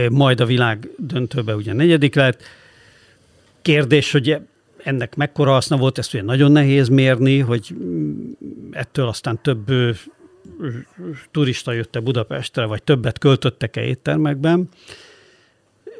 majd 0.09 0.39
a 0.39 0.45
világ 0.45 0.89
döntőbe 0.97 1.55
ugye 1.55 1.74
negyedik 1.74 2.16
lett. 2.16 2.43
Kérdés, 3.61 4.11
hogy 4.11 4.38
ennek 4.84 5.16
mekkora 5.16 5.51
haszna 5.51 5.78
volt, 5.78 5.97
ezt 5.97 6.13
ugye 6.13 6.24
nagyon 6.24 6.51
nehéz 6.51 6.88
mérni, 6.88 7.39
hogy 7.39 7.76
ettől 8.72 9.07
aztán 9.07 9.39
több 9.41 9.72
turista 11.32 11.72
jött-e 11.72 11.99
Budapestre, 11.99 12.66
vagy 12.66 12.84
többet 12.84 13.18
költöttek-e 13.20 13.82
éttermekben. 13.82 14.70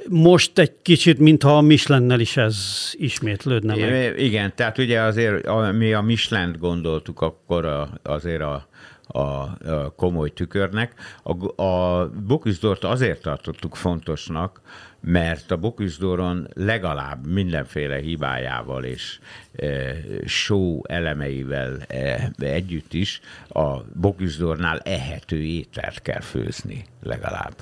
Most 0.10 0.60
egy 0.60 0.72
kicsit, 0.82 1.20
mintha 1.20 1.58
a 1.58 1.62
Michelin-nel 1.62 2.20
is 2.20 2.38
ez 2.38 2.58
ismétlődne 2.92 3.76
meg. 3.76 4.20
Igen, 4.20 4.56
tehát 4.56 4.78
ugye 4.78 5.02
azért 5.02 5.48
mi 5.72 5.94
a 5.94 6.02
Michelin 6.02 6.56
gondoltuk 6.60 7.22
akkor 7.22 7.90
azért 8.04 8.42
a 8.42 8.68
a, 9.16 9.58
komoly 9.96 10.34
tükörnek. 10.34 10.94
A, 11.24 11.64
a 11.64 12.10
Boküzdort 12.28 12.84
azért 12.84 13.22
tartottuk 13.22 13.76
fontosnak, 13.76 14.62
mert 15.00 15.52
a 15.52 15.58
Boküzdoron 15.58 16.48
legalább 16.54 17.28
mindenféle 17.28 17.98
hibájával 17.98 18.84
és 18.84 19.20
e, 19.56 19.96
show 20.26 20.80
elemeivel 20.84 21.78
e, 21.88 22.32
együtt 22.38 22.94
is 22.94 23.22
a 23.50 23.78
Boküzdornál 23.94 24.80
ehető 24.80 25.42
ételt 25.42 26.02
kell 26.02 26.22
főzni 26.22 26.86
legalább 27.04 27.54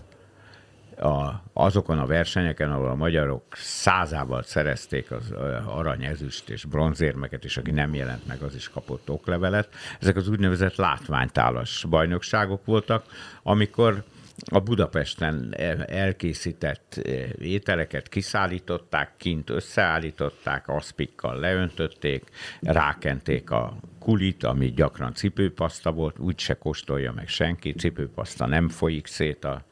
a, 1.00 1.44
azokon 1.54 2.00
a 2.00 2.06
versenyeken, 2.06 2.72
ahol 2.72 2.88
a 2.88 2.96
magyarok 2.96 3.44
százával 3.56 4.44
szerezték 4.44 5.12
az 5.12 5.32
arany, 5.66 6.04
ezüst 6.04 6.50
és 6.50 6.66
bronzérmeket, 6.66 7.44
és 7.44 7.58
aki 7.58 7.72
nem 7.72 7.94
jelent 7.94 8.28
meg, 8.28 8.42
az 8.42 8.56
is 8.56 8.70
kapott 8.70 9.10
oklevelet. 9.10 9.70
Ezek 10.00 10.16
az 10.16 10.28
úgynevezett 10.28 10.76
látványtálas 10.76 11.86
bajnokságok 11.90 12.66
voltak, 12.66 13.06
amikor 13.44 14.04
a 14.46 14.60
Budapesten 14.60 15.54
elkészített 15.88 16.96
ételeket 17.40 18.10
kiszállították, 18.10 19.14
kint 19.18 19.50
összeállították, 19.50 20.68
aszpikkal 20.68 21.40
leöntötték, 21.40 22.24
rákenték 22.62 23.52
a 23.52 23.78
kulit, 24.00 24.44
ami 24.44 24.72
gyakran 24.72 25.14
cipőpaszta 25.14 25.92
volt, 25.92 26.20
úgyse 26.20 26.54
kóstolja 26.54 27.12
meg 27.12 27.28
senki, 27.28 27.74
cipőpaszta 27.74 28.46
nem 28.46 28.70
folyik 28.70 29.08
szét 29.08 29.44
a 29.44 29.66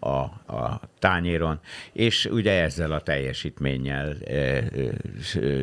a, 0.00 0.18
a 0.56 0.80
tányéron, 0.98 1.60
és 1.92 2.24
ugye 2.24 2.62
ezzel 2.62 2.92
a 2.92 3.00
teljesítménnyel 3.00 4.16
e, 4.26 4.32
e, 4.32 4.62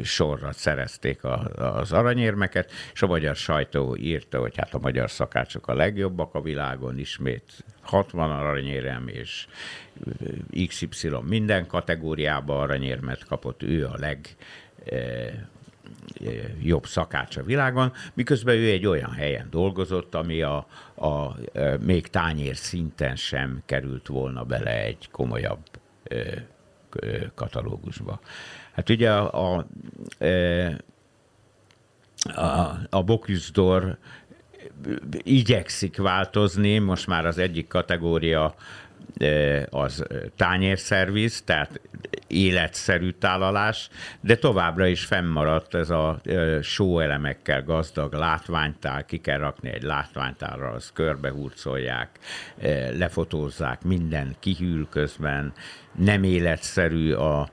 sorra 0.04 0.52
szerezték 0.52 1.24
a, 1.24 1.50
az 1.56 1.92
aranyérmeket, 1.92 2.72
és 2.94 3.02
a 3.02 3.08
magyar 3.08 3.36
sajtó 3.36 3.96
írta, 3.98 4.40
hogy 4.40 4.58
hát 4.58 4.74
a 4.74 4.80
magyar 4.80 5.12
szakácsok 5.12 5.68
a 5.68 5.74
legjobbak 5.74 6.34
a 6.34 6.42
világon, 6.42 7.00
ismét 7.00 7.64
60 7.82 8.32
aranyérem, 8.32 9.08
és 9.08 9.48
XY 10.68 11.10
minden 11.24 11.68
kategóriában 11.68 12.60
aranyérmet 12.60 13.26
kapott, 13.26 13.64
ő 13.64 13.86
a 13.86 13.98
leg 13.98 14.36
e, 14.86 14.98
jobb 16.62 16.86
szakács 16.86 17.38
a 17.38 17.44
világon, 17.44 17.94
miközben 18.14 18.56
ő 18.56 18.70
egy 18.70 18.86
olyan 18.86 19.12
helyen 19.12 19.48
dolgozott, 19.50 20.16
ami 20.16 20.42
a, 20.42 20.68
a, 20.94 21.08
a 21.08 21.36
még 21.80 22.08
tányér 22.08 22.56
szinten 22.56 23.16
sem 23.16 23.62
került 23.66 24.08
volna 24.08 24.44
bele 24.44 24.84
egy 24.84 25.10
komolyabb 25.12 25.60
katalógusba. 27.36 28.20
Hát 28.72 28.90
ugye 28.90 29.12
a, 29.12 29.56
a, 29.56 29.66
a, 32.36 32.80
a 32.90 33.04
Bocuse 33.04 33.98
igyekszik 35.24 35.98
változni, 35.98 36.78
most 36.78 37.08
már 37.08 37.26
az 37.26 37.38
egyik 37.38 37.68
kategória 37.68 38.56
az 39.70 40.04
tányérszerviz, 40.36 41.42
tehát 41.42 41.80
életszerű 42.28 43.10
tálalás, 43.10 43.90
de 44.22 44.36
továbbra 44.36 44.88
is 44.88 45.06
fennmaradt 45.06 45.74
ez 45.74 45.90
a 45.90 46.22
sóelemekkel 46.62 47.64
gazdag 47.64 48.14
látványtál, 48.14 49.06
ki 49.06 49.18
kell 49.18 49.38
rakni 49.38 49.70
egy 49.70 49.84
látványtálra, 49.84 50.70
azt 50.70 50.94
körbehurcolják, 50.94 52.10
lefotózzák, 52.98 53.84
minden 53.84 54.36
kihűl 54.40 54.88
közben, 54.90 55.54
nem 55.96 56.24
életszerű 56.24 57.14
a, 57.14 57.50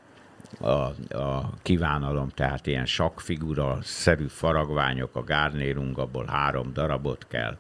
a, 0.61 0.69
a 1.17 1.53
kívánalom, 1.63 2.29
tehát 2.29 2.67
ilyen 2.67 2.87
sakfigura 2.87 3.79
szerű 3.83 4.27
faragványok, 4.27 5.17
a 5.17 5.25
gárnérunk, 5.25 5.99
abból 5.99 6.27
három 6.27 6.73
darabot 6.73 7.27
kell 7.29 7.57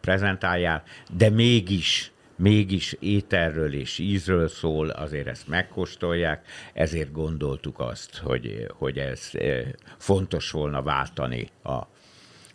prezentálják, 0.00 0.88
de 1.10 1.30
mégis 1.30 2.12
mégis 2.42 2.96
ételről 3.00 3.74
és 3.74 3.98
ízről 3.98 4.48
szól, 4.48 4.88
azért 4.88 5.26
ezt 5.26 5.48
megkóstolják, 5.48 6.46
ezért 6.72 7.12
gondoltuk 7.12 7.80
azt, 7.80 8.16
hogy, 8.16 8.66
hogy 8.68 8.98
ez 8.98 9.28
eh, 9.32 9.64
fontos 9.98 10.50
volna 10.50 10.82
váltani 10.82 11.48
a 11.62 11.80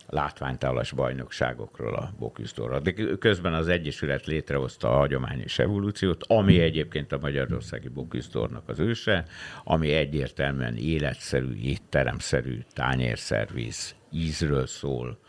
látványtalas 0.10 0.92
bajnokságokról 0.92 1.94
a 1.94 2.14
Boküzdorra. 2.20 2.80
De 2.80 2.94
közben 3.20 3.54
az 3.54 3.68
Egyesület 3.68 4.26
létrehozta 4.26 4.90
a 4.90 4.98
hagyományos 4.98 5.60
evolúciót, 5.60 6.24
ami 6.28 6.60
egyébként 6.60 7.12
a 7.12 7.18
Magyarországi 7.22 7.88
Boküzdornak 7.88 8.70
az 8.70 8.80
őse, 8.80 9.26
ami 9.64 9.92
egyértelműen 9.92 10.76
életszerű, 10.76 11.56
étteremszerű, 11.62 12.60
tányérszerviz, 12.74 13.96
ízről 14.12 14.68
szól, 14.68 15.20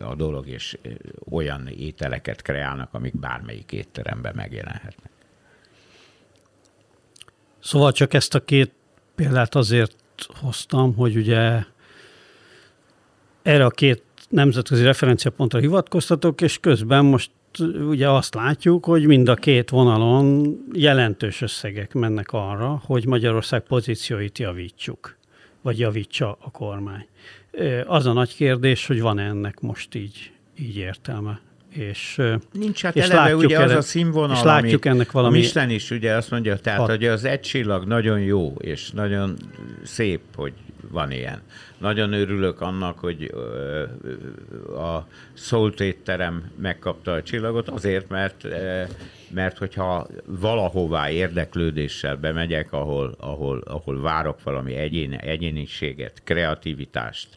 a 0.00 0.14
dolog, 0.14 0.48
és 0.48 0.78
olyan 1.30 1.66
ételeket 1.66 2.42
kreálnak, 2.42 2.94
amik 2.94 3.18
bármelyik 3.18 3.72
étteremben 3.72 4.34
megjelenhetnek. 4.34 5.10
Szóval 7.60 7.92
csak 7.92 8.14
ezt 8.14 8.34
a 8.34 8.44
két 8.44 8.72
példát 9.14 9.54
azért 9.54 9.96
hoztam, 10.40 10.94
hogy 10.94 11.16
ugye 11.16 11.64
erre 13.42 13.64
a 13.64 13.70
két 13.70 14.02
nemzetközi 14.28 14.84
referenciapontra 14.84 15.58
hivatkoztatok, 15.58 16.40
és 16.40 16.58
közben 16.60 17.04
most 17.04 17.30
ugye 17.88 18.10
azt 18.10 18.34
látjuk, 18.34 18.84
hogy 18.84 19.06
mind 19.06 19.28
a 19.28 19.34
két 19.34 19.70
vonalon 19.70 20.56
jelentős 20.72 21.40
összegek 21.40 21.92
mennek 21.92 22.32
arra, 22.32 22.82
hogy 22.84 23.06
Magyarország 23.06 23.62
pozícióit 23.62 24.38
javítsuk, 24.38 25.16
vagy 25.60 25.78
javítsa 25.78 26.38
a 26.40 26.50
kormány. 26.50 27.06
Az 27.86 28.06
a 28.06 28.12
nagy 28.12 28.34
kérdés, 28.34 28.86
hogy 28.86 29.00
van-e 29.00 29.22
ennek 29.22 29.60
most 29.60 29.94
így, 29.94 30.32
így 30.58 30.76
értelme. 30.76 31.40
És, 31.68 32.20
Nincs 32.52 32.82
hát 32.82 32.96
és 32.96 33.02
eleve 33.02 33.20
látjuk 33.20 33.42
ugye 33.42 33.56
erre, 33.56 33.64
az 33.64 33.84
a 33.84 33.88
színvonal, 33.88 34.36
és 34.36 34.42
látjuk 34.42 34.84
ennek 34.84 35.12
valami... 35.12 35.38
Michelin 35.38 35.74
is 35.74 35.90
ugye 35.90 36.12
azt 36.14 36.30
mondja, 36.30 36.56
tehát 36.56 36.78
hat. 36.78 36.88
hogy 36.88 37.04
az 37.04 37.24
egy 37.24 37.40
csillag 37.40 37.84
nagyon 37.84 38.20
jó, 38.20 38.54
és 38.58 38.90
nagyon 38.90 39.36
szép, 39.82 40.20
hogy 40.34 40.52
van 40.90 41.10
ilyen. 41.10 41.42
Nagyon 41.78 42.12
örülök 42.12 42.60
annak, 42.60 42.98
hogy 42.98 43.34
a 44.76 45.06
Szólt 45.32 45.80
étterem 45.80 46.50
megkapta 46.56 47.12
a 47.12 47.22
csillagot, 47.22 47.68
azért, 47.68 48.08
mert, 48.08 48.46
mert 49.30 49.58
hogyha 49.58 50.06
valahová 50.24 51.10
érdeklődéssel 51.10 52.16
bemegyek, 52.16 52.72
ahol, 52.72 53.14
ahol, 53.18 53.58
ahol 53.58 54.00
várok 54.00 54.42
valami 54.42 54.74
egyén, 54.74 55.12
egyéniséget, 55.12 56.20
kreativitást, 56.24 57.28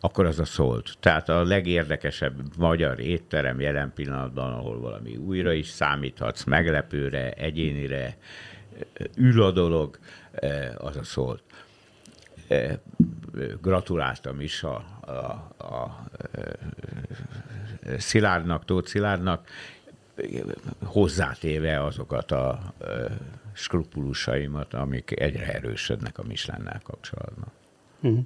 akkor 0.00 0.26
az 0.26 0.38
a 0.38 0.44
szólt. 0.44 0.94
Tehát 1.00 1.28
a 1.28 1.44
legérdekesebb 1.44 2.56
magyar 2.56 3.00
étterem 3.00 3.60
jelen 3.60 3.92
pillanatban, 3.94 4.52
ahol 4.52 4.80
valami 4.80 5.16
újra 5.16 5.52
is 5.52 5.68
számíthatsz, 5.68 6.44
meglepőre, 6.44 7.30
egyénire, 7.30 8.16
ül 9.16 9.42
a 9.42 9.50
dolog, 9.50 9.98
az 10.76 10.96
a 10.96 11.04
szólt. 11.04 11.42
Gratuláltam 13.60 14.40
is 14.40 14.62
a, 14.62 14.84
a, 15.00 15.14
a 15.64 16.04
Szilárdnak, 17.98 18.64
Tóth 18.64 18.88
Szilárdnak, 18.88 19.48
hozzátéve 20.84 21.84
azokat 21.84 22.30
a 22.30 22.74
skrupulusaimat, 23.52 24.74
amik 24.74 25.20
egyre 25.20 25.54
erősödnek 25.54 26.18
a 26.18 26.22
Mislennel 26.22 26.80
kapcsolatban. 26.82 27.52
Uh-huh. 28.00 28.24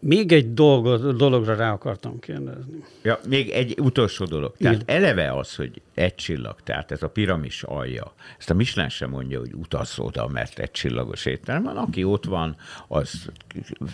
Még 0.00 0.32
egy 0.32 0.54
dolgot, 0.54 1.16
dologra 1.16 1.54
rá 1.54 1.72
akartam 1.72 2.18
kérdezni. 2.18 2.84
Ja, 3.02 3.18
még 3.28 3.50
egy 3.50 3.80
utolsó 3.80 4.24
dolog. 4.24 4.56
Tehát 4.56 4.82
Igen. 4.82 4.96
eleve 4.96 5.32
az, 5.32 5.54
hogy 5.54 5.82
egy 5.94 6.14
csillag, 6.14 6.60
tehát 6.60 6.90
ez 6.90 7.02
a 7.02 7.08
piramis 7.08 7.62
alja, 7.62 8.12
ezt 8.38 8.50
a 8.50 8.54
Michelin 8.54 8.88
sem 8.88 9.10
mondja, 9.10 9.38
hogy 9.38 9.52
utazz 9.54 9.98
oda, 9.98 10.28
mert 10.28 10.58
egy 10.58 10.70
csillagos 10.70 11.26
étterem 11.26 11.62
van. 11.62 11.76
Aki 11.76 12.04
ott 12.04 12.24
van, 12.24 12.56
az 12.88 13.30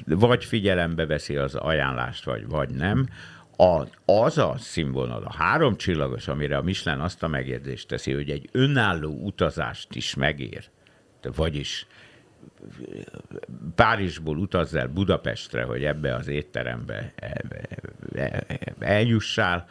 vagy 0.07 0.45
figyelembe 0.45 1.07
veszi 1.07 1.37
az 1.37 1.55
ajánlást, 1.55 2.25
vagy, 2.25 2.47
vagy 2.47 2.71
nem. 2.71 3.09
A, 3.57 3.87
az 4.13 4.39
a 4.39 4.55
színvonal, 4.59 5.23
a 5.23 5.33
három 5.33 5.77
csillagos, 5.77 6.29
amire 6.29 6.57
a 6.57 6.63
Michelin 6.63 7.01
azt 7.01 7.23
a 7.23 7.29
megjegyzést 7.29 7.89
teszi, 7.89 8.13
hogy 8.13 8.31
egy 8.31 8.49
önálló 8.53 9.25
utazást 9.25 9.95
is 9.95 10.15
megér, 10.15 10.65
vagyis 11.35 11.87
Párizsból 13.75 14.37
utazz 14.37 14.75
el 14.75 14.89
Budapestre, 14.89 15.62
hogy 15.62 15.85
ebbe 15.85 16.15
az 16.15 16.29
étterembe 16.29 17.12
eljussál, 18.79 19.67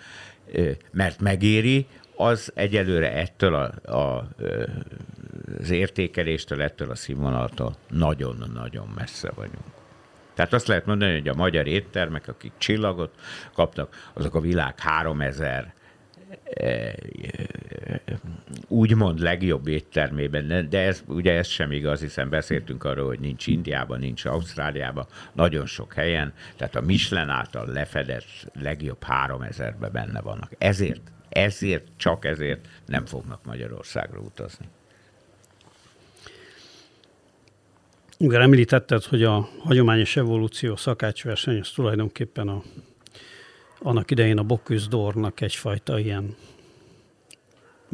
mert 0.91 1.19
megéri, 1.19 1.87
az 2.15 2.51
egyelőre 2.55 3.13
ettől 3.13 3.53
a, 3.53 3.91
a, 3.97 4.27
az 5.59 5.69
értékeléstől, 5.69 6.61
ettől 6.61 6.89
a 6.89 6.95
színvonaltól 6.95 7.75
nagyon-nagyon 7.89 8.87
messze 8.95 9.31
vagyunk. 9.35 9.65
Tehát 10.33 10.53
azt 10.53 10.67
lehet 10.67 10.85
mondani, 10.85 11.11
hogy 11.11 11.27
a 11.27 11.33
magyar 11.33 11.67
éttermek, 11.67 12.27
akik 12.27 12.51
csillagot 12.57 13.13
kaptak, 13.53 14.09
azok 14.13 14.35
a 14.35 14.39
világ 14.39 14.79
3000 14.79 15.73
úgymond 18.67 19.19
legjobb 19.19 19.67
éttermében, 19.67 20.69
de 20.69 20.79
ez, 20.79 21.03
ugye 21.07 21.33
ez 21.33 21.47
sem 21.47 21.71
igaz, 21.71 21.99
hiszen 21.99 22.29
beszéltünk 22.29 22.83
arról, 22.83 23.07
hogy 23.07 23.19
nincs 23.19 23.47
Indiában, 23.47 23.99
nincs 23.99 24.25
Ausztráliában, 24.25 25.05
nagyon 25.33 25.65
sok 25.65 25.93
helyen, 25.93 26.33
tehát 26.55 26.75
a 26.75 26.81
Michelin 26.81 27.29
által 27.29 27.67
lefedett 27.67 28.51
legjobb 28.53 29.05
3000-ben 29.07 29.91
benne 29.91 30.21
vannak. 30.21 30.51
Ezért, 30.57 31.01
ezért, 31.29 31.87
csak 31.95 32.25
ezért 32.25 32.67
nem 32.85 33.05
fognak 33.05 33.45
Magyarországra 33.45 34.19
utazni. 34.19 34.65
Igen, 38.17 38.41
említetted, 38.41 39.03
hogy 39.03 39.23
a 39.23 39.49
hagyományos 39.59 40.17
evolúció 40.17 40.75
szakácsverseny 40.75 41.59
az 41.59 41.69
tulajdonképpen 41.69 42.47
a, 42.47 42.61
annak 43.83 44.11
idején 44.11 44.37
a 44.37 44.43
Bocuse 44.43 44.87
egyfajta 45.35 45.99
ilyen 45.99 46.35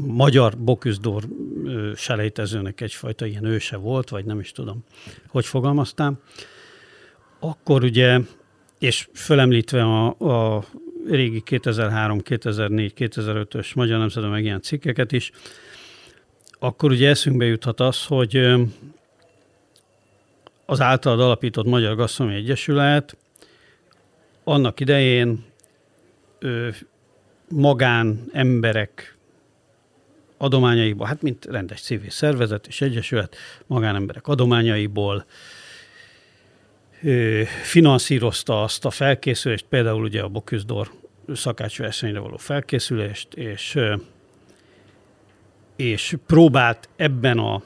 magyar 0.05 0.57
Boküzdor 0.57 1.23
selejtezőnek 1.95 2.81
egyfajta 2.81 3.25
ilyen 3.25 3.43
őse 3.43 3.77
volt, 3.77 4.09
vagy 4.09 4.25
nem 4.25 4.39
is 4.39 4.51
tudom, 4.51 4.83
hogy 5.27 5.45
fogalmaztám. 5.45 6.19
Akkor 7.39 7.83
ugye, 7.83 8.19
és 8.79 9.09
fölemlítve 9.13 9.83
a, 9.83 10.07
a 10.55 10.63
régi 11.07 11.41
2003, 11.41 12.21
2004, 12.21 12.93
2005-ös 12.97 13.75
Magyar 13.75 13.99
Nemzetben 13.99 14.31
meg 14.31 14.43
ilyen 14.43 14.61
cikkeket 14.61 15.11
is, 15.11 15.31
akkor 16.59 16.91
ugye 16.91 17.09
eszünkbe 17.09 17.45
juthat 17.45 17.79
az, 17.79 18.05
hogy 18.05 18.55
az 20.65 20.81
általad 20.81 21.19
alapított 21.19 21.65
Magyar 21.65 21.95
Gasszomi 21.95 22.35
Egyesület 22.35 23.17
annak 24.43 24.79
idején 24.79 25.47
magán 27.49 28.29
emberek 28.31 29.17
adományaiból, 30.37 31.07
hát 31.07 31.21
mint 31.21 31.45
rendes 31.45 31.81
civil 31.81 32.09
szervezet 32.09 32.67
és 32.67 32.81
egyesület, 32.81 33.35
magánemberek 33.67 34.27
adományaiból 34.27 35.25
ö, 37.03 37.41
finanszírozta 37.61 38.63
azt 38.63 38.85
a 38.85 38.89
felkészülést, 38.89 39.65
például 39.69 40.03
ugye 40.03 40.21
a 40.21 40.27
Boküzdor 40.27 40.91
szakácsversenyre 41.33 42.19
való 42.19 42.37
felkészülést, 42.37 43.33
és, 43.33 43.75
ö, 43.75 43.95
és 45.75 46.15
próbált 46.27 46.89
ebben 46.95 47.37
a 47.37 47.63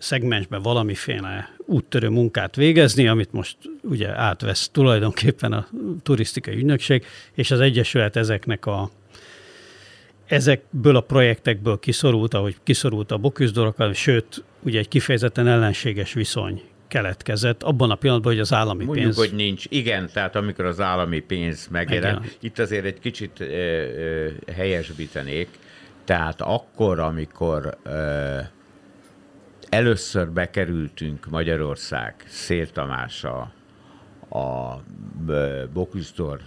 szegmensben 0.00 0.62
valamiféle 0.62 1.54
úttörő 1.58 2.08
munkát 2.08 2.56
végezni, 2.56 3.08
amit 3.08 3.32
most 3.32 3.56
ugye 3.82 4.18
átvesz 4.18 4.68
tulajdonképpen 4.68 5.52
a 5.52 5.68
turisztikai 6.02 6.54
ügynökség, 6.54 7.04
és 7.34 7.50
az 7.50 7.60
Egyesület 7.60 8.16
ezeknek 8.16 8.66
a 8.66 8.90
ezekből 10.26 10.96
a 10.96 11.00
projektekből 11.00 11.78
kiszorult, 11.78 12.34
ahogy 12.34 12.56
kiszorult 12.62 13.10
a 13.10 13.18
boküzdorokat, 13.18 13.94
sőt, 13.94 14.44
ugye 14.62 14.78
egy 14.78 14.88
kifejezetten 14.88 15.46
ellenséges 15.46 16.12
viszony 16.12 16.62
keletkezett 16.88 17.62
abban 17.62 17.90
a 17.90 17.94
pillanatban, 17.94 18.32
hogy 18.32 18.40
az 18.40 18.52
állami 18.52 18.84
Mondjuk, 18.84 19.04
pénz... 19.04 19.16
hogy 19.16 19.32
nincs. 19.32 19.64
Igen, 19.68 20.10
tehát 20.12 20.36
amikor 20.36 20.64
az 20.64 20.80
állami 20.80 21.20
pénz 21.20 21.68
megjelent, 21.70 22.36
itt 22.40 22.58
azért 22.58 22.84
egy 22.84 22.98
kicsit 22.98 23.40
ö, 23.40 23.44
ö, 23.44 24.28
helyesbítenék, 24.52 25.48
tehát 26.04 26.40
akkor, 26.40 26.98
amikor 26.98 27.78
ö, 27.82 28.38
először 29.70 30.30
bekerültünk 30.30 31.30
Magyarország 31.30 32.14
Szél 32.26 32.70
Tamás 32.70 33.24
a, 33.24 33.52
a 34.38 34.82
Boküzdor 35.72 36.40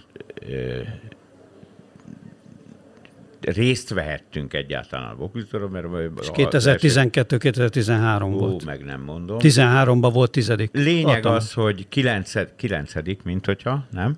részt 3.41 3.89
vehettünk 3.89 4.53
egyáltalán 4.53 5.09
a 5.09 5.15
Boküzdorban, 5.15 5.89
mert... 5.89 6.19
És 6.21 6.27
2012-2013 6.33 8.27
volt. 8.31 8.65
meg 8.65 8.83
nem 8.83 9.01
mondom. 9.01 9.37
13-ban 9.39 10.09
volt 10.13 10.31
tizedik. 10.31 10.69
Lényeg 10.73 11.17
Atom. 11.17 11.33
az, 11.33 11.53
hogy 11.53 11.87
kilenced, 11.89 12.53
kilencedik, 12.55 13.23
mint 13.23 13.45
hogyha, 13.45 13.85
nem? 13.91 14.15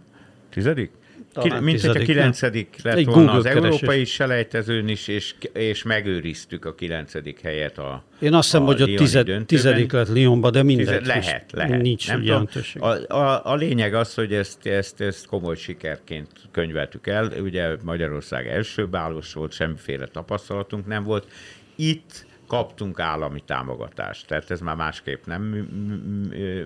Tizedik? 0.49 0.91
Talán 1.35 1.63
mint 1.63 1.81
hogy 1.81 2.01
a 2.01 2.05
kilencedik 2.05 2.75
lett 2.83 2.95
Egy 2.95 3.05
volna 3.05 3.21
Google 3.21 3.37
az 3.37 3.43
keresés. 3.43 3.63
európai 3.63 4.05
selejtezőn 4.05 4.87
is, 4.87 5.07
és, 5.07 5.35
és 5.53 5.83
megőriztük 5.83 6.65
a 6.65 6.75
kilencedik 6.75 7.41
helyet 7.41 7.77
a 7.77 8.03
Én 8.19 8.33
azt 8.33 8.51
hiszem, 8.51 8.65
hogy 8.65 8.81
a 8.81 8.85
tized, 8.85 9.45
tizedik 9.45 9.91
lett 9.91 10.09
Lyonba, 10.13 10.49
de 10.49 10.63
mindegy. 10.63 11.05
Lehet, 11.05 11.51
lehet. 11.51 11.81
Nincs 11.81 12.07
nem 12.07 12.23
jelentőség. 12.23 12.81
A, 12.81 13.13
a, 13.15 13.45
a, 13.45 13.55
lényeg 13.55 13.93
az, 13.93 14.13
hogy 14.13 14.33
ezt, 14.33 14.65
ezt, 14.65 15.01
ezt 15.01 15.25
komoly 15.27 15.55
sikerként 15.55 16.29
könyveltük 16.51 17.07
el. 17.07 17.31
Ugye 17.41 17.75
Magyarország 17.83 18.47
első 18.47 18.87
bálos 18.87 19.33
volt, 19.33 19.51
semmiféle 19.51 20.05
tapasztalatunk 20.05 20.85
nem 20.85 21.03
volt. 21.03 21.27
Itt 21.75 22.25
kaptunk 22.47 22.99
állami 22.99 23.41
támogatást, 23.45 24.27
tehát 24.27 24.51
ez 24.51 24.59
már 24.59 24.75
másképp 24.75 25.25
nem 25.25 25.41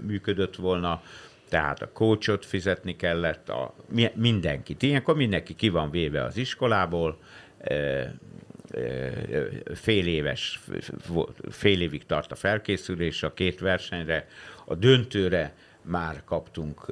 működött 0.07 0.55
volna 0.55 1.01
tehát 1.49 1.81
a 1.81 1.91
coachot 1.93 2.45
fizetni 2.45 2.95
kellett, 2.95 3.49
a, 3.49 3.73
mindenkit. 4.13 4.81
Ilyenkor 4.81 5.15
mindenki 5.15 5.55
ki 5.55 5.69
van 5.69 5.91
véve 5.91 6.23
az 6.23 6.37
iskolából, 6.37 7.17
fél 9.73 10.07
éves, 10.07 10.59
fél 11.49 11.81
évig 11.81 12.05
tart 12.05 12.31
a 12.31 12.35
felkészülés 12.35 13.23
a 13.23 13.33
két 13.33 13.59
versenyre, 13.59 14.27
a 14.65 14.75
döntőre 14.75 15.53
már 15.81 16.23
kaptunk 16.25 16.85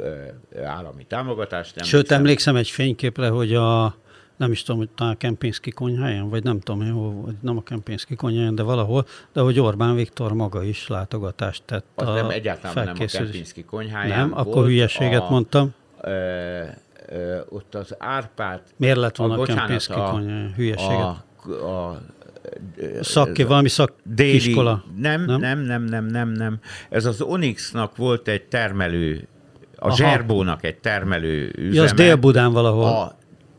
állami 0.64 1.06
támogatást. 1.06 1.84
Sőt, 1.84 1.92
emlékszem, 1.92 2.20
emlékszem 2.20 2.56
egy 2.56 2.70
fényképre, 2.70 3.28
hogy 3.28 3.54
a 3.56 3.96
nem 4.38 4.52
is 4.52 4.64
tudom, 4.64 4.80
hogy 4.80 4.90
talán 4.96 5.14
a 5.14 5.18
Kempinski 5.18 5.72
konyháján, 5.72 6.30
vagy 6.30 6.44
nem 6.44 6.60
tudom, 6.60 6.92
hogy 7.24 7.36
nem 7.42 7.58
a 7.58 7.64
Kempinski 7.64 8.16
konyháján, 8.16 8.56
de 8.56 8.64
valahol, 8.64 9.06
de 9.34 9.42
hogy 9.42 9.60
Orbán 9.60 9.96
Viktor 9.96 10.34
maga 10.34 10.64
is 10.64 10.88
látogatást 10.88 11.64
tett 11.66 11.86
Az 11.96 12.08
a 12.08 12.14
nem 12.14 12.30
egyáltalán 12.30 12.86
nem 12.86 12.96
a 13.00 13.06
Kempinski 13.06 13.64
konyháján 13.64 14.20
Nem, 14.20 14.38
akkor 14.38 14.66
hülyeséget 14.66 15.22
a, 15.22 15.30
mondtam. 15.30 15.74
Ö, 16.02 16.62
ö, 17.10 17.40
ott 17.50 17.76
az 17.76 17.96
Árpád... 18.00 18.62
Miért 18.76 18.98
lett 18.98 19.16
volna 19.16 19.38
a, 19.38 19.42
a 19.42 19.46
Kempinski 19.46 19.94
konyháján? 19.94 20.54
Hülyeséget. 20.56 21.00
A, 21.00 21.24
a, 21.66 22.02
Szakki, 23.02 23.44
valami 23.44 23.70
szakiskola. 23.70 24.84
Nem, 24.98 25.26
nem, 25.26 25.40
nem, 25.40 25.60
nem, 25.60 25.84
nem, 25.84 26.06
nem, 26.06 26.30
nem. 26.30 26.60
Ez 26.90 27.06
az 27.06 27.22
Onyxnak 27.22 27.96
volt 27.96 28.28
egy 28.28 28.44
termelő, 28.44 29.28
a 29.76 29.86
Aha. 29.86 29.96
Zserbónak 29.96 30.64
egy 30.64 30.78
termelő 30.78 31.52
üzeme. 31.56 31.76
Ja, 31.76 31.84
az 31.84 31.94
Dél-Budán 31.94 32.54
valahol. 32.54 32.84
A, 32.84 33.16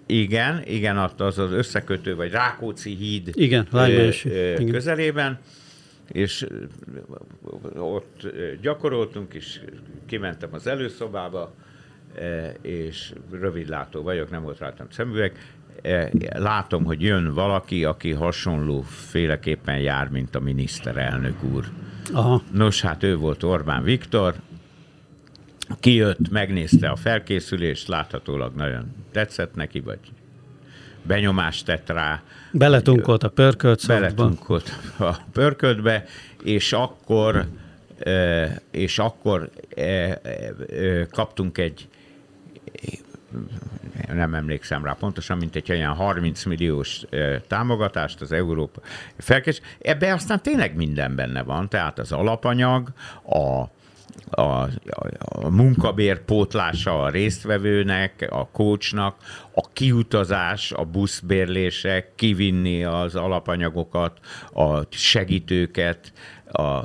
igen, 0.09 0.63
igen, 0.65 0.97
az 0.99 1.39
az 1.39 1.53
összekötő, 1.53 2.17
vagy 2.17 2.31
Rákóczi 2.31 2.95
híd 2.95 3.31
igen, 3.33 3.67
ö, 3.73 4.11
ö, 4.25 4.65
közelében, 4.71 5.39
és 6.13 6.47
ott 7.77 8.27
gyakoroltunk, 8.61 9.35
és 9.35 9.61
kimentem 10.07 10.49
az 10.53 10.67
előszobába, 10.67 11.55
és 12.63 13.13
rövidlátó 13.31 14.03
vagyok, 14.03 14.31
nem 14.31 14.43
volt 14.43 14.59
rajtam 14.59 14.87
szemüveg, 14.91 15.33
látom, 16.33 16.85
hogy 16.85 17.03
jön 17.03 17.35
valaki, 17.35 17.85
aki 17.85 18.13
hasonló 18.13 18.81
féleképpen 18.83 19.79
jár, 19.79 20.09
mint 20.09 20.35
a 20.35 20.41
miniszterelnök 20.41 21.43
úr. 21.43 21.65
Aha. 22.13 22.43
Nos, 22.53 22.81
hát 22.81 23.03
ő 23.03 23.17
volt 23.17 23.43
Orbán 23.43 23.83
Viktor, 23.83 24.35
kijött, 25.81 26.31
megnézte 26.31 26.89
a 26.89 26.97
felkészülést, 26.97 27.89
láthatólag 27.89 28.55
nagyon 28.55 28.95
tetszett 29.13 29.55
neki, 29.55 29.81
vagy 29.81 29.99
benyomást 31.03 31.65
tett 31.65 31.89
rá. 31.89 32.23
Beletunkolt 32.53 33.23
a 33.23 33.29
pörkölt 33.29 33.87
Beletunkolt 33.87 34.73
a 34.99 35.17
pörköltbe, 35.33 36.05
és 36.43 36.73
akkor 36.73 37.47
és 38.71 38.99
akkor 38.99 39.51
kaptunk 41.11 41.59
egy 41.59 41.89
nem 44.13 44.35
emlékszem 44.35 44.85
rá 44.85 44.93
pontosan, 44.93 45.37
mint 45.37 45.57
egy 45.57 45.71
olyan 45.71 45.95
30 45.95 46.45
milliós 46.45 47.03
támogatást 47.47 48.21
az 48.21 48.33
Európa 48.33 48.81
felkés. 49.17 49.61
Ebben 49.79 50.13
aztán 50.13 50.43
tényleg 50.43 50.77
minden 50.77 51.15
benne 51.15 51.43
van, 51.43 51.69
tehát 51.69 51.99
az 51.99 52.13
alapanyag, 52.13 52.89
a, 53.23 53.63
a, 54.31 54.41
a, 54.41 54.69
a 55.19 55.49
munkabér 55.49 56.25
pótlása 56.25 57.03
a 57.03 57.09
résztvevőnek, 57.09 58.27
a 58.31 58.49
coachnak, 58.53 59.17
a 59.55 59.69
kiutazás, 59.73 60.73
a 60.73 60.85
buszbérlések, 60.85 62.15
kivinni 62.15 62.85
az 62.85 63.15
alapanyagokat, 63.15 64.19
a 64.53 64.81
segítőket. 64.91 66.13
A, 66.53 66.81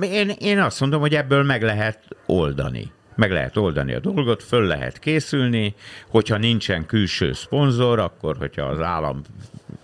én, 0.00 0.28
én 0.38 0.58
azt 0.58 0.80
mondom, 0.80 1.00
hogy 1.00 1.14
ebből 1.14 1.42
meg 1.42 1.62
lehet 1.62 2.02
oldani 2.26 2.92
meg 3.18 3.30
lehet 3.30 3.56
oldani 3.56 3.94
a 3.94 4.00
dolgot, 4.00 4.42
föl 4.42 4.66
lehet 4.66 4.98
készülni, 4.98 5.74
hogyha 6.08 6.36
nincsen 6.36 6.86
külső 6.86 7.32
szponzor, 7.32 7.98
akkor 7.98 8.36
hogyha 8.36 8.62
az 8.62 8.80
állam 8.80 9.22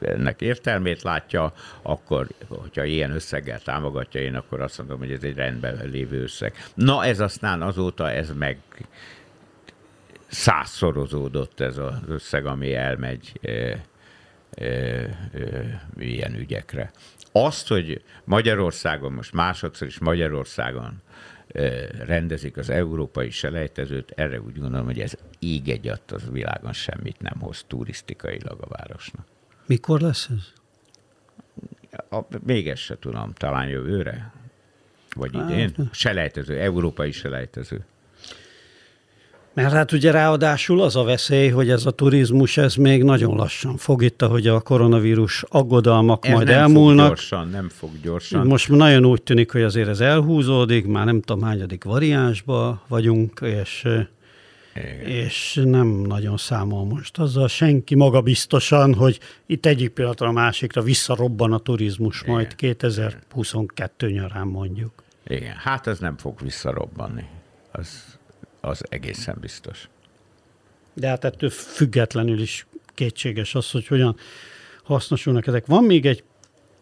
ennek 0.01 0.41
értelmét 0.41 1.03
látja, 1.03 1.53
akkor, 1.83 2.27
hogyha 2.49 2.85
ilyen 2.85 3.11
összeggel 3.11 3.61
támogatja, 3.61 4.21
én 4.21 4.35
akkor 4.35 4.61
azt 4.61 4.79
mondom, 4.79 4.99
hogy 4.99 5.13
ez 5.13 5.23
egy 5.23 5.35
rendben 5.35 5.81
lévő 5.91 6.23
összeg. 6.23 6.55
Na 6.75 7.05
ez 7.05 7.21
aztán 7.21 7.63
azóta 7.63 8.11
ez 8.11 8.33
meg 8.33 8.59
százszorozódott 10.27 11.61
ez 11.61 11.79
az 11.79 11.95
összeg, 12.09 12.47
ami 12.47 12.75
elmegy 12.75 13.39
e, 13.43 13.51
e, 13.51 13.85
e, 14.65 15.07
ilyen 15.99 16.35
ügyekre. 16.35 16.91
Azt, 17.33 17.69
hogy 17.69 18.03
Magyarországon, 18.25 19.13
most 19.13 19.33
másodszor 19.33 19.87
is 19.87 19.99
Magyarországon 19.99 21.03
rendezik 22.07 22.57
az 22.57 22.71
európai 22.71 23.31
selejtezőt, 23.31 24.11
erre 24.11 24.41
úgy 24.41 24.59
gondolom, 24.59 24.87
hogy 24.87 25.01
ez 25.01 25.15
ég 25.39 25.69
egyat 25.69 26.13
az 26.13 26.31
világon 26.31 26.73
semmit 26.73 27.21
nem 27.21 27.41
hoz 27.41 27.65
turisztikailag 27.67 28.61
a 28.61 28.67
városnak. 28.69 29.27
Mikor 29.67 30.01
lesz 30.01 30.29
ez? 30.29 30.53
A, 32.11 32.21
még 32.45 32.69
ezt 32.69 32.83
se 32.83 32.99
tudom, 32.99 33.33
talán 33.33 33.69
jövőre? 33.69 34.33
Vagy 35.15 35.35
hát, 35.35 35.51
idén? 35.51 35.89
Selejtező, 35.93 36.61
európai 36.61 37.13
selejtező. 37.13 37.85
Mert 39.55 39.73
hát 39.73 39.93
ugye 39.93 40.11
ráadásul 40.11 40.81
az 40.81 40.97
a 40.97 41.03
veszély, 41.03 41.49
hogy 41.49 41.71
ez 41.71 41.87
a 41.87 41.91
turizmus, 41.91 42.57
ez 42.57 42.75
még 42.75 43.03
nagyon 43.03 43.37
lassan 43.37 43.77
fog 43.77 44.03
itt, 44.03 44.23
ahogy 44.23 44.47
a 44.47 44.61
koronavírus 44.61 45.45
aggodalmak 45.49 46.27
ez 46.27 46.33
majd 46.33 46.47
nem 46.47 46.59
elmúlnak. 46.59 47.07
Fog 47.07 47.15
gyorsan, 47.17 47.49
nem 47.49 47.69
fog 47.69 47.91
gyorsan. 48.03 48.47
Most 48.47 48.69
nagyon 48.69 49.05
úgy 49.05 49.23
tűnik, 49.23 49.53
hogy 49.53 49.63
azért 49.63 49.89
ez 49.89 50.01
elhúzódik, 50.01 50.87
már 50.87 51.05
nem 51.05 51.21
tudom 51.21 51.43
hányadik 51.43 51.85
variánsba 51.85 52.83
vagyunk, 52.89 53.41
és, 53.41 53.89
és 55.05 55.61
nem 55.65 55.87
nagyon 55.87 56.37
számol 56.37 56.85
most 56.85 57.19
azzal 57.19 57.49
senki 57.49 57.95
maga 57.95 58.21
biztosan, 58.21 58.95
hogy 58.95 59.19
itt 59.47 59.67
egyik 59.67 59.91
pillanatra 59.91 60.29
a 60.29 60.33
másikra 60.33 60.83
visszarobban 60.83 61.53
a 61.53 61.59
turizmus 61.59 62.23
Igen. 62.23 62.35
majd 62.35 62.55
2022 62.55 64.11
nyarán 64.11 64.47
mondjuk. 64.47 65.03
Igen, 65.27 65.55
hát 65.57 65.87
ez 65.87 65.99
nem 65.99 66.17
fog 66.17 66.35
visszarobbanni. 66.43 67.25
Az 67.73 68.19
az 68.65 68.83
egészen 68.89 69.37
biztos. 69.41 69.89
De 70.95 71.09
hát 71.09 71.25
ettől 71.25 71.51
függetlenül 71.51 72.41
is 72.41 72.67
kétséges 72.95 73.55
az, 73.55 73.71
hogy 73.71 73.87
hogyan 73.87 74.17
hasznosulnak 74.83 75.47
ezek. 75.47 75.67
Van 75.67 75.85
még 75.85 76.07
egy 76.07 76.23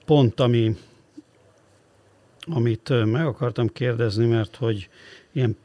pont, 0.05 0.41
ami, 0.41 0.77
amit 2.47 3.05
meg 3.05 3.27
akartam 3.27 3.69
kérdezni, 3.69 4.27
mert 4.27 4.57
hogy 4.57 4.89
ilyen 5.33 5.57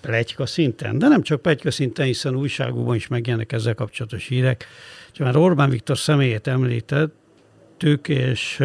plegyka 0.00 0.46
szinten, 0.46 0.98
de 0.98 1.08
nem 1.08 1.22
csak 1.22 1.42
plegyka 1.42 1.70
szinten, 1.70 2.06
hiszen 2.06 2.36
újságokban 2.36 2.94
is 2.94 3.06
megjelennek 3.06 3.52
ezzel 3.52 3.74
kapcsolatos 3.74 4.26
hírek. 4.26 4.66
Csak 5.12 5.26
már 5.26 5.36
Orbán 5.36 5.70
Viktor 5.70 5.98
személyét 5.98 6.46
említettük, 6.46 8.08
és 8.08 8.62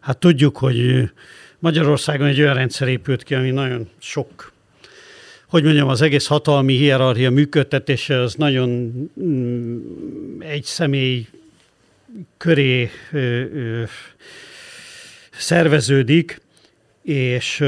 hát 0.00 0.18
tudjuk, 0.18 0.56
hogy 0.56 1.10
Magyarországon 1.58 2.26
egy 2.26 2.40
olyan 2.40 2.54
rendszer 2.54 2.88
épült 2.88 3.22
ki, 3.22 3.34
ami 3.34 3.50
nagyon 3.50 3.88
sok 3.98 4.51
hogy 5.52 5.64
mondjam, 5.64 5.88
az 5.88 6.00
egész 6.00 6.26
hatalmi 6.26 6.76
hierarchia 6.76 7.30
működtetése 7.30 8.18
az 8.18 8.34
nagyon 8.34 8.70
mm, 9.22 10.40
egy 10.40 10.64
személy 10.64 11.28
köré 12.36 12.90
szerveződik, 15.30 16.40
és 17.02 17.60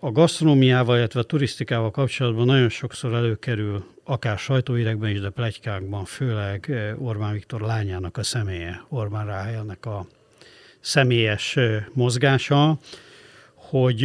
a 0.00 0.10
gasztronómiával, 0.10 0.96
illetve 0.96 1.20
a 1.20 1.22
turisztikával 1.22 1.90
kapcsolatban 1.90 2.46
nagyon 2.46 2.68
sokszor 2.68 3.14
előkerül, 3.14 3.84
akár 4.04 4.38
sajtóírekben 4.38 5.10
is, 5.10 5.20
de 5.20 5.30
plegykákban, 5.30 6.04
főleg 6.04 6.72
Orbán 6.98 7.32
Viktor 7.32 7.60
lányának 7.60 8.16
a 8.16 8.22
személye, 8.22 8.84
Orbán 8.88 9.26
Ráhelnek 9.26 9.86
a 9.86 10.06
személyes 10.80 11.58
mozgása, 11.92 12.78
hogy 13.54 14.02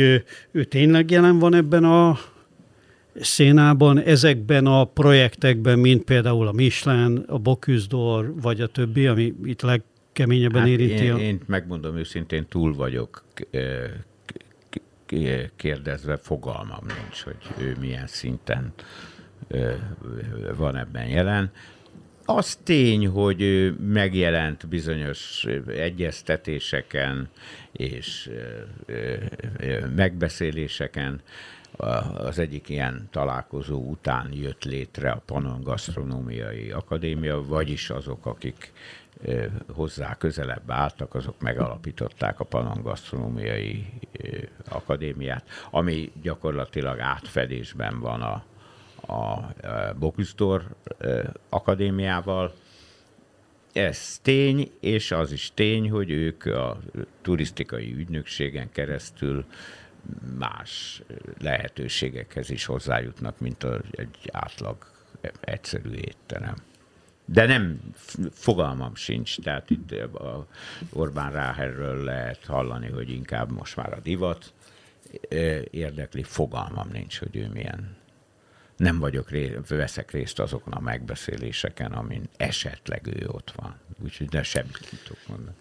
ő 0.52 0.64
tényleg 0.64 1.12
jelen 1.12 1.40
van 1.40 1.54
ebben 1.54 1.84
a 1.84 2.20
szénában, 3.20 4.00
ezekben 4.00 4.66
a 4.66 4.84
projektekben, 4.84 5.80
mint 5.80 6.04
például 6.04 6.48
a 6.48 6.52
Michelin, 6.52 7.24
a 7.28 7.38
Bocuse 7.38 7.88
vagy 8.42 8.62
a 8.62 8.68
többi, 8.68 9.08
ami 9.08 9.34
itt 9.44 9.62
legkeményebben 9.62 10.62
hát 10.62 10.70
érinti? 10.70 11.04
Én, 11.04 11.14
a... 11.14 11.18
én 11.18 11.40
megmondom 11.46 11.98
őszintén, 11.98 12.46
túl 12.48 12.76
vagyok 12.76 13.24
kérdezve, 15.56 16.18
fogalmam 16.18 16.84
nincs, 16.86 17.22
hogy 17.24 17.66
ő 17.66 17.76
milyen 17.80 18.08
szinten 18.08 18.74
van 20.58 20.76
ebben 20.76 21.08
jelen. 21.08 21.52
Az 22.26 22.56
tény, 22.64 23.08
hogy 23.08 23.74
megjelent 23.80 24.68
bizonyos 24.68 25.46
egyeztetéseken 25.68 27.30
és 27.72 28.30
megbeszéléseken, 29.96 31.22
az 32.18 32.40
egyik 32.40 32.70
ilyen 32.70 33.08
találkozó 33.12 33.80
után 33.80 34.34
jött 34.34 34.64
létre 34.64 35.12
a 35.12 35.22
Panon 35.26 35.62
Gasztronómiai 35.62 36.72
Akadémia, 36.72 37.46
vagyis 37.46 37.90
azok, 37.90 38.26
akik 38.26 38.72
hozzá 39.68 40.16
közelebb 40.18 40.72
álltak, 40.72 41.16
azok 41.16 41.40
megalapították 41.40 42.40
a 42.40 42.44
Panon 42.44 42.82
Gasztronómiai 42.82 43.86
Akadémiát, 44.70 45.44
ami 45.72 46.12
gyakorlatilag 46.22 47.00
átfedésben 47.00 48.00
van 48.00 48.22
a, 48.22 48.44
a 49.14 49.54
Bokusztor 50.00 50.64
Akadémiával, 51.50 52.54
ez 53.74 54.20
tény, 54.22 54.72
és 54.80 55.12
az 55.12 55.32
is 55.32 55.52
tény, 55.54 55.90
hogy 55.90 56.12
ők 56.12 56.46
a 56.46 56.80
turisztikai 57.22 57.94
ügynökségen 57.94 58.72
keresztül 58.72 59.46
más 60.38 61.02
lehetőségekhez 61.40 62.50
is 62.50 62.66
hozzájutnak, 62.66 63.40
mint 63.40 63.64
a, 63.64 63.82
egy 63.92 64.30
átlag 64.32 64.92
egyszerű 65.40 65.90
étterem. 65.90 66.56
De 67.26 67.46
nem, 67.46 67.80
fogalmam 68.32 68.96
sincs, 68.96 69.40
tehát 69.40 69.70
itt 69.70 69.92
a 70.14 70.48
Orbán 70.90 71.32
Ráherről 71.32 72.04
lehet 72.04 72.46
hallani, 72.46 72.90
hogy 72.90 73.10
inkább 73.10 73.52
most 73.52 73.76
már 73.76 73.94
a 73.94 74.00
divat 74.00 74.54
érdekli, 75.72 76.24
fogalmam 76.24 76.90
nincs, 76.92 77.20
hogy 77.20 77.36
ő 77.36 77.50
milyen 77.54 77.96
nem 78.78 79.00
vagyok, 79.00 79.30
veszek 79.68 80.12
részt 80.12 80.40
azokon 80.40 80.74
a 80.74 80.80
megbeszéléseken, 80.80 81.92
amin 81.92 82.30
esetleg 82.38 83.08
ő 83.08 83.28
ott 83.28 83.52
van. 83.56 83.76
Úgyhogy 84.04 84.28
de 84.28 84.44
semmit 84.44 84.92
nem 84.92 85.00
tudok 85.04 85.28
mondani. 85.28 85.56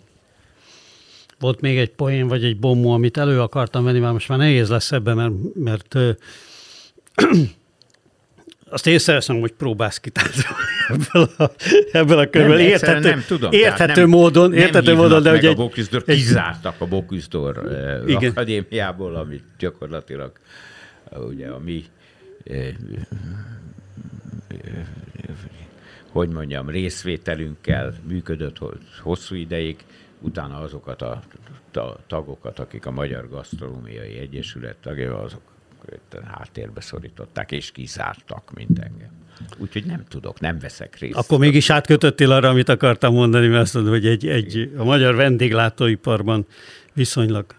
Volt 1.38 1.60
még 1.60 1.78
egy 1.78 1.90
poén, 1.90 2.26
vagy 2.26 2.44
egy 2.44 2.58
bombó, 2.58 2.92
amit 2.92 3.16
elő 3.16 3.40
akartam 3.40 3.84
venni, 3.84 3.98
már 3.98 4.12
most 4.12 4.28
már 4.28 4.38
nehéz 4.38 4.68
lesz 4.68 4.92
ebben, 4.92 5.16
mert, 5.16 5.32
mert 5.54 5.94
ö, 5.94 6.10
azt 8.70 8.86
észreveszem, 8.86 9.40
hogy 9.40 9.52
próbálsz 9.52 9.98
kitárgyalni 9.98 10.66
ebből 10.88 11.28
a, 11.38 11.50
ebből 11.92 12.18
a 12.18 12.30
körből. 12.30 12.58
Érthető, 12.58 13.08
nem 13.08 13.24
tudom, 13.26 13.52
érthető 13.52 14.00
nem, 14.00 14.10
módon, 14.10 14.54
érthető 14.54 14.86
nem 14.86 14.96
módon, 14.96 15.22
de 15.22 15.30
hogy 15.30 15.46
a 15.46 15.48
egy, 15.48 15.56
Boküzdor, 15.56 16.04
kizártak 16.04 16.74
a 16.78 16.86
Boküzdor 16.86 17.62
Igen. 18.06 18.30
akadémiából, 18.30 19.14
amit 19.14 19.44
gyakorlatilag 19.58 20.32
ugye 21.28 21.48
a 21.48 21.58
mi 21.58 21.84
hogy 26.16 26.28
mondjam, 26.28 26.68
részvételünkkel 26.68 27.94
működött 28.08 28.58
hosszú 29.02 29.34
ideig, 29.34 29.76
utána 30.20 30.58
azokat 30.58 31.02
a 31.02 31.22
tagokat, 32.06 32.58
akik 32.58 32.86
a 32.86 32.90
Magyar 32.90 33.28
Gasztronómiai 33.28 34.18
Egyesület 34.18 34.76
tagja, 34.76 35.18
azok 35.18 35.40
háttérbe 36.24 36.80
szorították, 36.80 37.52
és 37.52 37.72
kizártak, 37.72 38.50
mint 38.54 38.78
engem. 38.78 39.10
Úgyhogy 39.58 39.84
nem 39.84 40.04
tudok, 40.08 40.40
nem 40.40 40.58
veszek 40.58 40.98
részt. 40.98 41.16
Akkor 41.16 41.38
mégis 41.38 41.70
átkötöttél 41.70 42.32
arra, 42.32 42.48
amit 42.48 42.68
akartam 42.68 43.14
mondani, 43.14 43.46
mert 43.46 43.62
azt 43.62 43.74
mondom, 43.74 43.92
hogy 43.92 44.06
egy, 44.06 44.26
egy, 44.26 44.72
a 44.76 44.84
magyar 44.84 45.14
vendéglátóiparban 45.14 46.46
viszonylag 46.92 47.54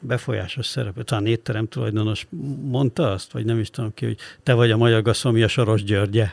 befolyásos 0.00 0.66
szerepet, 0.66 1.04
talán 1.04 1.26
étterem 1.26 1.68
tulajdonos 1.68 2.26
mondta 2.60 3.10
azt, 3.10 3.32
vagy 3.32 3.44
nem 3.44 3.58
is 3.58 3.70
tudom 3.70 3.94
ki, 3.94 4.04
hogy 4.04 4.16
te 4.42 4.52
vagy 4.52 4.70
a 4.70 4.76
magyar 4.76 5.02
gasztromia 5.02 5.48
Soros 5.48 5.84
Györgye, 5.84 6.30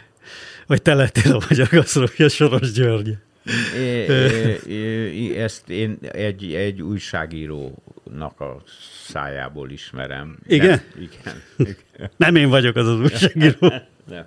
vagy 0.67 0.81
te 0.81 0.93
lettél 0.93 1.35
a 1.35 1.45
magyar 1.49 1.67
gasztromia 1.67 2.29
Soros 2.29 2.71
Györgye. 2.71 3.13
É, 3.75 5.37
ezt 5.45 5.69
én 5.69 5.97
egy, 6.11 6.53
egy 6.53 6.81
újságírónak 6.81 8.39
a 8.39 8.61
szájából 9.03 9.69
ismerem. 9.69 10.37
Igen? 10.47 10.67
Nem, 10.67 10.81
igen, 10.95 11.41
igen. 11.57 12.09
Nem 12.15 12.35
én 12.35 12.49
vagyok 12.49 12.75
az 12.75 12.87
az 12.87 12.99
újságíró. 12.99 13.57
nem. 14.09 14.25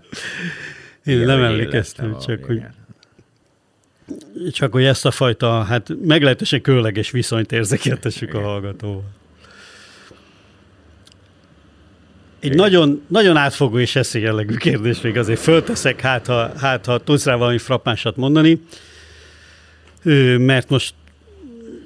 Én 1.05 1.15
Igen, 1.15 1.27
nem 1.27 1.39
hogy 1.39 1.47
emlékeztem, 1.47 2.19
csak 2.27 2.45
hogy, 2.45 2.57
igen. 2.57 2.75
csak 4.53 4.73
hogy 4.73 4.85
ezt 4.85 5.07
a 5.07 5.11
fajta, 5.11 5.63
hát 5.63 5.89
meglehetősen 6.03 6.61
különleges 6.61 7.11
viszonyt 7.11 7.53
érzékeltessük 7.53 8.29
a 8.29 8.39
Igen. 8.39 8.49
hallgatóval. 8.49 9.19
Egy 12.41 12.55
nagyon, 12.55 13.03
nagyon 13.09 13.37
átfogó 13.37 13.79
és 13.79 13.97
eszélyjellegű 13.97 14.55
kérdés 14.55 15.01
még 15.01 15.17
azért 15.19 15.41
fölteszek, 15.41 16.01
hát 16.01 16.27
ha, 16.27 16.59
hát, 16.59 16.87
ha 16.87 16.99
tudsz 16.99 17.25
rá 17.25 17.35
valami 17.35 17.59
frappánsat 17.59 18.17
mondani, 18.17 18.61
mert 20.39 20.69
most 20.69 20.95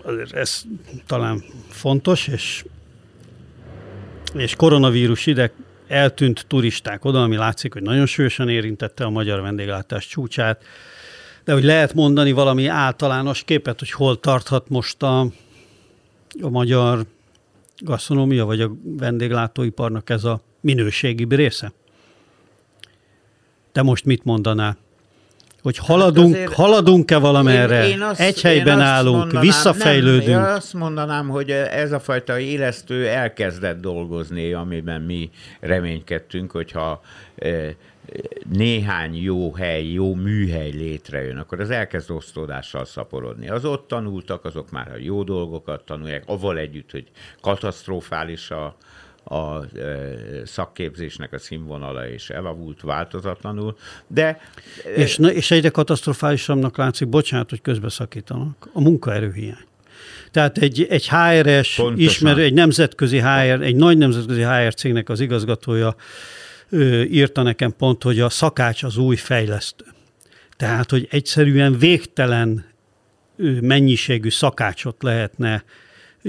azért 0.02 0.32
ez 0.32 0.62
talán 1.06 1.44
fontos, 1.68 2.28
és, 2.28 2.64
és 4.34 4.54
koronavírus 4.54 5.26
ide 5.26 5.52
eltűnt 5.88 6.44
turisták 6.48 7.04
oda, 7.04 7.22
ami 7.22 7.36
látszik, 7.36 7.72
hogy 7.72 7.82
nagyon 7.82 8.06
súlyosan 8.06 8.48
érintette 8.48 9.04
a 9.04 9.10
magyar 9.10 9.40
vendéglátás 9.40 10.06
csúcsát, 10.06 10.64
de 11.44 11.52
hogy 11.52 11.64
lehet 11.64 11.94
mondani 11.94 12.32
valami 12.32 12.66
általános 12.66 13.42
képet, 13.44 13.78
hogy 13.78 13.90
hol 13.90 14.20
tarthat 14.20 14.68
most 14.68 15.02
a, 15.02 15.20
a 16.40 16.48
magyar 16.48 17.06
gasztronómia, 17.78 18.44
vagy 18.44 18.60
a 18.60 18.72
vendéglátóiparnak 18.82 20.10
ez 20.10 20.24
a 20.24 20.40
minőségi 20.60 21.26
része? 21.28 21.72
Te 23.72 23.82
most 23.82 24.04
mit 24.04 24.24
mondanál? 24.24 24.76
Hogy 25.64 25.76
haladunk, 25.76 26.34
azért- 26.34 26.52
haladunk-e 26.52 27.18
valamerre? 27.18 27.84
Én- 27.86 27.92
én 27.94 28.02
azt- 28.02 28.20
Egy 28.20 28.40
helyben 28.40 28.78
azt 28.80 28.86
állunk, 28.88 29.16
mondanám- 29.16 29.42
visszafejlődünk. 29.44 30.26
Nem, 30.26 30.44
én 30.44 30.50
azt 30.50 30.72
mondanám, 30.74 31.28
hogy 31.28 31.50
ez 31.50 31.92
a 31.92 32.00
fajta 32.00 32.38
élesztő 32.38 33.08
elkezdett 33.08 33.80
dolgozni, 33.80 34.52
amiben 34.52 35.00
mi 35.02 35.30
reménykedtünk, 35.60 36.50
hogyha 36.50 37.00
eh, 37.36 37.70
néhány 38.52 39.14
jó 39.22 39.52
hely, 39.54 39.84
jó 39.86 40.14
műhely 40.14 40.70
létrejön, 40.70 41.36
akkor 41.36 41.60
az 41.60 41.70
elkezd 41.70 42.10
osztódással 42.10 42.84
szaporodni. 42.84 43.48
Az 43.48 43.64
ott 43.64 43.88
tanultak, 43.88 44.44
azok 44.44 44.70
már 44.70 44.88
a 44.92 44.96
jó 44.98 45.22
dolgokat 45.22 45.84
tanulják, 45.84 46.22
avval 46.26 46.58
együtt, 46.58 46.90
hogy 46.90 47.04
katasztrofális 47.40 48.50
a, 48.50 48.76
a 49.24 49.64
e, 49.78 50.08
szakképzésnek 50.44 51.32
a 51.32 51.38
színvonala 51.38 52.08
és 52.08 52.30
elavult 52.30 52.80
változatlanul, 52.80 53.76
de 54.06 54.40
És, 54.96 55.16
na- 55.16 55.32
és 55.32 55.50
egyre 55.50 55.68
katasztrofálisabbnak 55.68 56.76
látszik, 56.76 57.08
bocsánat, 57.08 57.50
hogy 57.50 57.60
közbeszakítanak, 57.60 58.68
a 58.72 58.80
munkaerőhiány. 58.80 59.64
Tehát 60.30 60.58
egy, 60.58 60.86
egy 60.90 61.08
HR-es, 61.08 61.74
Pontosan. 61.74 62.04
ismerő, 62.04 62.42
egy 62.42 62.54
nemzetközi 62.54 63.18
HR, 63.20 63.62
egy 63.62 63.76
nagy 63.76 63.98
nemzetközi 63.98 64.42
HR 64.42 64.74
cégnek 64.74 65.08
az 65.08 65.20
igazgatója 65.20 65.94
ö, 66.68 67.02
írta 67.02 67.42
nekem 67.42 67.74
pont, 67.76 68.02
hogy 68.02 68.20
a 68.20 68.28
szakács 68.28 68.82
az 68.82 68.96
új 68.96 69.16
fejlesztő. 69.16 69.84
Tehát, 70.56 70.90
hogy 70.90 71.08
egyszerűen 71.10 71.78
végtelen 71.78 72.64
mennyiségű 73.60 74.30
szakácsot 74.30 75.02
lehetne 75.02 75.64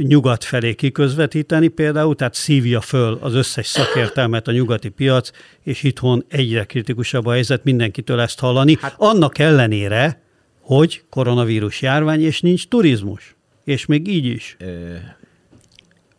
nyugat 0.01 0.43
felé 0.43 0.73
kiközvetíteni 0.73 1.67
például, 1.67 2.15
tehát 2.15 2.33
szívja 2.33 2.81
föl 2.81 3.17
az 3.21 3.33
összes 3.33 3.67
szakértelmet 3.67 4.47
a 4.47 4.51
nyugati 4.51 4.89
piac, 4.89 5.31
és 5.63 5.83
itthon 5.83 6.25
egyre 6.27 6.63
kritikusabb 6.63 7.25
a 7.25 7.31
helyzet, 7.31 7.63
mindenkitől 7.63 8.19
ezt 8.19 8.39
hallani. 8.39 8.77
Hát, 8.81 8.95
Annak 8.97 9.37
ellenére, 9.37 10.21
hogy 10.59 11.03
koronavírus 11.09 11.81
járvány, 11.81 12.21
és 12.21 12.41
nincs 12.41 12.67
turizmus. 12.67 13.35
És 13.63 13.85
még 13.85 14.07
így 14.07 14.25
is. 14.25 14.57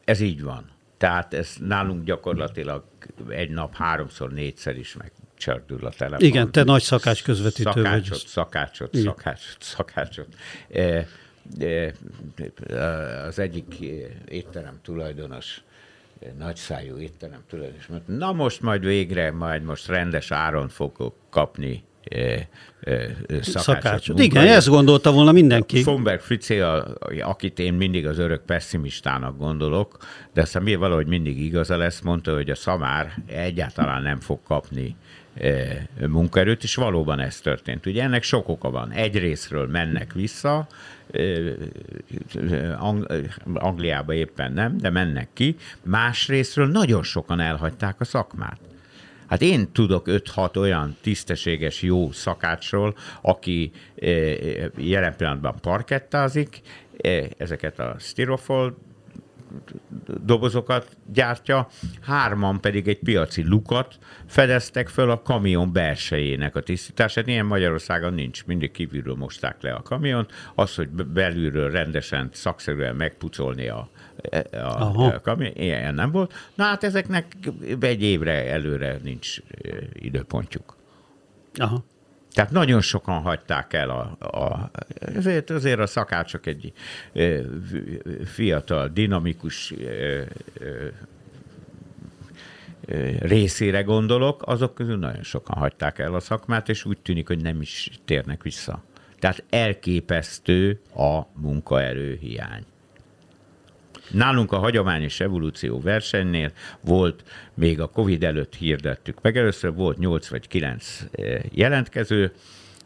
Ez 0.05 0.21
így 0.21 0.43
van. 0.43 0.71
Tehát 0.99 1.35
ez 1.35 1.53
nálunk 1.61 2.05
gyakorlatilag 2.05 2.85
egy 3.29 3.51
nap 3.51 3.75
háromszor, 3.75 4.33
négyszer 4.33 4.77
is 4.79 4.97
megcsördül 4.97 5.87
a 5.87 5.91
telefon. 5.91 6.27
Igen, 6.27 6.53
te 6.53 6.63
nagy 6.63 6.83
szakács 6.83 7.23
közvetítő 7.23 7.83
vagy. 7.83 7.85
szakácsot, 7.85 8.27
Szakácsot, 8.27 8.95
szakácsot, 8.95 9.57
szakácsot. 9.61 10.29
Az 13.27 13.39
egyik 13.39 13.79
étterem 14.29 14.79
tulajdonos, 14.83 15.63
nagyszájú 16.39 16.97
étterem 16.97 17.41
tulajdonos, 17.49 17.87
mondta, 17.87 18.13
na 18.13 18.33
most 18.33 18.61
majd 18.61 18.85
végre, 18.85 19.31
majd 19.31 19.63
most 19.63 19.89
rendes 19.89 20.31
áron 20.31 20.69
fogok 20.69 21.15
kapni 21.31 21.85
e, 22.11 22.49
e, 22.81 23.07
szakácsot. 23.29 23.63
Szakácsot. 23.63 24.19
Igen, 24.19 24.47
ezt 24.47 24.69
gondolta 24.69 25.13
volna 25.13 25.33
mindenki. 25.33 25.83
Fomberg 25.83 26.21
Fricé, 26.21 26.61
akit 27.21 27.59
én 27.59 27.75
mindig 27.75 28.07
az 28.07 28.19
örök 28.19 28.43
pessimistának 28.43 29.39
gondolok, 29.39 29.97
de 30.33 30.41
aztán 30.41 30.63
mi 30.63 30.75
valahogy 30.75 31.07
mindig 31.07 31.41
igaza 31.41 31.77
lesz, 31.77 32.01
mondta, 32.01 32.35
hogy 32.35 32.51
a 32.51 32.55
szamár 32.55 33.13
egyáltalán 33.27 34.03
nem 34.03 34.21
fog 34.21 34.43
kapni 34.43 34.97
munkaerőt, 36.07 36.63
és 36.63 36.75
valóban 36.75 37.21
ez 37.21 37.41
történt. 37.41 37.87
Ugye 37.87 38.03
ennek 38.03 38.23
sok 38.23 38.49
oka 38.49 38.71
van. 38.71 38.91
Egyrésztről 38.91 39.67
mennek 39.67 40.13
vissza, 40.13 40.67
Ang- 42.79 43.07
Angliába 43.55 44.13
éppen 44.13 44.53
nem, 44.53 44.77
de 44.79 44.91
mennek 44.91 45.29
ki. 45.33 45.57
Másrésztről 45.83 46.67
nagyon 46.67 47.03
sokan 47.03 47.41
elhagyták 47.41 48.01
a 48.01 48.05
szakmát. 48.05 48.59
Hát 49.27 49.43
én 49.43 49.73
tudok 49.73 50.07
5-6 50.09 50.57
olyan 50.57 50.97
tisztességes, 51.01 51.83
jó 51.83 52.13
szakácsról, 52.13 52.97
aki 53.21 53.71
jelen 54.77 55.17
pillanatban 55.17 55.55
parkettázik, 55.61 56.61
ezeket 57.39 57.79
a 57.79 57.97
styrofoam 57.99 58.86
dobozokat 60.25 60.97
gyártja, 61.13 61.69
hárman 62.01 62.61
pedig 62.61 62.89
egy 62.89 62.99
piaci 62.99 63.45
lukat 63.49 63.99
fedeztek 64.27 64.89
föl 64.89 65.11
a 65.11 65.23
kamion 65.23 65.73
belsejének 65.73 66.57
a 66.57 66.61
tisztítását. 66.61 67.27
Ilyen 67.27 67.47
Magyarországon 67.47 68.15
nincs, 68.15 68.47
mindig 68.47 68.71
kívülről 68.71 69.15
mosták 69.15 69.63
le 69.63 69.73
a 69.73 69.83
kamiont. 69.83 70.33
Az, 70.55 70.75
hogy 70.75 70.89
be- 70.89 71.03
belülről 71.03 71.71
rendesen, 71.71 72.29
szakszerűen 72.33 72.97
megpucolni 72.97 73.69
a, 73.69 73.89
a, 74.53 74.57
Aha. 74.57 75.07
a 75.07 75.21
kamion, 75.21 75.53
ilyen 75.55 75.95
nem 75.95 76.11
volt. 76.11 76.33
Na 76.55 76.65
hát 76.65 76.85
ezeknek 76.85 77.37
egy 77.81 78.03
évre 78.03 78.51
előre 78.51 78.99
nincs 79.03 79.39
ö, 79.63 79.77
időpontjuk. 79.93 80.77
Aha. 81.55 81.85
Tehát 82.37 82.51
nagyon 82.51 82.81
sokan 82.81 83.23
hagyták 83.23 83.73
el 83.73 83.91
a, 83.91 84.27
a 84.39 84.71
azért, 85.17 85.51
azért 85.51 85.79
a 85.79 85.87
szakácsok 85.87 86.47
egy 86.47 86.73
fiatal, 88.25 88.89
dinamikus 88.89 89.75
részére 93.19 93.83
gondolok, 93.83 94.43
azok 94.47 94.75
közül 94.75 94.97
nagyon 94.97 95.23
sokan 95.23 95.59
hagyták 95.59 95.99
el 95.99 96.15
a 96.15 96.21
szakmát, 96.21 96.69
és 96.69 96.85
úgy 96.85 96.99
tűnik, 96.99 97.27
hogy 97.27 97.43
nem 97.43 97.61
is 97.61 97.91
térnek 98.05 98.43
vissza. 98.43 98.83
Tehát 99.19 99.45
elképesztő 99.51 100.81
a 100.95 101.21
munkaerő 101.35 102.17
hiány. 102.21 102.65
Nálunk 104.11 104.53
a 104.53 104.59
hagyományos 104.59 105.21
evolúció 105.21 105.81
versenynél 105.81 106.53
volt, 106.81 107.25
még 107.55 107.81
a 107.81 107.89
Covid 107.89 108.25
előtt 108.25 108.55
hirdettük 108.55 109.23
meg, 109.23 109.37
először 109.37 109.75
volt 109.75 109.99
8 109.99 110.29
vagy 110.29 110.49
9 110.49 111.05
jelentkező, 111.51 112.33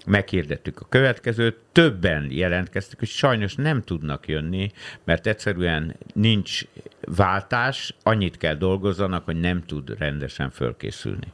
meghirdettük 0.07 0.81
a 0.81 0.87
következőt, 0.89 1.57
többen 1.73 2.27
jelentkeztek, 2.31 2.99
hogy 2.99 3.09
sajnos 3.09 3.55
nem 3.55 3.83
tudnak 3.83 4.29
jönni, 4.29 4.73
mert 5.05 5.27
egyszerűen 5.27 5.97
nincs 6.15 6.63
váltás, 7.01 7.95
annyit 8.03 8.37
kell 8.37 8.55
dolgozzanak, 8.55 9.25
hogy 9.25 9.41
nem 9.41 9.63
tud 9.67 9.99
rendesen 9.99 10.51
fölkészülni. 10.51 11.33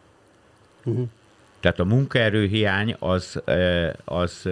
Uh-huh. 0.85 1.09
Tehát 1.61 1.81
a 1.81 1.85
munkaerőhiány 1.85 2.97
az, 2.99 3.43
az, 4.05 4.49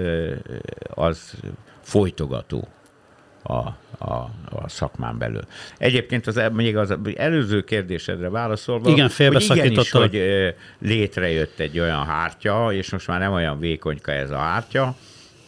az 0.88 1.34
folytogató 1.80 2.68
a, 3.44 3.76
a, 3.98 4.30
a 4.50 4.68
szakmán 4.68 5.18
belül. 5.18 5.42
Egyébként 5.78 6.26
az, 6.26 6.40
még 6.52 6.76
az 6.76 6.96
előző 7.16 7.62
kérdésedre 7.62 8.28
válaszolva, 8.28 8.90
Igen, 8.90 9.10
hogy 9.16 9.56
igenis, 9.56 9.90
hogy 9.90 10.22
létrejött 10.78 11.58
egy 11.58 11.78
olyan 11.78 12.04
hártya, 12.04 12.72
és 12.72 12.90
most 12.90 13.06
már 13.06 13.20
nem 13.20 13.32
olyan 13.32 13.58
vékonyka 13.58 14.12
ez 14.12 14.30
a 14.30 14.36
hártya, 14.36 14.96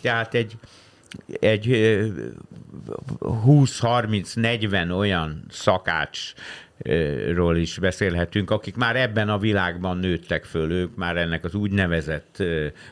tehát 0.00 0.34
egy, 0.34 0.52
egy 1.40 1.66
20-30-40 3.20 4.96
olyan 4.96 5.44
szakács 5.50 6.32
ról 7.34 7.56
is 7.56 7.78
beszélhetünk, 7.78 8.50
akik 8.50 8.76
már 8.76 8.96
ebben 8.96 9.28
a 9.28 9.38
világban 9.38 9.98
nőttek 9.98 10.44
föl, 10.44 10.70
ők 10.70 10.96
már 10.96 11.16
ennek 11.16 11.44
az 11.44 11.54
úgynevezett 11.54 12.42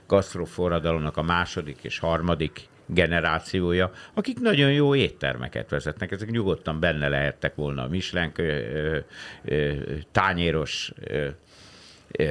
gasztroforradalomnak 0.07 1.17
a 1.17 1.23
második 1.23 1.79
és 1.83 1.99
harmadik 1.99 2.69
generációja, 2.87 3.91
akik 4.15 4.41
nagyon 4.41 4.73
jó 4.73 4.95
éttermeket 4.95 5.71
vezetnek. 5.71 6.11
Ezek 6.11 6.31
nyugodtan 6.31 6.81
benne 6.81 7.09
lehettek 7.09 7.55
volna 7.55 7.83
a 7.83 7.89
Michelin 7.89 8.33
tányéros 10.13 10.93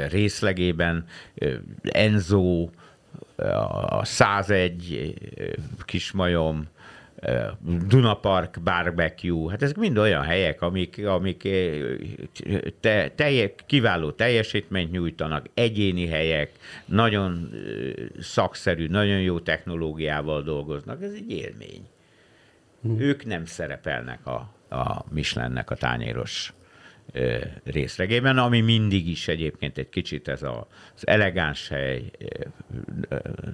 részlegében, 0.09 1.05
Enzo, 1.81 2.69
a 3.89 4.05
101 4.05 5.15
kismajom, 5.85 6.67
Dunapark 7.87 8.61
barbecue, 8.63 9.51
hát 9.51 9.61
ezek 9.61 9.77
mind 9.77 9.97
olyan 9.97 10.23
helyek, 10.23 10.61
amik, 10.61 11.05
amik 11.05 11.47
te, 12.79 13.09
telje, 13.09 13.55
kiváló 13.65 14.11
teljesítményt 14.11 14.91
nyújtanak, 14.91 15.45
egyéni 15.53 16.07
helyek, 16.07 16.51
nagyon 16.85 17.49
szakszerű, 18.19 18.87
nagyon 18.87 19.21
jó 19.21 19.39
technológiával 19.39 20.41
dolgoznak, 20.41 21.03
ez 21.03 21.11
egy 21.11 21.31
élmény. 21.31 21.87
Hmm. 22.81 22.99
Ők 22.99 23.25
nem 23.25 23.45
szerepelnek 23.45 24.27
a, 24.27 24.53
a 24.69 25.05
Michelinnek 25.09 25.71
a 25.71 25.75
tányéros 25.75 26.53
részlegében, 27.63 28.37
ami 28.37 28.61
mindig 28.61 29.07
is 29.07 29.27
egyébként 29.27 29.77
egy 29.77 29.89
kicsit 29.89 30.27
ez 30.27 30.43
a, 30.43 30.67
az 30.95 31.07
elegáns 31.07 31.67
hely, 31.67 32.11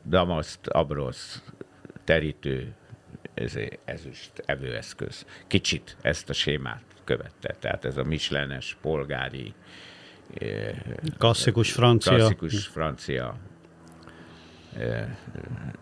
damaszt, 0.06 0.68
abrosz, 0.68 1.44
terítő, 2.04 2.74
ezüst 3.86 4.32
evőeszköz. 4.46 5.26
Kicsit 5.48 5.98
ezt 6.02 6.30
a 6.30 6.34
sémát 6.34 6.84
követte. 7.04 7.56
Tehát 7.60 7.86
ez 7.86 7.98
a 7.98 8.04
Michelenes 8.04 8.78
polgári 8.82 9.54
eh, 10.34 10.76
klasszikus 11.18 11.72
francia, 11.72 12.16
klasszikus 12.16 12.68
francia 12.68 13.38
eh, 14.78 15.18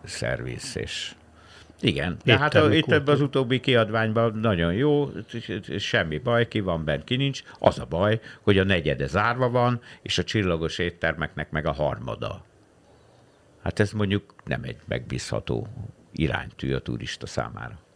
szerviz, 0.04 0.78
és 0.78 1.16
igen, 1.82 2.18
de 2.24 2.38
hát 2.38 2.56
a, 2.56 2.74
itt 2.74 2.92
ebben 2.92 3.14
az 3.14 3.22
utóbbi 3.22 3.60
kiadványban 3.60 4.34
nagyon 4.34 4.74
jó, 4.74 5.12
semmi 5.78 6.18
baj, 6.18 6.48
ki 6.48 6.60
van 6.60 6.86
bent, 6.86 7.04
ki 7.04 7.16
nincs. 7.16 7.44
Az 7.60 7.80
a 7.80 7.86
baj, 7.86 8.20
hogy 8.42 8.58
a 8.58 8.64
negyede 8.64 9.08
zárva 9.08 9.50
van, 9.50 9.82
és 10.02 10.18
a 10.18 10.24
csillagos 10.24 10.78
éttermeknek 10.78 11.52
meg 11.52 11.66
a 11.66 11.72
harmada. 11.72 12.46
Hát 13.64 13.80
ez 13.80 13.92
mondjuk 13.92 14.36
nem 14.46 14.64
egy 14.64 14.78
megbízható 14.88 15.68
iránytű 16.18 16.74
a 16.74 16.80
turista 16.80 17.26
számára. 17.26 17.87